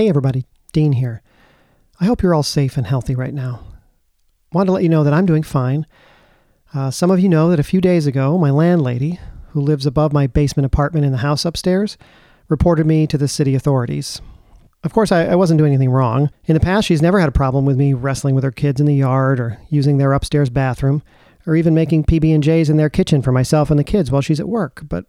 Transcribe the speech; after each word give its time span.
Hey, 0.00 0.08
everybody. 0.08 0.46
Dean 0.72 0.92
here. 0.92 1.20
I 2.00 2.06
hope 2.06 2.22
you're 2.22 2.34
all 2.34 2.42
safe 2.42 2.78
and 2.78 2.86
healthy 2.86 3.14
right 3.14 3.34
now. 3.34 3.60
Wanted 4.50 4.68
to 4.68 4.72
let 4.72 4.82
you 4.82 4.88
know 4.88 5.04
that 5.04 5.12
I'm 5.12 5.26
doing 5.26 5.42
fine. 5.42 5.86
Uh, 6.72 6.90
some 6.90 7.10
of 7.10 7.20
you 7.20 7.28
know 7.28 7.50
that 7.50 7.60
a 7.60 7.62
few 7.62 7.82
days 7.82 8.06
ago, 8.06 8.38
my 8.38 8.48
landlady, 8.48 9.20
who 9.50 9.60
lives 9.60 9.84
above 9.84 10.10
my 10.10 10.26
basement 10.26 10.64
apartment 10.64 11.04
in 11.04 11.12
the 11.12 11.18
house 11.18 11.44
upstairs, 11.44 11.98
reported 12.48 12.86
me 12.86 13.06
to 13.08 13.18
the 13.18 13.28
city 13.28 13.54
authorities. 13.54 14.22
Of 14.84 14.94
course, 14.94 15.12
I, 15.12 15.26
I 15.26 15.34
wasn't 15.34 15.58
doing 15.58 15.74
anything 15.74 15.90
wrong. 15.90 16.30
In 16.46 16.54
the 16.54 16.60
past, 16.60 16.86
she's 16.86 17.02
never 17.02 17.20
had 17.20 17.28
a 17.28 17.32
problem 17.32 17.66
with 17.66 17.76
me 17.76 17.92
wrestling 17.92 18.34
with 18.34 18.44
her 18.44 18.50
kids 18.50 18.80
in 18.80 18.86
the 18.86 18.94
yard 18.94 19.38
or 19.38 19.60
using 19.68 19.98
their 19.98 20.14
upstairs 20.14 20.48
bathroom 20.48 21.02
or 21.46 21.56
even 21.56 21.74
making 21.74 22.04
PB&Js 22.04 22.70
in 22.70 22.78
their 22.78 22.88
kitchen 22.88 23.20
for 23.20 23.32
myself 23.32 23.70
and 23.70 23.78
the 23.78 23.84
kids 23.84 24.10
while 24.10 24.22
she's 24.22 24.40
at 24.40 24.48
work. 24.48 24.80
But 24.88 25.04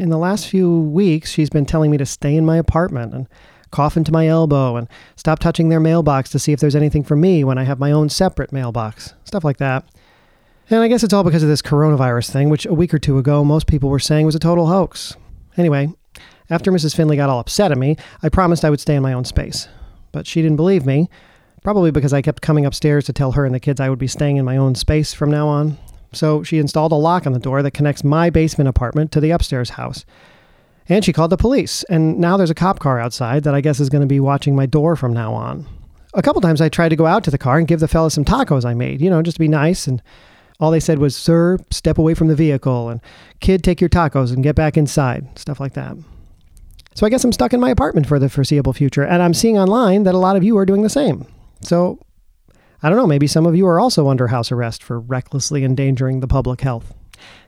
in 0.00 0.10
the 0.10 0.18
last 0.18 0.48
few 0.48 0.80
weeks, 0.80 1.30
she's 1.30 1.48
been 1.48 1.64
telling 1.64 1.92
me 1.92 1.96
to 1.98 2.06
stay 2.06 2.34
in 2.34 2.44
my 2.44 2.56
apartment 2.56 3.14
and 3.14 3.28
cough 3.72 3.96
into 3.96 4.12
my 4.12 4.28
elbow 4.28 4.76
and 4.76 4.86
stop 5.16 5.40
touching 5.40 5.68
their 5.68 5.80
mailbox 5.80 6.30
to 6.30 6.38
see 6.38 6.52
if 6.52 6.60
there's 6.60 6.76
anything 6.76 7.02
for 7.02 7.16
me 7.16 7.42
when 7.42 7.58
I 7.58 7.64
have 7.64 7.80
my 7.80 7.90
own 7.90 8.08
separate 8.08 8.52
mailbox. 8.52 9.14
Stuff 9.24 9.42
like 9.42 9.56
that. 9.56 9.84
And 10.70 10.80
I 10.80 10.88
guess 10.88 11.02
it's 11.02 11.12
all 11.12 11.24
because 11.24 11.42
of 11.42 11.48
this 11.48 11.62
coronavirus 11.62 12.30
thing, 12.30 12.48
which 12.48 12.66
a 12.66 12.74
week 12.74 12.94
or 12.94 12.98
two 12.98 13.18
ago 13.18 13.44
most 13.44 13.66
people 13.66 13.90
were 13.90 13.98
saying 13.98 14.26
was 14.26 14.36
a 14.36 14.38
total 14.38 14.68
hoax. 14.68 15.16
Anyway, 15.56 15.92
after 16.48 16.70
Mrs. 16.70 16.94
Finley 16.94 17.16
got 17.16 17.28
all 17.28 17.40
upset 17.40 17.72
at 17.72 17.78
me, 17.78 17.96
I 18.22 18.28
promised 18.28 18.64
I 18.64 18.70
would 18.70 18.80
stay 18.80 18.94
in 18.94 19.02
my 19.02 19.12
own 19.12 19.24
space. 19.24 19.68
But 20.12 20.26
she 20.26 20.40
didn't 20.40 20.56
believe 20.56 20.86
me, 20.86 21.10
probably 21.62 21.90
because 21.90 22.12
I 22.12 22.22
kept 22.22 22.42
coming 22.42 22.64
upstairs 22.64 23.04
to 23.06 23.12
tell 23.12 23.32
her 23.32 23.44
and 23.44 23.54
the 23.54 23.60
kids 23.60 23.80
I 23.80 23.88
would 23.88 23.98
be 23.98 24.06
staying 24.06 24.36
in 24.36 24.44
my 24.44 24.56
own 24.56 24.74
space 24.74 25.12
from 25.12 25.30
now 25.30 25.48
on. 25.48 25.78
So 26.12 26.42
she 26.42 26.58
installed 26.58 26.92
a 26.92 26.96
lock 26.96 27.26
on 27.26 27.32
the 27.32 27.38
door 27.38 27.62
that 27.62 27.70
connects 27.72 28.04
my 28.04 28.30
basement 28.30 28.68
apartment 28.68 29.12
to 29.12 29.20
the 29.20 29.30
upstairs 29.30 29.70
house. 29.70 30.04
And 30.88 31.04
she 31.04 31.12
called 31.12 31.30
the 31.30 31.36
police, 31.36 31.84
and 31.84 32.18
now 32.18 32.36
there's 32.36 32.50
a 32.50 32.54
cop 32.54 32.80
car 32.80 32.98
outside 32.98 33.44
that 33.44 33.54
I 33.54 33.60
guess 33.60 33.80
is 33.80 33.88
going 33.88 34.00
to 34.02 34.06
be 34.06 34.20
watching 34.20 34.56
my 34.56 34.66
door 34.66 34.96
from 34.96 35.12
now 35.12 35.32
on. 35.32 35.66
A 36.14 36.22
couple 36.22 36.40
times 36.40 36.60
I 36.60 36.68
tried 36.68 36.90
to 36.90 36.96
go 36.96 37.06
out 37.06 37.24
to 37.24 37.30
the 37.30 37.38
car 37.38 37.58
and 37.58 37.68
give 37.68 37.80
the 37.80 37.88
fella 37.88 38.10
some 38.10 38.24
tacos 38.24 38.64
I 38.64 38.74
made, 38.74 39.00
you 39.00 39.08
know, 39.08 39.22
just 39.22 39.36
to 39.36 39.40
be 39.40 39.48
nice, 39.48 39.86
and 39.86 40.02
all 40.60 40.70
they 40.70 40.80
said 40.80 40.98
was, 40.98 41.16
Sir, 41.16 41.58
step 41.70 41.98
away 41.98 42.14
from 42.14 42.28
the 42.28 42.34
vehicle, 42.34 42.88
and 42.88 43.00
Kid, 43.40 43.62
take 43.62 43.80
your 43.80 43.90
tacos 43.90 44.32
and 44.32 44.42
get 44.42 44.56
back 44.56 44.76
inside, 44.76 45.38
stuff 45.38 45.60
like 45.60 45.74
that. 45.74 45.96
So 46.94 47.06
I 47.06 47.10
guess 47.10 47.24
I'm 47.24 47.32
stuck 47.32 47.54
in 47.54 47.60
my 47.60 47.70
apartment 47.70 48.06
for 48.06 48.18
the 48.18 48.28
foreseeable 48.28 48.72
future, 48.72 49.02
and 49.02 49.22
I'm 49.22 49.34
seeing 49.34 49.58
online 49.58 50.02
that 50.02 50.14
a 50.14 50.18
lot 50.18 50.36
of 50.36 50.44
you 50.44 50.58
are 50.58 50.66
doing 50.66 50.82
the 50.82 50.90
same. 50.90 51.26
So 51.62 51.98
I 52.82 52.88
don't 52.88 52.98
know, 52.98 53.06
maybe 53.06 53.28
some 53.28 53.46
of 53.46 53.54
you 53.54 53.66
are 53.66 53.78
also 53.78 54.08
under 54.08 54.26
house 54.26 54.50
arrest 54.50 54.82
for 54.82 54.98
recklessly 54.98 55.64
endangering 55.64 56.20
the 56.20 56.26
public 56.26 56.60
health. 56.60 56.92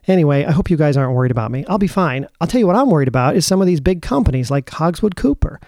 Anyway, 0.06 0.44
I 0.44 0.52
hope 0.52 0.70
you 0.70 0.76
guys 0.76 0.96
aren't 0.96 1.14
worried 1.14 1.30
about 1.30 1.50
me. 1.50 1.64
I'll 1.66 1.78
be 1.78 1.86
fine. 1.86 2.26
I'll 2.40 2.46
tell 2.46 2.58
you 2.58 2.66
what 2.66 2.76
I'm 2.76 2.90
worried 2.90 3.08
about 3.08 3.36
is 3.36 3.46
some 3.46 3.60
of 3.60 3.66
these 3.66 3.80
big 3.80 4.02
companies 4.02 4.50
like 4.50 4.68
Hogswood 4.68 5.16
Cooper. 5.16 5.60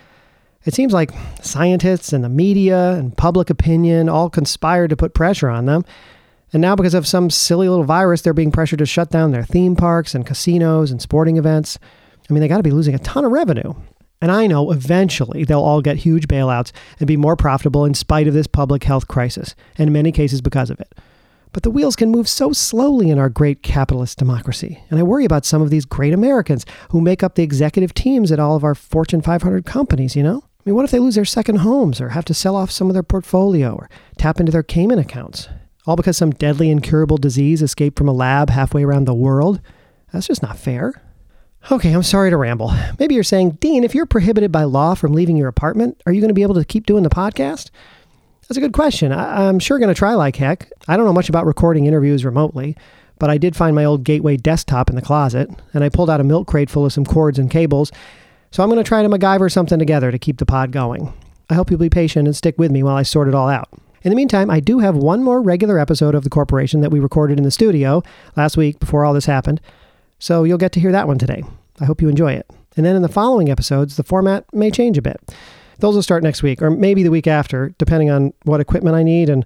It 0.64 0.74
seems 0.74 0.92
like 0.92 1.12
scientists 1.42 2.12
and 2.12 2.24
the 2.24 2.28
media 2.28 2.94
and 2.94 3.16
public 3.16 3.50
opinion 3.50 4.08
all 4.08 4.28
conspired 4.28 4.90
to 4.90 4.96
put 4.96 5.14
pressure 5.14 5.48
on 5.48 5.66
them. 5.66 5.84
And 6.52 6.60
now, 6.60 6.76
because 6.76 6.94
of 6.94 7.06
some 7.06 7.30
silly 7.30 7.68
little 7.68 7.84
virus, 7.84 8.22
they're 8.22 8.34
being 8.34 8.52
pressured 8.52 8.80
to 8.80 8.86
shut 8.86 9.10
down 9.10 9.30
their 9.30 9.44
theme 9.44 9.76
parks 9.76 10.14
and 10.14 10.26
casinos 10.26 10.90
and 10.90 11.00
sporting 11.00 11.36
events. 11.36 11.78
I 12.28 12.32
mean, 12.32 12.40
they 12.40 12.48
got 12.48 12.58
to 12.58 12.62
be 12.62 12.70
losing 12.70 12.94
a 12.94 13.00
ton 13.00 13.24
of 13.24 13.32
revenue. 13.32 13.74
And 14.20 14.32
I 14.32 14.46
know 14.46 14.72
eventually 14.72 15.44
they'll 15.44 15.60
all 15.60 15.82
get 15.82 15.98
huge 15.98 16.26
bailouts 16.26 16.72
and 16.98 17.06
be 17.06 17.16
more 17.16 17.36
profitable 17.36 17.84
in 17.84 17.94
spite 17.94 18.26
of 18.26 18.34
this 18.34 18.46
public 18.46 18.84
health 18.84 19.08
crisis, 19.08 19.54
and 19.76 19.88
in 19.88 19.92
many 19.92 20.10
cases 20.10 20.40
because 20.40 20.70
of 20.70 20.80
it. 20.80 20.92
But 21.56 21.62
the 21.62 21.70
wheels 21.70 21.96
can 21.96 22.10
move 22.10 22.28
so 22.28 22.52
slowly 22.52 23.08
in 23.08 23.18
our 23.18 23.30
great 23.30 23.62
capitalist 23.62 24.18
democracy. 24.18 24.84
And 24.90 25.00
I 25.00 25.02
worry 25.02 25.24
about 25.24 25.46
some 25.46 25.62
of 25.62 25.70
these 25.70 25.86
great 25.86 26.12
Americans 26.12 26.66
who 26.90 27.00
make 27.00 27.22
up 27.22 27.34
the 27.34 27.42
executive 27.42 27.94
teams 27.94 28.30
at 28.30 28.38
all 28.38 28.56
of 28.56 28.62
our 28.62 28.74
Fortune 28.74 29.22
500 29.22 29.64
companies, 29.64 30.14
you 30.14 30.22
know? 30.22 30.44
I 30.44 30.62
mean, 30.66 30.74
what 30.74 30.84
if 30.84 30.90
they 30.90 30.98
lose 30.98 31.14
their 31.14 31.24
second 31.24 31.60
homes 31.60 31.98
or 31.98 32.10
have 32.10 32.26
to 32.26 32.34
sell 32.34 32.56
off 32.56 32.70
some 32.70 32.88
of 32.88 32.92
their 32.92 33.02
portfolio 33.02 33.74
or 33.74 33.88
tap 34.18 34.38
into 34.38 34.52
their 34.52 34.62
Cayman 34.62 34.98
accounts? 34.98 35.48
All 35.86 35.96
because 35.96 36.18
some 36.18 36.32
deadly 36.32 36.68
incurable 36.68 37.16
disease 37.16 37.62
escaped 37.62 37.96
from 37.96 38.08
a 38.08 38.12
lab 38.12 38.50
halfway 38.50 38.84
around 38.84 39.06
the 39.06 39.14
world? 39.14 39.62
That's 40.12 40.26
just 40.26 40.42
not 40.42 40.58
fair. 40.58 41.00
Okay, 41.72 41.92
I'm 41.92 42.02
sorry 42.02 42.28
to 42.28 42.36
ramble. 42.36 42.74
Maybe 42.98 43.14
you're 43.14 43.24
saying, 43.24 43.52
Dean, 43.62 43.82
if 43.82 43.94
you're 43.94 44.04
prohibited 44.04 44.52
by 44.52 44.64
law 44.64 44.94
from 44.94 45.14
leaving 45.14 45.38
your 45.38 45.48
apartment, 45.48 46.02
are 46.04 46.12
you 46.12 46.20
going 46.20 46.28
to 46.28 46.34
be 46.34 46.42
able 46.42 46.56
to 46.56 46.66
keep 46.66 46.84
doing 46.84 47.02
the 47.02 47.08
podcast? 47.08 47.70
That's 48.48 48.58
a 48.58 48.60
good 48.60 48.72
question. 48.72 49.10
I, 49.10 49.48
am 49.48 49.58
sure 49.58 49.78
going 49.78 49.92
to 49.92 49.98
try 49.98 50.14
like 50.14 50.36
heck. 50.36 50.70
I 50.86 50.96
don't 50.96 51.04
know 51.04 51.12
much 51.12 51.28
about 51.28 51.46
recording 51.46 51.86
interviews 51.86 52.24
remotely, 52.24 52.76
but 53.18 53.28
I 53.28 53.38
did 53.38 53.56
find 53.56 53.74
my 53.74 53.84
old 53.84 54.04
Gateway 54.04 54.36
desktop 54.36 54.88
in 54.88 54.94
the 54.94 55.02
closet, 55.02 55.50
and 55.74 55.82
I 55.82 55.88
pulled 55.88 56.10
out 56.10 56.20
a 56.20 56.24
milk 56.24 56.46
crate 56.46 56.70
full 56.70 56.86
of 56.86 56.92
some 56.92 57.04
cords 57.04 57.40
and 57.40 57.50
cables. 57.50 57.90
So 58.52 58.62
I'm 58.62 58.70
going 58.70 58.82
to 58.82 58.88
try 58.88 59.02
to 59.02 59.08
MacGyver 59.08 59.50
something 59.50 59.80
together 59.80 60.12
to 60.12 60.18
keep 60.18 60.38
the 60.38 60.46
pod 60.46 60.70
going. 60.70 61.12
I 61.50 61.54
hope 61.54 61.70
you'll 61.70 61.80
be 61.80 61.90
patient 61.90 62.28
and 62.28 62.36
stick 62.36 62.56
with 62.56 62.70
me 62.70 62.84
while 62.84 62.96
I 62.96 63.02
sort 63.02 63.26
it 63.26 63.34
all 63.34 63.48
out. 63.48 63.68
In 64.02 64.10
the 64.10 64.16
meantime, 64.16 64.48
I 64.48 64.60
do 64.60 64.78
have 64.78 64.94
one 64.94 65.24
more 65.24 65.42
regular 65.42 65.80
episode 65.80 66.14
of 66.14 66.22
The 66.22 66.30
Corporation 66.30 66.80
that 66.82 66.92
we 66.92 67.00
recorded 67.00 67.38
in 67.38 67.44
the 67.44 67.50
studio 67.50 68.04
last 68.36 68.56
week 68.56 68.78
before 68.78 69.04
all 69.04 69.14
this 69.14 69.26
happened, 69.26 69.60
so 70.20 70.44
you'll 70.44 70.58
get 70.58 70.70
to 70.72 70.80
hear 70.80 70.92
that 70.92 71.08
one 71.08 71.18
today. 71.18 71.42
I 71.80 71.84
hope 71.84 72.00
you 72.00 72.08
enjoy 72.08 72.34
it. 72.34 72.48
And 72.76 72.86
then 72.86 72.94
in 72.94 73.02
the 73.02 73.08
following 73.08 73.50
episodes, 73.50 73.96
the 73.96 74.04
format 74.04 74.44
may 74.54 74.70
change 74.70 74.96
a 74.96 75.02
bit. 75.02 75.20
Those 75.78 75.94
will 75.94 76.02
start 76.02 76.22
next 76.22 76.42
week 76.42 76.62
or 76.62 76.70
maybe 76.70 77.02
the 77.02 77.10
week 77.10 77.26
after, 77.26 77.74
depending 77.78 78.10
on 78.10 78.32
what 78.44 78.60
equipment 78.60 78.96
I 78.96 79.02
need 79.02 79.28
and 79.28 79.44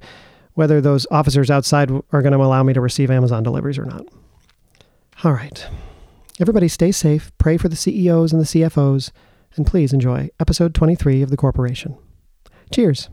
whether 0.54 0.80
those 0.80 1.06
officers 1.10 1.50
outside 1.50 1.90
are 1.90 2.22
going 2.22 2.32
to 2.32 2.38
allow 2.38 2.62
me 2.62 2.72
to 2.72 2.80
receive 2.80 3.10
Amazon 3.10 3.42
deliveries 3.42 3.78
or 3.78 3.84
not. 3.84 4.04
All 5.24 5.32
right. 5.32 5.66
Everybody 6.40 6.68
stay 6.68 6.92
safe, 6.92 7.32
pray 7.38 7.56
for 7.56 7.68
the 7.68 7.76
CEOs 7.76 8.32
and 8.32 8.40
the 8.40 8.46
CFOs, 8.46 9.10
and 9.56 9.66
please 9.66 9.92
enjoy 9.92 10.30
episode 10.38 10.74
23 10.74 11.22
of 11.22 11.30
The 11.30 11.36
Corporation. 11.36 11.96
Cheers. 12.72 13.08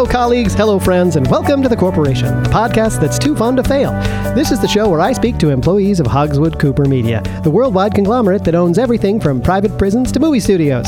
Hello, 0.00 0.10
colleagues, 0.10 0.54
hello, 0.54 0.78
friends, 0.78 1.16
and 1.16 1.30
welcome 1.30 1.62
to 1.62 1.68
The 1.68 1.76
Corporation, 1.76 2.42
the 2.42 2.48
podcast 2.48 3.02
that's 3.02 3.18
too 3.18 3.36
fun 3.36 3.54
to 3.56 3.62
fail. 3.62 3.92
This 4.34 4.50
is 4.50 4.58
the 4.58 4.66
show 4.66 4.88
where 4.88 5.02
I 5.02 5.12
speak 5.12 5.36
to 5.36 5.50
employees 5.50 6.00
of 6.00 6.06
Hogswood 6.06 6.58
Cooper 6.58 6.86
Media, 6.86 7.20
the 7.42 7.50
worldwide 7.50 7.94
conglomerate 7.94 8.42
that 8.44 8.54
owns 8.54 8.78
everything 8.78 9.20
from 9.20 9.42
private 9.42 9.76
prisons 9.76 10.10
to 10.12 10.18
movie 10.18 10.40
studios. 10.40 10.86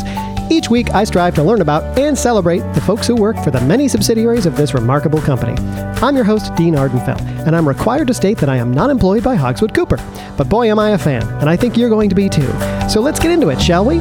Each 0.51 0.71
week, 0.71 0.95
I 0.95 1.05
strive 1.05 1.35
to 1.35 1.43
learn 1.43 1.61
about 1.61 1.99
and 1.99 2.17
celebrate 2.17 2.61
the 2.73 2.81
folks 2.81 3.07
who 3.07 3.15
work 3.15 3.37
for 3.45 3.51
the 3.51 3.61
many 3.61 3.87
subsidiaries 3.87 4.47
of 4.47 4.57
this 4.57 4.73
remarkable 4.73 5.21
company. 5.21 5.63
I'm 6.01 6.17
your 6.17 6.25
host, 6.25 6.55
Dean 6.55 6.73
Ardenfell, 6.73 7.21
and 7.47 7.55
I'm 7.55 7.69
required 7.69 8.07
to 8.07 8.15
state 8.15 8.39
that 8.39 8.49
I 8.49 8.57
am 8.57 8.73
not 8.73 8.89
employed 8.89 9.23
by 9.23 9.35
Hogswood 9.35 9.75
Cooper. 9.75 9.99
But 10.39 10.49
boy, 10.49 10.71
am 10.71 10.79
I 10.79 10.93
a 10.93 10.99
fan, 10.99 11.23
and 11.35 11.51
I 11.51 11.57
think 11.57 11.77
you're 11.77 11.91
going 11.91 12.09
to 12.09 12.15
be 12.15 12.31
too. 12.31 12.51
So 12.89 13.03
let's 13.03 13.21
get 13.21 13.31
into 13.31 13.51
it, 13.51 13.61
shall 13.61 13.85
we? 13.85 14.01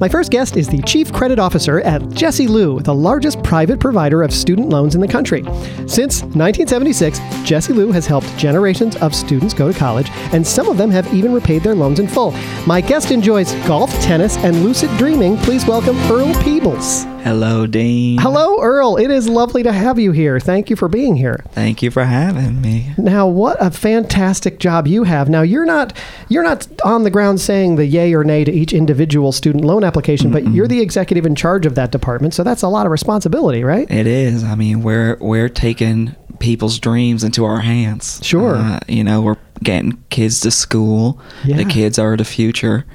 My 0.00 0.08
first 0.08 0.30
guest 0.30 0.56
is 0.56 0.66
the 0.66 0.80
Chief 0.80 1.12
Credit 1.12 1.38
Officer 1.38 1.82
at 1.82 2.08
Jessie 2.08 2.46
Lou, 2.46 2.80
the 2.80 2.94
largest 2.94 3.42
private 3.42 3.78
provider 3.78 4.22
of 4.22 4.32
student 4.32 4.70
loans 4.70 4.94
in 4.94 5.00
the 5.02 5.06
country. 5.06 5.42
Since 5.86 6.22
1976, 6.22 7.18
Jessie 7.44 7.74
Lou 7.74 7.92
has 7.92 8.06
helped 8.06 8.34
generations 8.38 8.96
of 8.96 9.14
students 9.14 9.52
go 9.52 9.70
to 9.70 9.78
college, 9.78 10.08
and 10.32 10.46
some 10.46 10.70
of 10.70 10.78
them 10.78 10.90
have 10.90 11.12
even 11.12 11.34
repaid 11.34 11.62
their 11.62 11.74
loans 11.74 12.00
in 12.00 12.08
full. 12.08 12.30
My 12.66 12.80
guest 12.80 13.10
enjoys 13.10 13.52
golf, 13.66 13.92
tennis, 14.00 14.38
and 14.38 14.64
lucid 14.64 14.88
dreaming. 14.96 15.36
Please 15.36 15.66
welcome 15.66 15.98
Earl 16.10 16.32
Peebles. 16.42 17.04
Hello, 17.22 17.66
Dean. 17.66 18.18
Hello, 18.18 18.60
Earl. 18.60 18.96
It 18.96 19.10
is 19.10 19.28
lovely 19.28 19.62
to 19.62 19.72
have 19.72 19.98
you 19.98 20.12
here. 20.12 20.40
Thank 20.40 20.70
you 20.70 20.76
for 20.76 20.88
being 20.88 21.16
here. 21.16 21.44
Thank 21.52 21.82
you 21.82 21.90
for 21.90 22.04
having 22.04 22.62
me. 22.62 22.94
Now, 22.96 23.26
what 23.26 23.58
a 23.60 23.70
fantastic 23.70 24.58
job 24.58 24.86
you 24.86 25.04
have. 25.04 25.28
Now, 25.28 25.42
you're 25.42 25.66
not 25.66 25.92
you're 26.28 26.42
not 26.42 26.66
on 26.82 27.04
the 27.04 27.10
ground 27.10 27.40
saying 27.40 27.76
the 27.76 27.84
yay 27.84 28.14
or 28.14 28.24
nay 28.24 28.44
to 28.44 28.52
each 28.52 28.72
individual 28.72 29.32
student 29.32 29.64
loan 29.64 29.84
application, 29.84 30.30
Mm-mm. 30.30 30.44
but 30.44 30.52
you're 30.54 30.66
the 30.66 30.80
executive 30.80 31.26
in 31.26 31.34
charge 31.34 31.66
of 31.66 31.74
that 31.74 31.92
department, 31.92 32.32
so 32.34 32.42
that's 32.42 32.62
a 32.62 32.68
lot 32.68 32.86
of 32.86 32.92
responsibility, 32.92 33.64
right? 33.64 33.90
It 33.90 34.06
is. 34.06 34.42
I 34.42 34.54
mean, 34.54 34.82
we're 34.82 35.16
we're 35.20 35.48
taking 35.50 36.16
people's 36.38 36.78
dreams 36.78 37.22
into 37.22 37.44
our 37.44 37.60
hands. 37.60 38.18
Sure. 38.22 38.56
Uh, 38.56 38.80
you 38.88 39.04
know, 39.04 39.20
we're 39.20 39.36
getting 39.62 40.02
kids 40.08 40.40
to 40.40 40.50
school. 40.50 41.20
Yeah. 41.44 41.58
The 41.58 41.66
kids 41.66 41.98
are 41.98 42.16
the 42.16 42.24
future. 42.24 42.86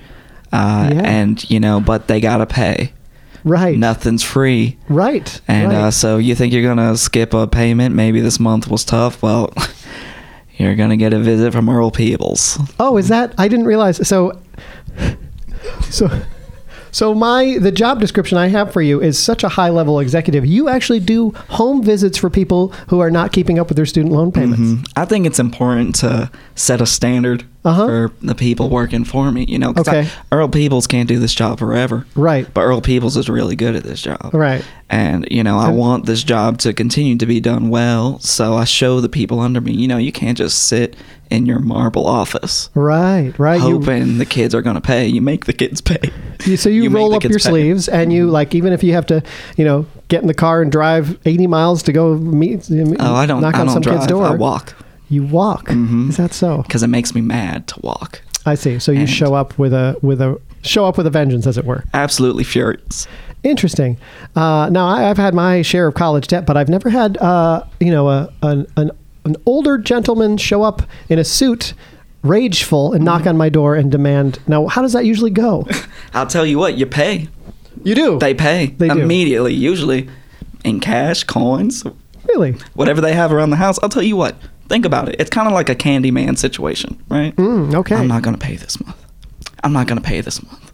Uh, 0.52 0.90
yeah. 0.94 1.02
and 1.02 1.50
you 1.50 1.60
know, 1.60 1.80
but 1.80 2.08
they 2.08 2.20
got 2.20 2.38
to 2.38 2.46
pay. 2.46 2.92
Right. 3.46 3.78
Nothing's 3.78 4.24
free. 4.24 4.78
Right. 4.90 5.40
And 5.48 5.72
right. 5.72 5.78
Uh, 5.78 5.92
so 5.92 6.18
you 6.18 6.34
think 6.34 6.52
you're 6.52 6.64
going 6.64 6.78
to 6.78 6.98
skip 6.98 7.34
a 7.34 7.46
payment? 7.46 7.94
Maybe 7.94 8.20
this 8.20 8.40
month 8.40 8.68
was 8.68 8.84
tough. 8.84 9.22
Well, 9.22 9.54
you're 10.58 10.76
going 10.76 10.90
to 10.90 10.98
get 10.98 11.14
a 11.14 11.20
visit 11.20 11.54
from 11.54 11.70
Earl 11.70 11.92
Peebles. 11.92 12.58
Oh, 12.80 12.98
is 12.98 13.08
that? 13.10 13.36
I 13.38 13.48
didn't 13.48 13.68
realize. 13.68 14.06
So, 14.08 14.42
so, 15.92 16.10
so 16.92 17.14
my 17.14 17.60
the 17.60 17.72
job 17.72 18.00
description 18.00 18.40
I 18.40 18.48
have 18.48 18.74
for 18.74 18.82
you 18.82 19.00
is 19.00 19.20
such 19.20 19.44
a 19.44 19.50
high 19.50 19.70
level 19.70 20.00
executive. 20.00 20.44
You 20.44 20.68
actually 20.68 21.00
do 21.00 21.30
home 21.50 21.84
visits 21.84 22.18
for 22.18 22.32
people 22.32 22.70
who 22.90 23.00
are 23.00 23.12
not 23.12 23.32
keeping 23.32 23.60
up 23.60 23.68
with 23.70 23.76
their 23.76 23.86
student 23.86 24.12
loan 24.12 24.32
payments. 24.32 24.62
Mm-hmm. 24.64 24.84
I 24.96 25.06
think 25.06 25.28
it's 25.28 25.40
important 25.40 25.94
to 25.98 26.32
set 26.56 26.82
a 26.82 26.88
standard 26.88 27.46
uh-huh. 27.66 27.88
for 27.88 28.12
the 28.22 28.36
people 28.36 28.70
working 28.70 29.04
for 29.04 29.32
me. 29.32 29.46
You 29.46 29.60
know, 29.60 29.74
okay. 29.76 30.08
I, 30.32 30.36
Earl 30.36 30.50
Peebles 30.50 30.88
can't 30.88 31.10
do 31.10 31.20
this 31.20 31.34
job 31.34 31.60
forever. 31.60 32.06
Right. 32.16 32.52
But 32.54 32.62
Earl 32.62 32.82
Peebles 32.82 33.18
is 33.18 33.28
really 33.28 33.56
good 33.56 33.76
at 33.76 33.84
this 33.84 34.02
job. 34.02 34.34
Right. 34.34 34.64
And 34.90 35.28
you 35.32 35.44
know, 35.44 35.58
I 35.58 35.70
want 35.70 36.06
this 36.06 36.24
job 36.24 36.60
to 36.60 36.74
continue 36.74 37.18
to 37.18 37.26
be 37.26 37.40
done 37.40 37.70
well. 37.70 38.20
So 38.20 38.54
I 38.54 38.66
show 38.66 39.02
the 39.02 39.10
people 39.10 39.40
under 39.40 39.60
me. 39.60 39.74
You 39.74 39.88
know, 39.88 39.98
you 39.98 40.12
can't 40.12 40.38
just 40.38 40.68
sit 40.68 40.96
in 41.32 41.48
your 41.48 41.60
marble 41.60 42.06
office. 42.06 42.70
Right, 42.76 43.34
right. 43.40 43.60
Hoping 43.60 44.08
you, 44.08 44.18
the 44.20 44.26
kids 44.26 44.54
are 44.54 44.62
going 44.62 44.76
to 44.76 44.82
pay. 44.82 45.08
You 45.08 45.22
make 45.22 45.46
the 45.46 45.54
kids 45.54 45.82
pay. 45.82 46.12
so 46.56 46.70
you, 46.70 46.84
you 46.84 46.90
roll 46.90 47.16
up 47.16 47.24
your 47.24 47.34
pay. 47.34 47.40
sleeves, 47.40 47.88
and 47.88 48.14
you 48.14 48.30
like 48.30 48.54
even 48.54 48.74
if 48.74 48.84
you 48.84 48.94
have 48.94 49.08
to, 49.08 49.24
you 49.58 49.66
know, 49.66 49.88
get 50.08 50.22
in 50.22 50.28
the 50.28 50.36
car 50.36 50.62
and 50.62 50.72
drive 50.72 51.20
eighty 51.26 51.48
miles 51.48 51.82
to 51.84 51.92
go 51.92 52.16
meet. 52.16 52.68
Oh, 52.70 53.16
I 53.16 53.26
don't. 53.26 53.42
Knock 53.42 53.56
I 53.56 53.62
on 53.62 53.66
don't 53.66 53.74
some 53.74 53.82
drive. 53.82 54.00
kid's 54.00 54.08
door. 54.08 54.24
I 54.24 54.36
walk. 54.36 54.76
You 55.16 55.24
walk. 55.24 55.68
Mm-hmm. 55.68 56.10
Is 56.10 56.18
that 56.18 56.34
so? 56.34 56.62
Because 56.64 56.84
it 56.84 56.88
makes 56.88 57.16
me 57.16 57.22
mad 57.22 57.68
to 57.70 57.80
walk. 57.80 58.22
I 58.46 58.56
see. 58.56 58.80
So 58.80 58.92
you 58.92 59.00
and 59.00 59.10
show 59.10 59.34
up 59.34 59.58
with 59.58 59.74
a 59.74 59.98
with 60.02 60.20
a 60.20 60.40
show 60.62 60.86
up 60.86 60.98
with 60.98 61.08
a 61.08 61.10
vengeance, 61.10 61.48
as 61.48 61.58
it 61.58 61.64
were. 61.64 61.86
Absolutely 61.94 62.44
furious. 62.44 63.08
Interesting. 63.44 63.96
Uh, 64.36 64.68
now 64.70 64.88
I, 64.88 65.04
have 65.04 65.16
had 65.18 65.34
my 65.34 65.62
share 65.62 65.88
of 65.88 65.94
college 65.94 66.28
debt, 66.28 66.46
but 66.46 66.58
I've 66.58 66.68
never 66.68 66.90
had 66.90 67.16
uh, 67.18 67.64
you 67.80 67.92
know 67.92 68.10
a, 68.10 68.30
an, 68.42 68.68
an 68.76 68.92
an 69.24 69.38
older 69.46 69.78
gentleman 69.78 70.36
show 70.36 70.64
up 70.64 70.82
in 71.08 71.18
a 71.18 71.24
suit 71.24 71.74
rageful 72.24 72.92
and 72.92 73.06
knock 73.06 73.26
on 73.26 73.38
my 73.38 73.48
door 73.48 73.76
and 73.76 73.90
demand. 73.90 74.40
Now, 74.48 74.68
how 74.68 74.82
does 74.82 74.92
that 74.92 75.06
usually 75.06 75.32
go? 75.32 75.66
I'll 76.14 76.28
tell 76.28 76.46
you 76.46 76.60
what, 76.60 76.78
you 76.78 76.86
pay. 76.86 77.30
You 77.84 77.96
do. 77.96 78.20
They 78.20 78.34
pay. 78.34 78.68
They 78.68 78.90
immediately, 78.90 79.54
do. 79.54 79.62
usually 79.62 80.10
in 80.66 80.82
cash, 80.82 81.24
coins. 81.24 81.86
Really? 82.28 82.54
Whatever 82.74 83.00
they 83.00 83.14
have 83.14 83.32
around 83.32 83.52
the 83.52 83.56
house. 83.56 83.80
I'll 83.82 83.90
tell 83.90 84.04
you 84.04 84.16
what. 84.16 84.36
Think 84.68 84.86
about 84.86 85.10
it. 85.10 85.16
It's 85.20 85.30
kind 85.30 85.48
of 85.48 85.54
like 85.54 85.70
a 85.70 85.76
Candyman 85.76 86.38
situation, 86.38 87.02
right? 87.10 87.36
Mm, 87.36 87.76
okay. 87.76 87.96
I'm 87.96 88.08
not 88.08 88.24
going 88.24 88.36
to 88.36 88.44
pay 88.44 88.56
this 88.56 88.84
month. 88.84 88.98
I'm 89.64 89.74
not 89.74 89.88
going 89.88 90.02
to 90.02 90.04
pay 90.04 90.22
this 90.22 90.42
month. 90.44 90.72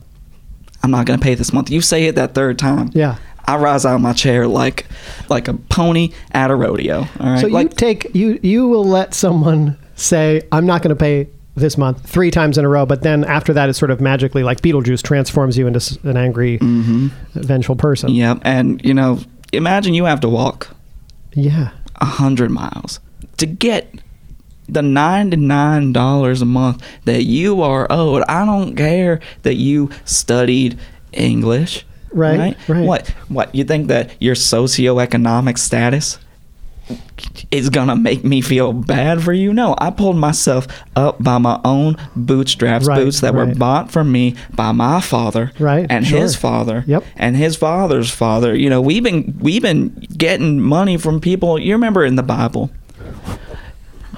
I'm 0.83 0.91
not 0.91 1.05
going 1.05 1.19
to 1.19 1.23
pay 1.23 1.35
this 1.35 1.53
month. 1.53 1.69
You 1.69 1.81
say 1.81 2.05
it 2.05 2.15
that 2.15 2.33
third 2.33 2.57
time. 2.57 2.89
Yeah. 2.93 3.17
I 3.45 3.57
rise 3.57 3.85
out 3.85 3.95
of 3.95 4.01
my 4.01 4.13
chair 4.13 4.47
like 4.47 4.85
like 5.29 5.47
a 5.47 5.53
pony 5.55 6.11
at 6.31 6.51
a 6.51 6.55
rodeo. 6.55 6.99
All 6.99 7.07
right. 7.19 7.41
So 7.41 7.47
like, 7.47 7.71
you 7.71 7.75
take 7.75 8.15
you 8.15 8.39
you 8.41 8.67
will 8.67 8.85
let 8.85 9.13
someone 9.13 9.77
say 9.95 10.41
I'm 10.51 10.65
not 10.65 10.81
going 10.81 10.95
to 10.95 10.99
pay 10.99 11.27
this 11.55 11.77
month 11.77 12.07
three 12.07 12.31
times 12.31 12.57
in 12.57 12.65
a 12.65 12.69
row, 12.69 12.85
but 12.85 13.01
then 13.01 13.25
after 13.25 13.53
that, 13.53 13.69
it 13.69 13.73
sort 13.73 13.91
of 13.91 13.99
magically, 13.99 14.41
like 14.41 14.61
Beetlejuice, 14.61 15.03
transforms 15.03 15.57
you 15.57 15.67
into 15.67 15.99
an 16.03 16.15
angry, 16.15 16.57
mm-hmm. 16.59 17.07
vengeful 17.33 17.75
person. 17.75 18.09
Yep, 18.09 18.39
and 18.43 18.83
you 18.85 18.93
know, 18.93 19.19
imagine 19.51 19.93
you 19.93 20.05
have 20.05 20.21
to 20.21 20.29
walk, 20.29 20.69
yeah, 21.33 21.71
a 21.95 22.05
hundred 22.05 22.51
miles 22.51 22.99
to 23.41 23.45
get 23.45 23.93
the 24.69 24.81
ninety-nine 24.81 25.91
dollars 25.91 26.41
a 26.41 26.45
month 26.45 26.81
that 27.03 27.23
you 27.23 27.61
are 27.61 27.85
owed. 27.89 28.23
I 28.29 28.45
don't 28.45 28.75
care 28.75 29.19
that 29.41 29.55
you 29.55 29.89
studied 30.05 30.79
English. 31.11 31.85
Right, 32.13 32.39
right. 32.39 32.69
right. 32.69 32.85
What? 32.85 33.09
What? 33.27 33.53
You 33.53 33.65
think 33.65 33.87
that 33.87 34.11
your 34.21 34.35
socioeconomic 34.35 35.57
status 35.57 36.19
is 37.51 37.69
gonna 37.69 37.95
make 37.95 38.23
me 38.23 38.41
feel 38.41 38.73
bad 38.73 39.23
for 39.23 39.31
you. 39.31 39.53
No, 39.53 39.75
I 39.77 39.91
pulled 39.91 40.17
myself 40.17 40.67
up 40.95 41.23
by 41.23 41.37
my 41.37 41.59
own 41.63 41.95
bootstraps, 42.15 42.85
right, 42.85 42.95
boots 42.95 43.21
that 43.21 43.33
right. 43.33 43.47
were 43.47 43.55
bought 43.55 43.91
for 43.91 44.03
me 44.03 44.35
by 44.53 44.73
my 44.73 44.99
father, 44.99 45.51
right, 45.57 45.87
and 45.89 46.05
sure. 46.05 46.19
his 46.19 46.35
father, 46.35 46.83
yep. 46.87 47.03
and 47.15 47.37
his 47.37 47.55
father's 47.55 48.11
father. 48.11 48.55
You 48.55 48.69
know, 48.69 48.81
we've 48.81 49.03
been 49.03 49.37
we've 49.39 49.61
been 49.61 49.89
getting 50.17 50.59
money 50.59 50.97
from 50.97 51.21
people. 51.21 51.57
You 51.59 51.73
remember 51.73 52.03
in 52.03 52.15
the 52.15 52.23
Bible. 52.23 52.71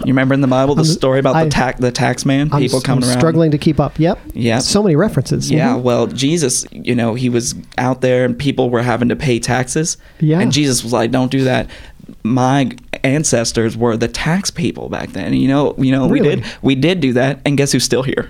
You 0.05 0.13
remember 0.13 0.33
in 0.33 0.41
the 0.41 0.47
Bible 0.47 0.75
the 0.75 0.81
I'm, 0.81 0.87
story 0.87 1.19
about 1.19 1.35
I, 1.35 1.45
the 1.45 1.49
tax 1.49 1.79
the 1.79 1.91
tax 1.91 2.25
man? 2.25 2.49
People 2.49 2.77
I'm, 2.77 2.83
coming 2.83 3.03
I'm 3.03 3.09
around 3.09 3.19
struggling 3.19 3.51
to 3.51 3.57
keep 3.57 3.79
up. 3.79 3.99
Yep. 3.99 4.19
Yeah. 4.33 4.59
So 4.59 4.83
many 4.83 4.95
references. 4.95 5.51
Yeah. 5.51 5.73
Mm-hmm. 5.73 5.83
Well, 5.83 6.07
Jesus, 6.07 6.65
you 6.71 6.95
know, 6.95 7.15
he 7.15 7.29
was 7.29 7.55
out 7.77 8.01
there 8.01 8.25
and 8.25 8.37
people 8.37 8.69
were 8.69 8.81
having 8.81 9.09
to 9.09 9.15
pay 9.15 9.39
taxes. 9.39 9.97
Yeah. 10.19 10.39
And 10.39 10.51
Jesus 10.51 10.83
was 10.83 10.93
like, 10.93 11.11
"Don't 11.11 11.31
do 11.31 11.43
that." 11.43 11.69
my 12.23 12.71
ancestors 13.03 13.77
were 13.77 13.97
the 13.97 14.07
tax 14.07 14.51
people 14.51 14.89
back 14.89 15.09
then. 15.09 15.33
You 15.33 15.47
know, 15.47 15.75
you 15.77 15.91
know, 15.91 16.09
really? 16.09 16.29
we 16.29 16.35
did 16.35 16.45
we 16.61 16.75
did 16.75 16.99
do 16.99 17.13
that, 17.13 17.39
and 17.45 17.57
guess 17.57 17.71
who's 17.71 17.83
still 17.83 18.03
here? 18.03 18.29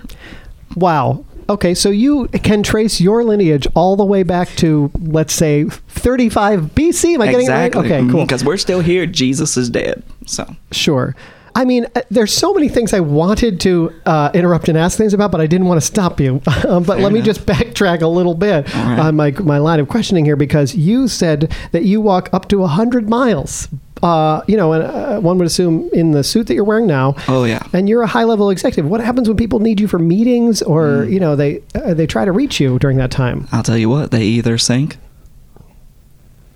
Wow. 0.76 1.24
Okay, 1.48 1.74
so 1.74 1.90
you 1.90 2.28
can 2.28 2.62
trace 2.62 3.00
your 3.00 3.22
lineage 3.22 3.66
all 3.74 3.96
the 3.96 4.04
way 4.04 4.22
back 4.22 4.48
to 4.56 4.90
let's 4.98 5.34
say 5.34 5.64
35 5.64 6.60
BC. 6.74 7.14
Am 7.14 7.22
I 7.22 7.26
exactly. 7.26 7.32
getting 7.32 7.46
it 7.46 7.50
right? 7.50 7.76
Okay, 7.76 8.10
cool. 8.10 8.22
Because 8.22 8.44
we're 8.44 8.56
still 8.56 8.80
here. 8.80 9.04
Jesus 9.04 9.56
is 9.56 9.68
dead. 9.68 10.02
So 10.26 10.56
sure. 10.72 11.14
I 11.54 11.64
mean, 11.64 11.86
uh, 11.94 12.02
there's 12.10 12.32
so 12.32 12.52
many 12.52 12.68
things 12.68 12.92
I 12.92 13.00
wanted 13.00 13.60
to 13.60 13.92
uh, 14.06 14.30
interrupt 14.34 14.68
and 14.68 14.76
ask 14.76 14.98
things 14.98 15.14
about, 15.14 15.30
but 15.30 15.40
I 15.40 15.46
didn't 15.46 15.66
want 15.68 15.80
to 15.80 15.86
stop 15.86 16.20
you. 16.20 16.40
Um, 16.64 16.82
but 16.82 16.94
Fair 16.94 17.02
let 17.02 17.12
enough. 17.12 17.12
me 17.12 17.20
just 17.20 17.46
backtrack 17.46 18.00
a 18.00 18.06
little 18.06 18.34
bit 18.34 18.72
right. 18.74 18.98
on 18.98 19.16
my, 19.16 19.32
my 19.32 19.58
line 19.58 19.80
of 19.80 19.88
questioning 19.88 20.24
here 20.24 20.34
because 20.34 20.74
you 20.74 21.08
said 21.08 21.54
that 21.72 21.84
you 21.84 22.00
walk 22.00 22.30
up 22.32 22.48
to 22.48 22.60
100 22.60 23.08
miles. 23.08 23.68
Uh, 24.02 24.42
you 24.46 24.56
know, 24.56 24.72
and 24.72 24.82
uh, 24.82 25.20
one 25.20 25.36
would 25.36 25.46
assume 25.46 25.90
in 25.92 26.12
the 26.12 26.24
suit 26.24 26.46
that 26.46 26.54
you're 26.54 26.64
wearing 26.64 26.86
now. 26.86 27.14
Oh 27.28 27.44
yeah. 27.44 27.62
And 27.74 27.88
you're 27.88 28.02
a 28.02 28.06
high 28.06 28.24
level 28.24 28.48
executive. 28.50 28.90
What 28.90 29.00
happens 29.00 29.28
when 29.28 29.36
people 29.36 29.60
need 29.60 29.78
you 29.78 29.86
for 29.86 29.98
meetings, 29.98 30.62
or 30.62 30.84
mm. 30.84 31.12
you 31.12 31.20
know, 31.20 31.36
they 31.36 31.62
uh, 31.74 31.92
they 31.94 32.06
try 32.06 32.24
to 32.24 32.32
reach 32.32 32.60
you 32.60 32.78
during 32.78 32.96
that 32.98 33.10
time? 33.10 33.46
I'll 33.52 33.62
tell 33.62 33.78
you 33.78 33.88
what. 33.88 34.10
They 34.10 34.22
either 34.24 34.58
sink 34.58 34.96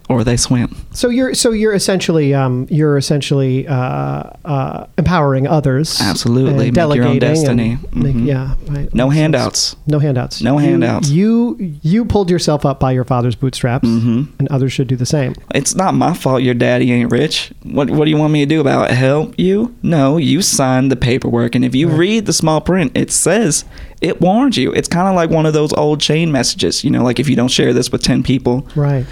or 0.08 0.24
they 0.24 0.36
swim. 0.36 0.74
So 0.90 1.10
you're 1.10 1.34
so 1.34 1.50
you're 1.52 1.74
essentially 1.74 2.34
um, 2.34 2.66
you're 2.70 2.96
essentially 2.96 3.66
uh, 3.68 4.30
uh, 4.44 4.86
empowering 4.96 5.46
others. 5.46 6.00
Absolutely, 6.00 6.70
make 6.70 6.94
your 6.94 7.04
own 7.04 7.18
destiny. 7.18 7.76
Mm-hmm. 7.76 8.02
Make, 8.02 8.16
yeah, 8.26 8.54
right. 8.68 8.92
No 8.94 9.10
handouts. 9.10 9.76
No 9.86 9.98
handouts. 9.98 10.40
No 10.40 10.58
you, 10.58 10.64
handouts. 10.66 11.10
You 11.10 11.56
you 11.82 12.04
pulled 12.04 12.30
yourself 12.30 12.64
up 12.64 12.80
by 12.80 12.92
your 12.92 13.04
father's 13.04 13.34
bootstraps, 13.34 13.86
mm-hmm. 13.86 14.34
and 14.38 14.48
others 14.48 14.72
should 14.72 14.88
do 14.88 14.96
the 14.96 15.06
same. 15.06 15.34
It's 15.54 15.74
not 15.74 15.94
my 15.94 16.14
fault 16.14 16.42
your 16.42 16.54
daddy 16.54 16.90
ain't 16.90 17.12
rich. 17.12 17.52
What 17.62 17.90
what 17.90 18.06
do 18.06 18.10
you 18.10 18.16
want 18.16 18.32
me 18.32 18.40
to 18.40 18.46
do 18.46 18.60
about 18.60 18.90
it? 18.90 18.94
Help 18.94 19.34
you? 19.38 19.76
No, 19.82 20.16
you 20.16 20.40
signed 20.42 20.90
the 20.90 20.96
paperwork, 20.96 21.54
and 21.54 21.64
if 21.64 21.74
you 21.74 21.88
right. 21.88 21.98
read 21.98 22.26
the 22.26 22.32
small 22.32 22.60
print, 22.60 22.92
it 22.94 23.10
says 23.10 23.64
it 24.00 24.20
warns 24.20 24.56
you. 24.56 24.72
It's 24.72 24.88
kind 24.88 25.08
of 25.08 25.14
like 25.14 25.30
one 25.30 25.46
of 25.46 25.52
those 25.52 25.72
old 25.72 26.00
chain 26.00 26.30
messages, 26.30 26.84
you 26.84 26.90
know, 26.90 27.02
like 27.02 27.18
if 27.18 27.28
you 27.28 27.36
don't 27.36 27.48
share 27.48 27.72
this 27.72 27.90
with 27.90 28.02
10 28.02 28.22
people, 28.22 28.66
right? 28.74 29.06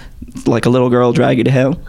Like 0.45 0.65
a 0.65 0.69
little 0.69 0.89
girl 0.89 1.11
drag 1.13 1.37
you 1.37 1.43
to 1.43 1.51
hell. 1.51 1.79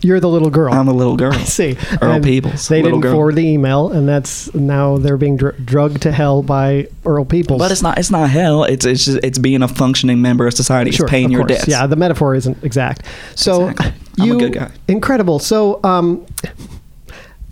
You're 0.00 0.20
the 0.20 0.28
little 0.28 0.50
girl. 0.50 0.72
I'm 0.72 0.86
a 0.86 0.92
little 0.92 1.16
girl. 1.16 1.32
I 1.34 1.44
see. 1.44 1.76
Earl 2.00 2.12
and 2.12 2.24
Peebles. 2.24 2.68
They 2.68 2.82
didn't 2.82 3.00
girl. 3.00 3.14
forward 3.14 3.34
the 3.34 3.44
email, 3.44 3.90
and 3.90 4.08
that's 4.08 4.52
now 4.54 4.96
they're 4.96 5.16
being 5.16 5.36
dr- 5.36 5.64
drugged 5.66 6.02
to 6.02 6.12
hell 6.12 6.42
by 6.42 6.86
Earl 7.04 7.24
Peebles. 7.24 7.58
But 7.58 7.72
it's 7.72 7.82
not. 7.82 7.98
It's 7.98 8.10
not 8.10 8.30
hell. 8.30 8.62
It's 8.62 8.86
it's 8.86 9.06
just, 9.06 9.18
it's 9.24 9.38
being 9.38 9.60
a 9.60 9.66
functioning 9.66 10.22
member 10.22 10.46
of 10.46 10.54
society. 10.54 10.92
Sure, 10.92 11.06
it's 11.06 11.10
paying 11.10 11.30
your 11.30 11.44
debts. 11.44 11.66
Yeah, 11.66 11.86
the 11.88 11.96
metaphor 11.96 12.36
isn't 12.36 12.62
exact. 12.62 13.06
So 13.34 13.70
exactly. 13.70 13.92
I'm 14.20 14.28
you, 14.28 14.36
a 14.36 14.38
good 14.38 14.52
guy. 14.52 14.70
Incredible. 14.86 15.40
So 15.40 15.80
um, 15.82 16.24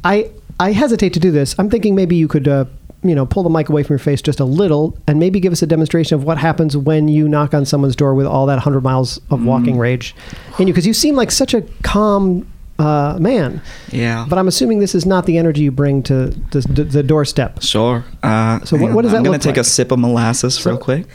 I 0.05 0.31
I 0.61 0.71
hesitate 0.71 1.15
to 1.15 1.21
do 1.21 1.33
this. 1.33 1.57
I'm 1.59 1.69
thinking 1.69 1.97
maybe 1.97 2.15
you 2.15 2.29
could. 2.29 2.47
Uh, 2.47 2.67
you 3.09 3.15
know, 3.15 3.27
pull 3.27 3.43
the 3.43 3.51
mic 3.51 3.69
away 3.69 3.83
from 3.83 3.95
your 3.95 3.99
face 3.99 4.23
just 4.23 4.41
a 4.41 4.45
little 4.45 4.97
and 5.07 5.19
maybe 5.19 5.41
give 5.41 5.53
us 5.53 5.63
a 5.63 5.67
demonstration 5.67 6.15
of 6.15 6.25
what 6.25 6.39
happens 6.39 6.77
when 6.77 7.09
you 7.09 7.29
knock 7.29 7.55
on 7.55 7.65
someone's 7.65 7.97
door 7.97 8.15
with 8.15 8.27
all 8.27 8.47
that 8.47 8.55
100 8.55 8.83
miles 8.83 9.21
of 9.31 9.45
walking 9.45 9.77
mm. 9.77 9.81
rage 9.81 10.15
in 10.59 10.67
you. 10.69 10.73
Because 10.73 10.87
you 10.87 10.95
seem 10.95 11.15
like 11.15 11.31
such 11.31 11.55
a 11.55 11.63
calm 11.83 12.47
uh, 12.79 13.17
man. 13.21 13.63
Yeah. 13.91 14.27
But 14.29 14.39
I'm 14.39 14.49
assuming 14.49 14.81
this 14.81 14.95
is 14.95 15.07
not 15.07 15.27
the 15.27 15.39
energy 15.39 15.63
you 15.63 15.71
bring 15.71 16.03
to 16.05 16.29
the, 16.51 16.61
the 16.61 17.03
doorstep. 17.03 17.63
Sure. 17.63 18.05
Uh, 18.23 18.61
so 18.65 18.77
what, 18.77 18.93
what, 18.93 19.03
does 19.03 19.13
that 19.13 19.19
I'm 19.19 19.25
going 19.25 19.39
to 19.39 19.43
take 19.43 19.57
like? 19.57 19.67
a 19.67 19.69
sip 19.69 19.91
of 19.91 19.99
molasses 19.99 20.57
so, 20.57 20.71
real 20.71 20.79
quick. 20.79 21.07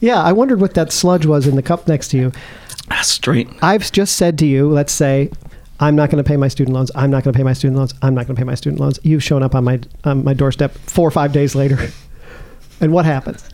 Yeah, 0.00 0.22
I 0.22 0.32
wondered 0.32 0.60
what 0.60 0.74
that 0.74 0.92
sludge 0.92 1.26
was 1.26 1.46
in 1.46 1.56
the 1.56 1.62
cup 1.62 1.88
next 1.88 2.08
to 2.08 2.16
you. 2.16 2.32
Ah, 2.90 3.00
straight. 3.02 3.48
I've 3.62 3.90
just 3.90 4.16
said 4.16 4.38
to 4.38 4.46
you, 4.46 4.70
let's 4.70 4.92
say, 4.92 5.30
I'm 5.78 5.94
not 5.94 6.10
going 6.10 6.22
to 6.22 6.28
pay 6.28 6.36
my 6.36 6.48
student 6.48 6.74
loans. 6.74 6.90
I'm 6.94 7.10
not 7.10 7.24
going 7.24 7.32
to 7.32 7.36
pay 7.36 7.42
my 7.44 7.52
student 7.52 7.76
loans. 7.76 7.94
I'm 8.02 8.14
not 8.14 8.26
going 8.26 8.36
to 8.36 8.40
pay 8.40 8.46
my 8.46 8.54
student 8.54 8.80
loans. 8.80 8.98
You've 9.02 9.22
shown 9.22 9.42
up 9.42 9.54
on 9.54 9.64
my 9.64 9.80
on 10.04 10.24
my 10.24 10.34
doorstep 10.34 10.72
four 10.78 11.06
or 11.06 11.10
five 11.10 11.32
days 11.32 11.54
later, 11.54 11.90
and 12.80 12.92
what 12.92 13.04
happens? 13.04 13.48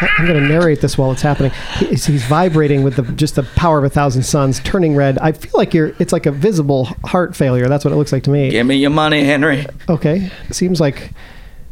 I'm 0.00 0.26
going 0.26 0.42
to 0.42 0.48
narrate 0.48 0.80
this 0.80 0.96
while 0.98 1.12
it's 1.12 1.22
happening. 1.22 1.52
He's, 1.76 2.06
he's, 2.06 2.24
vibrating 2.24 2.82
with 2.82 2.96
the 2.96 3.02
just 3.12 3.36
the 3.36 3.42
power 3.42 3.78
of 3.78 3.84
a 3.84 3.90
thousand 3.90 4.22
suns, 4.22 4.60
turning 4.60 4.96
red. 4.96 5.18
I 5.18 5.32
feel 5.32 5.52
like 5.54 5.74
you're. 5.74 5.94
It's 5.98 6.12
like 6.12 6.26
a 6.26 6.32
visible 6.32 6.86
heart 7.04 7.36
failure. 7.36 7.68
That's 7.68 7.84
what 7.84 7.92
it 7.92 7.96
looks 7.96 8.12
like 8.12 8.24
to 8.24 8.30
me. 8.30 8.50
Give 8.50 8.66
me 8.66 8.76
your 8.76 8.90
money, 8.90 9.24
Henry. 9.24 9.66
Okay, 9.88 10.30
seems 10.50 10.80
like 10.80 11.10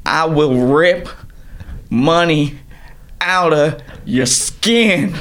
I 0.05 0.27
will 0.27 0.67
rip 0.69 1.09
money 1.91 2.59
out 3.27 3.53
of 3.53 3.83
your 4.05 4.27
skin. 4.27 5.15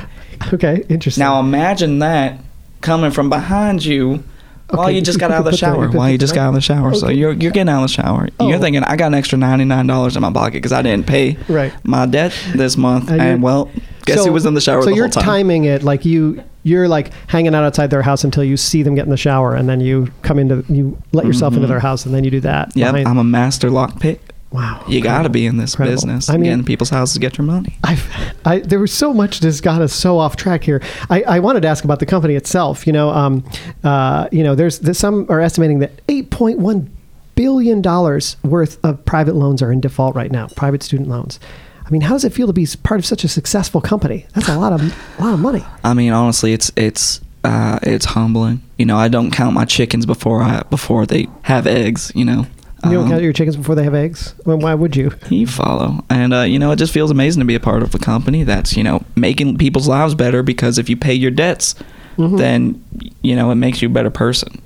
Okay, 0.54 0.84
interesting. 0.90 1.22
Now 1.22 1.40
imagine 1.40 2.00
that 2.00 2.40
coming 2.82 3.12
from 3.12 3.30
behind 3.30 3.84
you 3.84 4.24
Okay, 4.68 4.78
while 4.78 4.92
you 4.92 5.02
just 5.02 5.20
got 5.20 5.32
out 5.32 5.40
of 5.40 5.46
the 5.46 5.58
shower. 5.58 5.90
While 5.90 6.10
you 6.10 6.18
just 6.18 6.34
got 6.34 6.46
out 6.46 6.50
of 6.50 6.56
the 6.56 6.62
shower. 6.62 6.90
Okay. 6.90 6.98
So 6.98 7.10
you're 7.10 7.34
you're 7.34 7.52
getting 7.52 7.70
out 7.70 7.84
of 7.84 7.90
the 7.90 7.94
shower. 7.94 8.30
Oh. 8.40 8.48
You're 8.48 8.58
thinking 8.58 8.84
I 8.84 8.96
got 8.96 9.08
an 9.08 9.14
extra 9.14 9.38
ninety 9.38 9.66
nine 9.66 9.86
dollars 9.86 10.16
in 10.16 10.22
my 10.24 10.32
pocket 10.32 10.54
because 10.54 10.72
I 10.72 10.82
didn't 10.82 11.06
pay 11.06 11.38
right. 11.48 11.74
my 11.84 12.08
debt 12.08 12.36
this 12.56 12.76
month. 12.76 13.12
And, 13.12 13.22
and 13.22 13.44
well, 13.44 13.70
guess 14.06 14.20
so, 14.20 14.26
who 14.26 14.34
was 14.34 14.46
in 14.46 14.56
the 14.56 14.62
shower? 14.62 14.82
So 14.82 14.90
the 14.90 14.96
you're 14.96 15.08
time? 15.08 15.24
timing 15.24 15.66
it 15.66 15.84
like 15.84 16.04
you 16.04 16.44
you're 16.64 16.88
like 16.88 17.12
hanging 17.28 17.54
out 17.54 17.64
outside 17.64 17.92
their 17.92 18.02
house 18.02 18.24
until 18.24 18.44
you 18.44 18.58
see 18.58 18.82
them 18.82 18.96
get 18.96 19.06
in 19.06 19.12
the 19.12 19.18
shower, 19.18 19.54
and 19.54 19.70
then 19.70 19.82
you 19.82 20.12
come 20.24 20.40
into 20.40 20.66
you 20.68 21.00
let 21.12 21.28
yourself 21.28 21.54
into 21.54 21.66
mm-hmm. 21.66 21.74
their 21.74 21.80
house, 21.80 22.06
and 22.08 22.16
then 22.16 22.24
you 22.24 22.32
do 22.32 22.40
that. 22.40 22.74
Behind- 22.74 23.08
I'm 23.08 23.20
a 23.20 23.24
master 23.24 23.70
lockpick. 23.70 24.20
Wow, 24.56 24.84
You 24.88 25.02
got 25.02 25.24
to 25.24 25.30
be 25.30 25.46
in 25.46 25.58
this 25.58 25.74
Incredible. 25.74 25.96
business. 25.96 26.30
I 26.30 26.38
mean- 26.38 26.52
in 26.52 26.64
people's 26.64 26.90
houses 26.90 27.18
get 27.18 27.38
your 27.38 27.46
money. 27.46 27.78
I've, 27.84 28.08
I, 28.46 28.60
there 28.60 28.80
was 28.80 28.92
so 28.94 29.14
much 29.14 29.40
that's 29.42 29.62
got 29.62 29.82
us 29.82 29.94
so 29.94 30.18
off 30.18 30.36
track 30.36 30.64
here. 30.64 30.82
I, 31.10 31.22
I 31.24 31.40
wanted 31.40 31.62
to 31.62 31.68
ask 31.68 31.84
about 31.84 32.00
the 32.00 32.06
company 32.06 32.36
itself. 32.36 32.88
You 32.88 32.94
know, 32.94 33.10
um, 33.10 33.44
uh, 33.84 34.28
you 34.32 34.44
know, 34.44 34.56
there's, 34.56 34.80
there's 34.80 34.98
some 34.98 35.26
are 35.30 35.42
estimating 35.42 35.80
that 35.80 36.06
8.1 36.08 36.88
billion 37.36 37.82
dollars 37.82 38.38
worth 38.44 38.84
of 38.86 39.04
private 39.06 39.36
loans 39.36 39.62
are 39.62 39.72
in 39.72 39.82
default 39.82 40.16
right 40.16 40.32
now, 40.32 40.48
private 40.56 40.82
student 40.82 41.10
loans. 41.10 41.40
I 41.86 41.90
mean, 41.92 42.02
how 42.02 42.14
does 42.14 42.24
it 42.24 42.34
feel 42.34 42.48
to 42.48 42.54
be 42.54 42.66
part 42.82 43.00
of 43.00 43.06
such 43.06 43.24
a 43.24 43.28
successful 43.28 43.82
company? 43.82 44.26
That's 44.34 44.48
a 44.50 44.58
lot 44.58 44.74
of 44.74 44.82
a 45.20 45.22
lot 45.24 45.34
of 45.34 45.40
money. 45.40 45.64
I 45.84 45.94
mean, 45.94 46.14
honestly, 46.14 46.54
it's 46.54 46.72
it's 46.76 47.22
uh, 47.44 47.78
it's 47.84 48.06
humbling. 48.06 48.62
You 48.78 48.86
know, 48.88 48.98
I 48.98 49.08
don't 49.08 49.30
count 49.32 49.54
my 49.54 49.66
chickens 49.66 50.06
before 50.08 50.42
I 50.42 50.64
before 50.72 51.06
they 51.06 51.28
have 51.44 51.68
eggs. 51.68 52.12
You 52.16 52.26
know, 52.26 52.48
You 52.86 52.92
don't 52.98 53.04
Um, 53.06 53.10
count 53.10 53.24
your 53.24 53.34
chickens 53.34 53.56
before 53.56 53.76
they 53.76 53.84
have 53.84 53.94
eggs. 53.96 54.34
Well, 54.46 54.58
why 54.58 54.74
would 54.74 54.96
you? 54.96 55.12
you 55.30 55.48
follow, 55.48 56.04
and 56.10 56.34
uh, 56.34 56.42
you 56.42 56.60
know, 56.60 56.72
it 56.72 56.78
just 56.78 56.94
feels 56.94 57.12
amazing 57.12 57.42
to 57.42 57.46
be 57.46 57.56
a 57.56 57.60
part 57.60 57.84
of 57.84 57.94
a 57.96 58.00
company 58.00 58.44
that's 58.44 58.76
you 58.78 58.84
know 58.84 59.04
making 59.16 59.58
people's 59.58 59.88
lives 59.88 60.16
better. 60.16 60.44
Because 60.44 60.78
if 60.78 60.90
you 60.90 60.96
pay 60.98 61.14
your 61.14 61.32
debts, 61.32 61.76
Mm-hmm. 62.18 62.38
then 62.38 62.84
you 63.22 63.36
know 63.36 63.52
it 63.52 63.56
makes 63.56 63.82
you 63.82 63.90
a 63.90 63.92
better 63.92 64.10
person. 64.10 64.62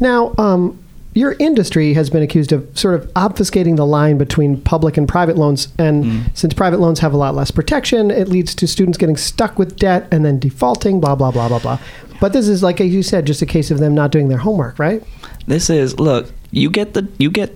Now, 0.00 0.34
um, 0.38 0.78
your 1.12 1.36
industry 1.38 1.92
has 1.92 2.08
been 2.08 2.22
accused 2.22 2.52
of 2.52 2.66
sort 2.78 2.94
of 2.94 3.06
obfuscating 3.14 3.76
the 3.76 3.84
line 3.84 4.16
between 4.16 4.60
public 4.62 4.96
and 4.96 5.06
private 5.06 5.36
loans. 5.36 5.68
And 5.78 6.30
since 6.34 6.54
private 6.54 6.80
loans 6.80 7.00
have 7.00 7.12
a 7.12 7.16
lot 7.18 7.34
less 7.34 7.50
protection, 7.50 8.10
it 8.10 8.28
leads 8.28 8.54
to 8.54 8.66
students 8.66 8.96
getting 8.98 9.16
stuck 9.18 9.58
with 9.58 9.76
debt 9.76 10.08
and 10.10 10.24
then 10.24 10.38
defaulting, 10.38 11.00
blah, 11.00 11.14
blah, 11.14 11.30
blah, 11.30 11.48
blah, 11.48 11.58
blah. 11.58 11.78
But 12.20 12.32
this 12.32 12.48
is, 12.48 12.62
like 12.62 12.80
as 12.80 12.92
you 12.94 13.02
said, 13.02 13.26
just 13.26 13.42
a 13.42 13.46
case 13.46 13.70
of 13.70 13.78
them 13.78 13.94
not 13.94 14.10
doing 14.10 14.28
their 14.28 14.38
homework, 14.38 14.78
right? 14.78 15.02
This 15.46 15.68
is 15.70 15.98
look, 15.98 16.30
you 16.50 16.70
get 16.70 16.94
the 16.94 17.08
you 17.18 17.30
get 17.30 17.54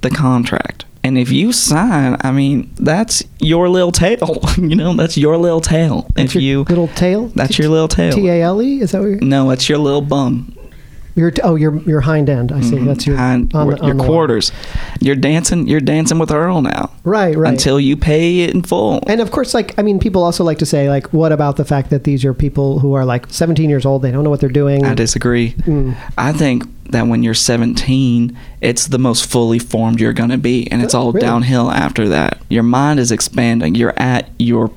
the 0.00 0.10
contract. 0.10 0.84
And 1.04 1.16
if 1.16 1.30
you 1.30 1.52
sign, 1.52 2.16
I 2.20 2.32
mean, 2.32 2.70
that's 2.76 3.22
your 3.40 3.68
little 3.68 3.92
tail. 3.92 4.40
you 4.58 4.74
know, 4.74 4.94
that's 4.94 5.16
your 5.16 5.36
little 5.38 5.60
tail. 5.60 6.06
That's 6.14 6.34
if 6.34 6.34
your 6.34 6.42
you 6.42 6.62
little 6.64 6.88
tail? 6.88 7.28
that's 7.28 7.58
your 7.58 7.68
little 7.70 7.88
tail. 7.88 8.12
T 8.12 8.28
A 8.28 8.42
L 8.42 8.60
E? 8.60 8.80
Is 8.80 8.92
that 8.92 9.00
what 9.00 9.06
you're. 9.08 9.20
No, 9.20 9.50
it's 9.50 9.68
your 9.68 9.78
little 9.78 10.02
bum. 10.02 10.54
Your, 11.14 11.32
t- 11.32 11.42
oh, 11.42 11.56
your, 11.56 11.76
your 11.82 12.00
hind 12.02 12.28
end. 12.30 12.52
I 12.52 12.60
see. 12.60 12.78
That's 12.78 13.04
your, 13.04 13.16
Hind- 13.16 13.52
on 13.52 13.70
the- 13.70 13.76
your 13.78 13.90
on 13.90 13.98
line. 13.98 14.06
quarters. 14.06 14.52
You're 15.00 15.16
dancing. 15.16 15.66
You're 15.66 15.80
dancing 15.80 16.20
with 16.20 16.30
Earl 16.30 16.62
now 16.62 16.92
Right, 17.02 17.36
right. 17.36 17.50
until 17.52 17.80
you 17.80 17.96
pay 17.96 18.40
it 18.42 18.54
in 18.54 18.62
full. 18.62 19.02
And 19.08 19.20
of 19.20 19.32
course, 19.32 19.52
like 19.52 19.76
I 19.78 19.82
mean, 19.82 19.98
people 19.98 20.22
also 20.22 20.44
like 20.44 20.58
to 20.58 20.66
say, 20.66 20.88
like, 20.88 21.12
what 21.12 21.32
about 21.32 21.56
the 21.56 21.64
fact 21.64 21.90
that 21.90 22.04
these 22.04 22.24
are 22.24 22.32
people 22.34 22.78
who 22.78 22.92
are 22.94 23.04
like 23.04 23.26
17 23.30 23.68
years 23.68 23.84
old? 23.84 24.02
They 24.02 24.12
don't 24.12 24.22
know 24.22 24.30
what 24.30 24.38
they're 24.38 24.48
doing. 24.48 24.84
I 24.84 24.94
disagree. 24.94 25.54
Mm. 25.54 25.96
I 26.16 26.32
think 26.32 26.62
that 26.88 27.06
when 27.06 27.22
you're 27.22 27.34
17, 27.34 28.36
it's 28.60 28.86
the 28.86 28.98
most 28.98 29.30
fully 29.30 29.58
formed 29.58 30.00
you're 30.00 30.12
going 30.12 30.30
to 30.30 30.38
be, 30.38 30.70
and 30.70 30.82
it's 30.82 30.94
oh, 30.94 31.00
all 31.00 31.12
Really? 31.12 31.26
downhill 31.26 31.70
after 31.70 32.08
that. 32.08 32.38
Your 32.48 32.62
mind 32.62 33.00
is 33.00 33.12
expanding. 33.12 33.74
You're 33.74 33.98
at 33.98 34.30
your 34.38 34.70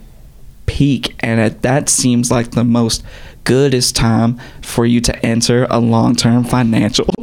peak, 0.66 1.16
and 1.20 1.40
it, 1.40 1.62
that 1.62 1.90
seems 1.90 2.32
like 2.32 2.52
the 2.52 2.64
most 2.64 3.04
goodest 3.44 3.96
time 3.96 4.40
for 4.62 4.86
you 4.86 5.02
to 5.02 5.26
enter 5.26 5.66
a 5.70 5.80
long-term 5.80 6.44
financial, 6.44 7.14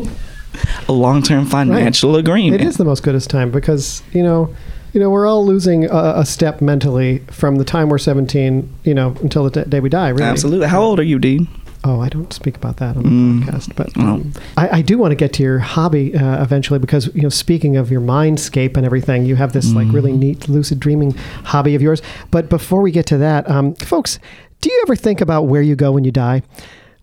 a 0.88 0.92
long-term 0.92 1.46
financial 1.46 2.16
agreement. 2.16 2.60
It 2.60 2.66
is 2.66 2.76
the 2.76 2.84
most 2.84 3.02
goodest 3.02 3.30
time 3.30 3.50
because 3.50 4.02
you 4.12 4.22
know, 4.22 4.54
you 4.92 5.00
know, 5.00 5.10
we're 5.10 5.26
all 5.26 5.44
losing 5.44 5.84
a, 5.84 6.14
a 6.16 6.26
step 6.26 6.60
mentally 6.60 7.18
from 7.30 7.56
the 7.56 7.64
time 7.64 7.88
we're 7.88 7.98
17, 7.98 8.68
you 8.84 8.94
know, 8.94 9.14
until 9.20 9.48
the 9.48 9.64
day 9.64 9.80
we 9.80 9.88
die. 9.88 10.08
Really. 10.08 10.24
Absolutely. 10.24 10.66
How 10.66 10.80
old 10.80 10.98
are 10.98 11.04
you, 11.04 11.18
Dean? 11.18 11.46
Oh, 11.84 12.00
I 12.00 12.08
don't 12.08 12.32
speak 12.32 12.56
about 12.56 12.78
that 12.78 12.96
on 12.96 13.02
the 13.04 13.08
Mm. 13.08 13.42
podcast, 13.44 13.76
but 13.76 13.96
um, 13.98 14.32
I, 14.56 14.78
I 14.78 14.82
do 14.82 14.98
want 14.98 15.12
to 15.12 15.16
get 15.16 15.32
to 15.34 15.42
your 15.44 15.60
hobby 15.60 16.14
uh, 16.16 16.42
eventually 16.42 16.78
because 16.80 17.06
you 17.14 17.22
know, 17.22 17.28
speaking 17.28 17.76
of 17.76 17.90
your 17.90 18.00
mindscape 18.00 18.76
and 18.76 18.84
everything, 18.84 19.24
you 19.26 19.36
have 19.36 19.52
this 19.52 19.72
like 19.72 19.86
really 19.92 20.12
Mm. 20.12 20.18
neat 20.18 20.48
lucid 20.48 20.80
dreaming 20.80 21.12
hobby 21.44 21.74
of 21.76 21.82
yours. 21.82 22.02
But 22.30 22.48
before 22.48 22.82
we 22.82 22.90
get 22.90 23.06
to 23.06 23.18
that, 23.18 23.48
um, 23.48 23.74
folks, 23.76 24.18
do 24.60 24.70
you 24.70 24.82
ever 24.86 24.96
think 24.96 25.20
about 25.20 25.42
where 25.46 25.62
you 25.62 25.76
go 25.76 25.92
when 25.92 26.02
you 26.04 26.10
die? 26.10 26.42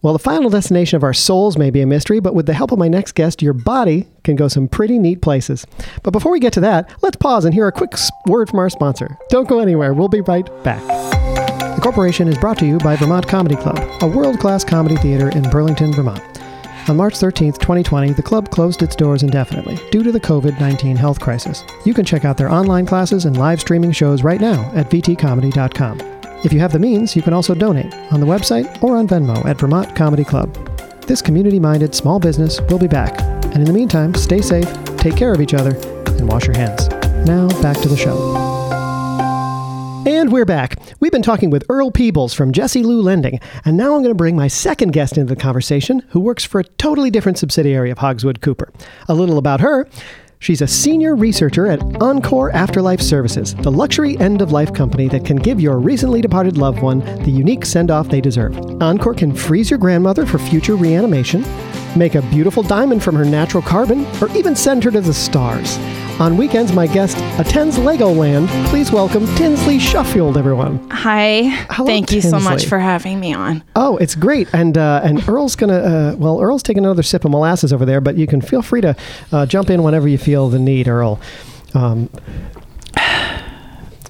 Well, 0.02 0.14
the 0.14 0.20
final 0.20 0.52
destination 0.52 0.98
of 0.98 1.04
our 1.04 1.14
souls 1.16 1.58
may 1.58 1.72
be 1.72 1.82
a 1.82 1.88
mystery, 1.88 2.20
but 2.20 2.36
with 2.36 2.46
the 2.46 2.54
help 2.54 2.72
of 2.72 2.78
my 2.78 2.88
next 2.90 3.14
guest, 3.14 3.42
your 3.42 3.54
body 3.54 4.08
can 4.24 4.36
go 4.36 4.48
some 4.48 4.68
pretty 4.68 5.00
neat 5.00 5.22
places. 5.22 5.66
But 6.04 6.12
before 6.12 6.32
we 6.32 6.40
get 6.40 6.54
to 6.54 6.60
that, 6.60 6.92
let's 7.02 7.16
pause 7.16 7.44
and 7.46 7.54
hear 7.56 7.66
a 7.68 7.72
quick 7.72 7.94
word 8.28 8.50
from 8.50 8.60
our 8.60 8.70
sponsor. 8.70 9.18
Don't 9.30 9.48
go 9.50 9.60
anywhere. 9.60 9.94
We'll 9.96 10.10
be 10.10 10.22
right 10.22 10.48
back. 10.64 11.25
Corporation 11.86 12.28
is 12.28 12.40
brought 12.40 12.58
to 12.58 12.66
you 12.66 12.80
by 12.80 12.96
Vermont 12.96 13.28
Comedy 13.28 13.56
Club, 13.56 13.78
a 14.02 14.08
world 14.08 14.40
class 14.40 14.64
comedy 14.64 14.96
theater 14.96 15.30
in 15.30 15.48
Burlington, 15.52 15.94
Vermont. 15.94 16.20
On 16.90 16.98
March 16.98 17.14
13th, 17.14 17.60
2020, 17.60 18.14
the 18.14 18.24
club 18.24 18.50
closed 18.50 18.82
its 18.82 18.96
doors 18.96 19.22
indefinitely 19.22 19.78
due 19.92 20.02
to 20.02 20.12
the 20.12 20.20
COVID 20.20 20.60
19 20.60 20.96
health 20.96 21.20
crisis. 21.20 21.64
You 21.86 21.94
can 21.94 22.04
check 22.04 22.26
out 22.26 22.38
their 22.38 22.52
online 22.52 22.88
classes 22.88 23.26
and 23.26 23.38
live 23.38 23.62
streaming 23.62 23.92
shows 23.92 24.24
right 24.24 24.42
now 24.42 24.64
at 24.74 24.90
vtcomedy.com. 24.90 26.02
If 26.44 26.52
you 26.52 26.60
have 26.60 26.72
the 26.72 26.80
means, 26.80 27.16
you 27.16 27.22
can 27.22 27.34
also 27.34 27.54
donate 27.54 27.94
on 28.12 28.20
the 28.20 28.26
website 28.26 28.82
or 28.82 28.98
on 28.98 29.08
Venmo 29.08 29.46
at 29.46 29.60
Vermont 29.60 29.96
Comedy 29.96 30.24
Club. 30.24 30.52
This 31.06 31.22
community 31.22 31.60
minded 31.60 31.94
small 31.94 32.18
business 32.18 32.60
will 32.62 32.80
be 32.80 32.88
back. 32.88 33.22
And 33.54 33.58
in 33.58 33.66
the 33.66 33.74
meantime, 33.74 34.16
stay 34.16 34.42
safe, 34.42 34.68
take 34.98 35.16
care 35.16 35.34
of 35.36 35.40
each 35.40 35.54
other, 35.54 35.76
and 36.18 36.28
wash 36.28 36.48
your 36.48 36.58
hands. 36.58 36.90
Now, 37.28 37.48
back 37.62 37.80
to 37.82 37.88
the 37.88 37.96
show. 37.96 38.45
And 40.06 40.32
we're 40.32 40.46
back. 40.46 40.78
We've 41.00 41.12
been 41.12 41.24
talking 41.24 41.50
with 41.50 41.66
Earl 41.68 41.90
Peebles 41.90 42.32
from 42.32 42.52
Jessie 42.52 42.84
Lou 42.84 43.02
Lending, 43.02 43.40
and 43.66 43.76
now 43.76 43.96
I'm 43.96 44.04
going 44.04 44.10
to 44.10 44.14
bring 44.14 44.36
my 44.36 44.48
second 44.48 44.94
guest 44.94 45.18
into 45.18 45.34
the 45.34 45.42
conversation, 45.42 46.04
who 46.10 46.20
works 46.20 46.46
for 46.46 46.60
a 46.60 46.64
totally 46.64 47.10
different 47.10 47.40
subsidiary 47.40 47.90
of 47.90 47.98
Hogswood 47.98 48.40
Cooper. 48.40 48.72
A 49.08 49.16
little 49.16 49.40
about 49.40 49.62
her. 49.62 49.90
She's 50.38 50.62
a 50.62 50.68
senior 50.68 51.16
researcher 51.16 51.66
at 51.66 51.82
Encore 52.04 52.52
Afterlife 52.52 53.02
Services, 53.02 53.56
the 53.56 53.72
luxury 53.72 54.16
end 54.20 54.44
of 54.44 54.52
life 54.52 54.72
company 54.76 55.08
that 55.08 55.26
can 55.26 55.38
give 55.38 55.60
your 55.60 55.80
recently 55.80 56.22
departed 56.22 56.56
loved 56.56 56.84
one 56.84 57.00
the 57.24 57.32
unique 57.32 57.66
send 57.66 57.90
off 57.90 58.10
they 58.10 58.22
deserve. 58.22 58.56
Encore 58.84 59.16
can 59.16 59.34
freeze 59.34 59.72
your 59.72 59.80
grandmother 59.80 60.28
for 60.28 60.38
future 60.38 60.76
reanimation, 60.76 61.44
make 61.98 62.14
a 62.14 62.22
beautiful 62.30 62.62
diamond 62.62 63.04
from 63.04 63.16
her 63.16 63.26
natural 63.26 63.64
carbon, 63.64 64.06
or 64.22 64.30
even 64.38 64.56
send 64.56 64.84
her 64.84 64.92
to 64.92 65.02
the 65.02 65.14
stars. 65.14 65.80
On 66.18 66.38
weekends, 66.38 66.72
my 66.72 66.88
guest 66.88 67.18
attends 67.38 67.78
Legoland. 67.78 68.48
Please 68.68 68.90
welcome 68.90 69.26
Tinsley 69.36 69.80
Shuffield, 69.80 70.38
everyone. 70.38 70.90
Hi. 70.90 71.42
Hello, 71.70 71.86
Thank 71.86 72.14
you 72.14 72.22
so 72.22 72.40
much 72.40 72.68
for 72.68 72.80
having 72.80 73.20
me 73.20 73.34
on. 73.34 73.66
Oh, 73.76 73.98
it's 73.98 74.16
great, 74.16 74.48
and 74.54 74.78
uh, 74.78 75.02
and 75.04 75.28
Earl's 75.28 75.58
gonna 75.58 75.74
uh, 75.74 76.16
well, 76.18 76.40
Earl's 76.40 76.64
taking 76.64 76.86
another 76.86 77.04
sip 77.04 77.26
of 77.26 77.32
molasses 77.32 77.74
over 77.74 77.84
there, 77.84 78.00
but 78.00 78.16
you 78.16 78.28
can 78.28 78.40
feel 78.40 78.62
free 78.62 78.80
to 78.80 78.96
uh, 79.34 79.46
jump 79.46 79.70
in 79.70 79.84
whenever 79.84 80.08
you 80.08 80.18
feel 80.18 80.48
the 80.48 80.58
need, 80.58 80.88
Earl. 80.88 81.20
Um, 81.74 82.10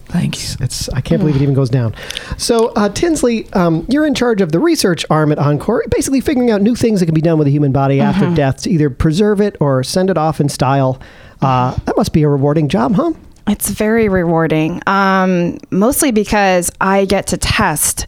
Thank 0.06 0.38
you. 0.38 0.58
it's 0.64 0.88
I 0.90 1.02
can't 1.02 1.20
believe 1.20 1.38
it 1.38 1.42
even 1.42 1.56
goes 1.56 1.72
down. 1.72 1.96
So 2.38 2.68
uh, 2.76 2.90
Tinsley, 2.90 3.52
um, 3.54 3.84
you're 3.90 4.06
in 4.06 4.14
charge 4.14 4.42
of 4.42 4.52
the 4.52 4.60
research 4.60 5.08
arm 5.10 5.32
at 5.32 5.40
Encore, 5.40 5.84
basically 5.90 6.22
figuring 6.22 6.52
out 6.52 6.62
new 6.62 6.76
things 6.76 7.00
that 7.00 7.08
can 7.08 7.16
be 7.16 7.22
done 7.22 7.40
with 7.40 7.46
the 7.46 7.52
human 7.52 7.72
body 7.72 8.00
after 8.00 8.32
death 8.36 8.62
to 8.62 8.70
either 8.70 8.92
preserve 8.92 9.42
it 9.42 9.58
or 9.60 9.84
send 9.84 10.12
it 10.12 10.20
off 10.20 10.40
in 10.40 10.50
style. 10.50 11.02
Uh, 11.46 11.78
that 11.86 11.96
must 11.96 12.12
be 12.12 12.24
a 12.24 12.28
rewarding 12.28 12.68
job, 12.70 12.96
huh? 12.96 13.14
It's 13.48 13.70
very 13.70 14.10
rewarding, 14.10 14.82
um, 14.88 15.60
mostly 15.70 16.12
because 16.12 16.72
I 16.82 17.06
get 17.06 17.28
to 17.28 17.38
test 17.38 18.08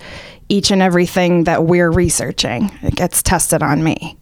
each 0.50 0.72
and 0.72 0.82
everything 0.82 1.44
that 1.44 1.66
we're 1.66 1.92
researching. 1.92 2.72
It 2.82 2.96
gets 2.96 3.22
tested 3.22 3.62
on 3.62 3.84
me. 3.84 4.18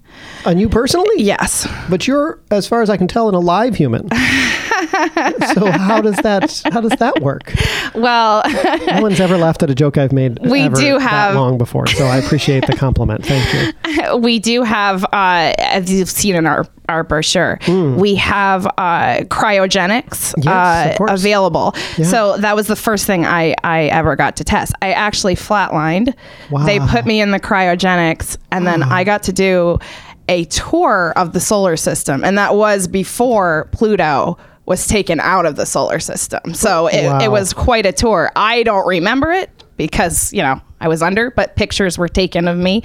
On 0.46 0.60
you 0.60 0.70
personally? 0.70 1.08
Yes. 1.24 1.68
But 1.90 2.08
you're, 2.08 2.40
as 2.52 2.68
far 2.68 2.82
as 2.84 2.90
I 2.90 2.98
can 2.98 3.08
tell, 3.08 3.28
an 3.30 3.36
alive 3.36 3.76
human. 3.76 4.08
so 5.54 5.72
how 5.72 6.02
does 6.02 6.16
that 6.18 6.62
how 6.72 6.82
does 6.82 6.92
that 7.00 7.22
work? 7.22 7.54
Well, 7.96 8.44
No 8.86 9.02
one's 9.02 9.20
ever 9.20 9.38
laughed 9.38 9.64
at 9.64 9.70
a 9.70 9.76
joke 9.76 9.98
I've 9.98 10.12
made. 10.12 10.38
We 10.48 10.62
ever 10.62 10.76
do 10.76 11.00
that 11.00 11.10
have- 11.10 11.36
long 11.36 11.58
before, 11.58 11.88
so 11.88 12.06
I 12.06 12.18
appreciate 12.18 12.68
the 12.68 12.76
compliment. 12.76 13.26
Thank 13.26 13.74
you. 13.88 14.18
we 14.18 14.38
do 14.40 14.62
have, 14.64 15.04
uh, 15.06 15.54
as 15.58 15.92
you've 15.92 16.10
seen 16.10 16.36
in 16.36 16.46
our, 16.46 16.66
our 16.90 17.04
brochure, 17.04 17.58
we 17.68 18.14
have 18.16 18.68
uh, 18.78 19.22
cryogenics. 19.26 20.34
Yes, 20.44 21.00
uh, 21.00 21.06
available. 21.06 21.74
Yeah. 21.98 22.06
So 22.06 22.38
that 22.38 22.56
was 22.56 22.68
the 22.68 22.76
first 22.76 23.06
thing 23.08 23.26
I, 23.26 23.56
I 23.64 23.86
ever 23.86 24.16
got 24.16 24.36
to 24.38 24.44
test. 24.44 24.74
I 24.82 24.92
actually 24.92 25.36
flatlined. 25.36 26.14
Wow. 26.52 26.66
They 26.66 26.80
put 26.80 27.06
me 27.06 27.22
in 27.22 27.32
the 27.32 27.40
cryogenics, 27.40 28.38
and 28.52 28.68
then 28.68 28.84
I 28.84 29.04
got 29.04 29.24
to 29.24 29.34
do 29.34 29.80
a 30.28 30.46
tour 30.46 31.14
of 31.16 31.34
the 31.34 31.40
solar 31.40 31.78
system. 31.78 32.24
And 32.24 32.38
that 32.38 32.56
was 32.56 32.88
before 32.88 33.70
Pluto 33.72 34.38
was 34.66 34.88
taken 34.88 35.20
out 35.20 35.46
of 35.46 35.56
the 35.56 35.66
solar 35.66 36.00
system. 36.00 36.54
So 36.56 36.88
it, 36.88 37.06
Wow. 37.06 37.20
it 37.20 37.30
was 37.30 37.54
quite 37.54 37.86
a 37.86 37.92
tour. 37.92 38.32
I 38.36 38.64
don't 38.64 38.88
remember 38.88 39.32
it 39.32 39.50
because, 39.78 40.34
you 40.34 40.42
know, 40.42 40.60
I 40.82 40.88
was 40.88 41.02
under, 41.04 41.30
but 41.32 41.56
pictures 41.56 41.98
were 41.98 42.08
taken 42.08 42.48
of 42.48 42.58
me 42.58 42.82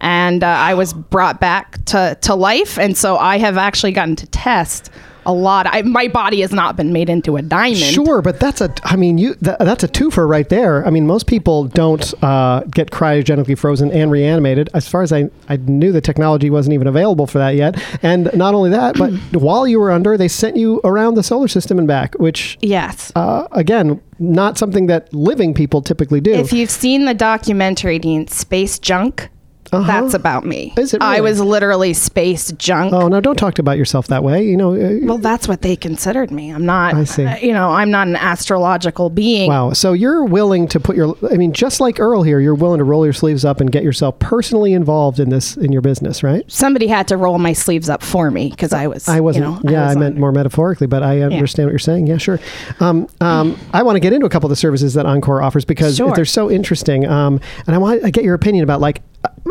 and 0.00 0.44
uh, 0.44 0.46
I 0.46 0.74
was 0.74 0.92
brought 0.92 1.40
back 1.40 1.82
to, 1.86 2.16
to 2.22 2.34
life. 2.34 2.78
And 2.78 2.96
so 2.96 3.16
I 3.16 3.38
have 3.38 3.56
actually 3.56 3.92
gotten 3.92 4.16
to 4.16 4.26
test 4.26 4.90
a 5.26 5.32
lot. 5.32 5.66
I, 5.68 5.82
my 5.82 6.08
body 6.08 6.40
has 6.40 6.52
not 6.52 6.76
been 6.76 6.92
made 6.92 7.08
into 7.08 7.36
a 7.36 7.42
diamond. 7.42 7.78
Sure, 7.78 8.22
but 8.22 8.40
that's 8.40 8.60
a. 8.60 8.74
I 8.84 8.96
mean, 8.96 9.18
you 9.18 9.34
that, 9.42 9.58
that's 9.60 9.84
a 9.84 9.88
twofer 9.88 10.28
right 10.28 10.48
there. 10.48 10.86
I 10.86 10.90
mean, 10.90 11.06
most 11.06 11.26
people 11.26 11.64
don't 11.64 12.12
uh, 12.22 12.60
get 12.70 12.90
cryogenically 12.90 13.56
frozen 13.58 13.90
and 13.92 14.10
reanimated. 14.10 14.70
As 14.74 14.88
far 14.88 15.02
as 15.02 15.12
I, 15.12 15.30
I 15.48 15.56
knew, 15.56 15.92
the 15.92 16.00
technology 16.00 16.50
wasn't 16.50 16.74
even 16.74 16.86
available 16.86 17.26
for 17.26 17.38
that 17.38 17.54
yet. 17.54 17.82
And 18.02 18.30
not 18.34 18.54
only 18.54 18.70
that, 18.70 18.96
but 18.98 19.12
while 19.32 19.66
you 19.66 19.78
were 19.80 19.90
under, 19.90 20.16
they 20.16 20.28
sent 20.28 20.56
you 20.56 20.80
around 20.84 21.14
the 21.14 21.22
solar 21.22 21.48
system 21.48 21.78
and 21.78 21.86
back, 21.86 22.14
which 22.14 22.58
Yes. 22.60 23.12
uh, 23.16 23.46
again, 23.52 24.00
not 24.18 24.58
something 24.58 24.86
that 24.86 25.12
living 25.14 25.54
people 25.54 25.82
typically 25.82 26.20
do. 26.20 26.32
If 26.32 26.52
you've 26.52 26.70
seen 26.70 27.04
the 27.04 27.14
documentary 27.14 27.98
Dean, 27.98 28.26
Space 28.28 28.78
Junk, 28.78 29.28
Uh-huh. 29.72 29.86
that's 30.02 30.14
about 30.14 30.44
me. 30.44 30.72
Is 30.76 30.92
it 30.94 31.00
I 31.02 31.20
was 31.20 31.40
literally 31.40 31.94
space 31.94 32.52
junk. 32.52 32.92
oh 32.92 33.08
no, 33.08 33.20
don't 33.20 33.36
talk 33.38 33.58
about 33.58 33.78
yourself 33.78 34.06
that 34.08 34.22
way. 34.22 34.44
You 34.44 34.56
know. 34.56 34.74
uh, 34.74 34.98
Well, 35.02 35.18
that's 35.18 35.48
what 35.48 35.62
they 35.62 35.76
considered 35.76 36.30
me. 36.30 36.50
I'm 36.50 36.66
not. 36.66 36.94
I 36.94 37.04
see. 37.04 37.24
uh, 37.24 37.36
You 37.38 37.52
know, 37.52 37.70
I'm 37.70 37.90
not 37.90 38.06
an 38.06 38.16
astrological 38.16 39.08
being. 39.10 39.48
Wow. 39.48 39.72
So 39.72 39.92
you're 39.92 40.24
willing 40.24 40.68
to 40.68 40.80
put 40.80 40.96
your, 40.96 41.16
I 41.30 41.36
mean, 41.36 41.52
just 41.52 41.80
like 41.80 41.98
Earl 42.00 42.22
here, 42.22 42.38
you're 42.40 42.54
willing 42.54 42.78
to 42.78 42.84
roll 42.84 43.04
your 43.04 43.12
sleeves 43.12 43.44
up 43.44 43.60
and 43.60 43.70
get 43.72 43.82
yourself 43.82 44.18
personally 44.18 44.72
involved 44.72 45.18
in 45.20 45.30
this, 45.30 45.56
in 45.56 45.72
your 45.72 45.82
business, 45.82 46.22
right? 46.22 46.44
Somebody 46.50 46.86
had 46.86 47.08
to 47.08 47.16
roll 47.16 47.38
my 47.38 47.52
sleeves 47.52 47.88
up 47.88 48.02
for 48.02 48.30
me 48.30 48.50
because 48.50 48.72
I 48.72 48.86
was. 48.86 49.08
I 49.08 49.20
wasn't, 49.20 49.46
You 49.46 49.50
know, 49.52 49.60
yeah, 49.72 49.84
I, 49.84 49.88
was 49.88 49.96
meant 49.96 50.14
on- 50.16 50.20
more 50.20 50.32
metaphorically, 50.32 50.86
but 50.86 51.02
I 51.02 51.20
understand 51.20 51.66
what 51.66 51.72
you're 51.72 51.78
saying. 51.78 52.06
Yeah, 52.08 52.18
sure. 52.18 52.40
Um, 52.80 53.06
um, 53.20 53.58
I 53.72 53.82
want 53.82 53.96
to 53.96 54.00
get 54.00 54.12
into 54.12 54.26
a 54.26 54.30
couple 54.30 54.46
of 54.46 54.50
the 54.50 54.56
services 54.56 54.94
that 54.94 55.06
Encore 55.06 55.40
offers 55.42 55.64
because 55.64 55.96
Sure. 55.96 56.12
they're 56.14 56.24
so 56.24 56.50
interesting. 56.50 57.06
Um, 57.06 57.40
and 57.66 57.74
I 57.74 57.78
want 57.78 58.02
to 58.02 58.10
get 58.10 58.24
your 58.24 58.34
opinion 58.34 58.64
about 58.64 58.80
like, 58.80 59.02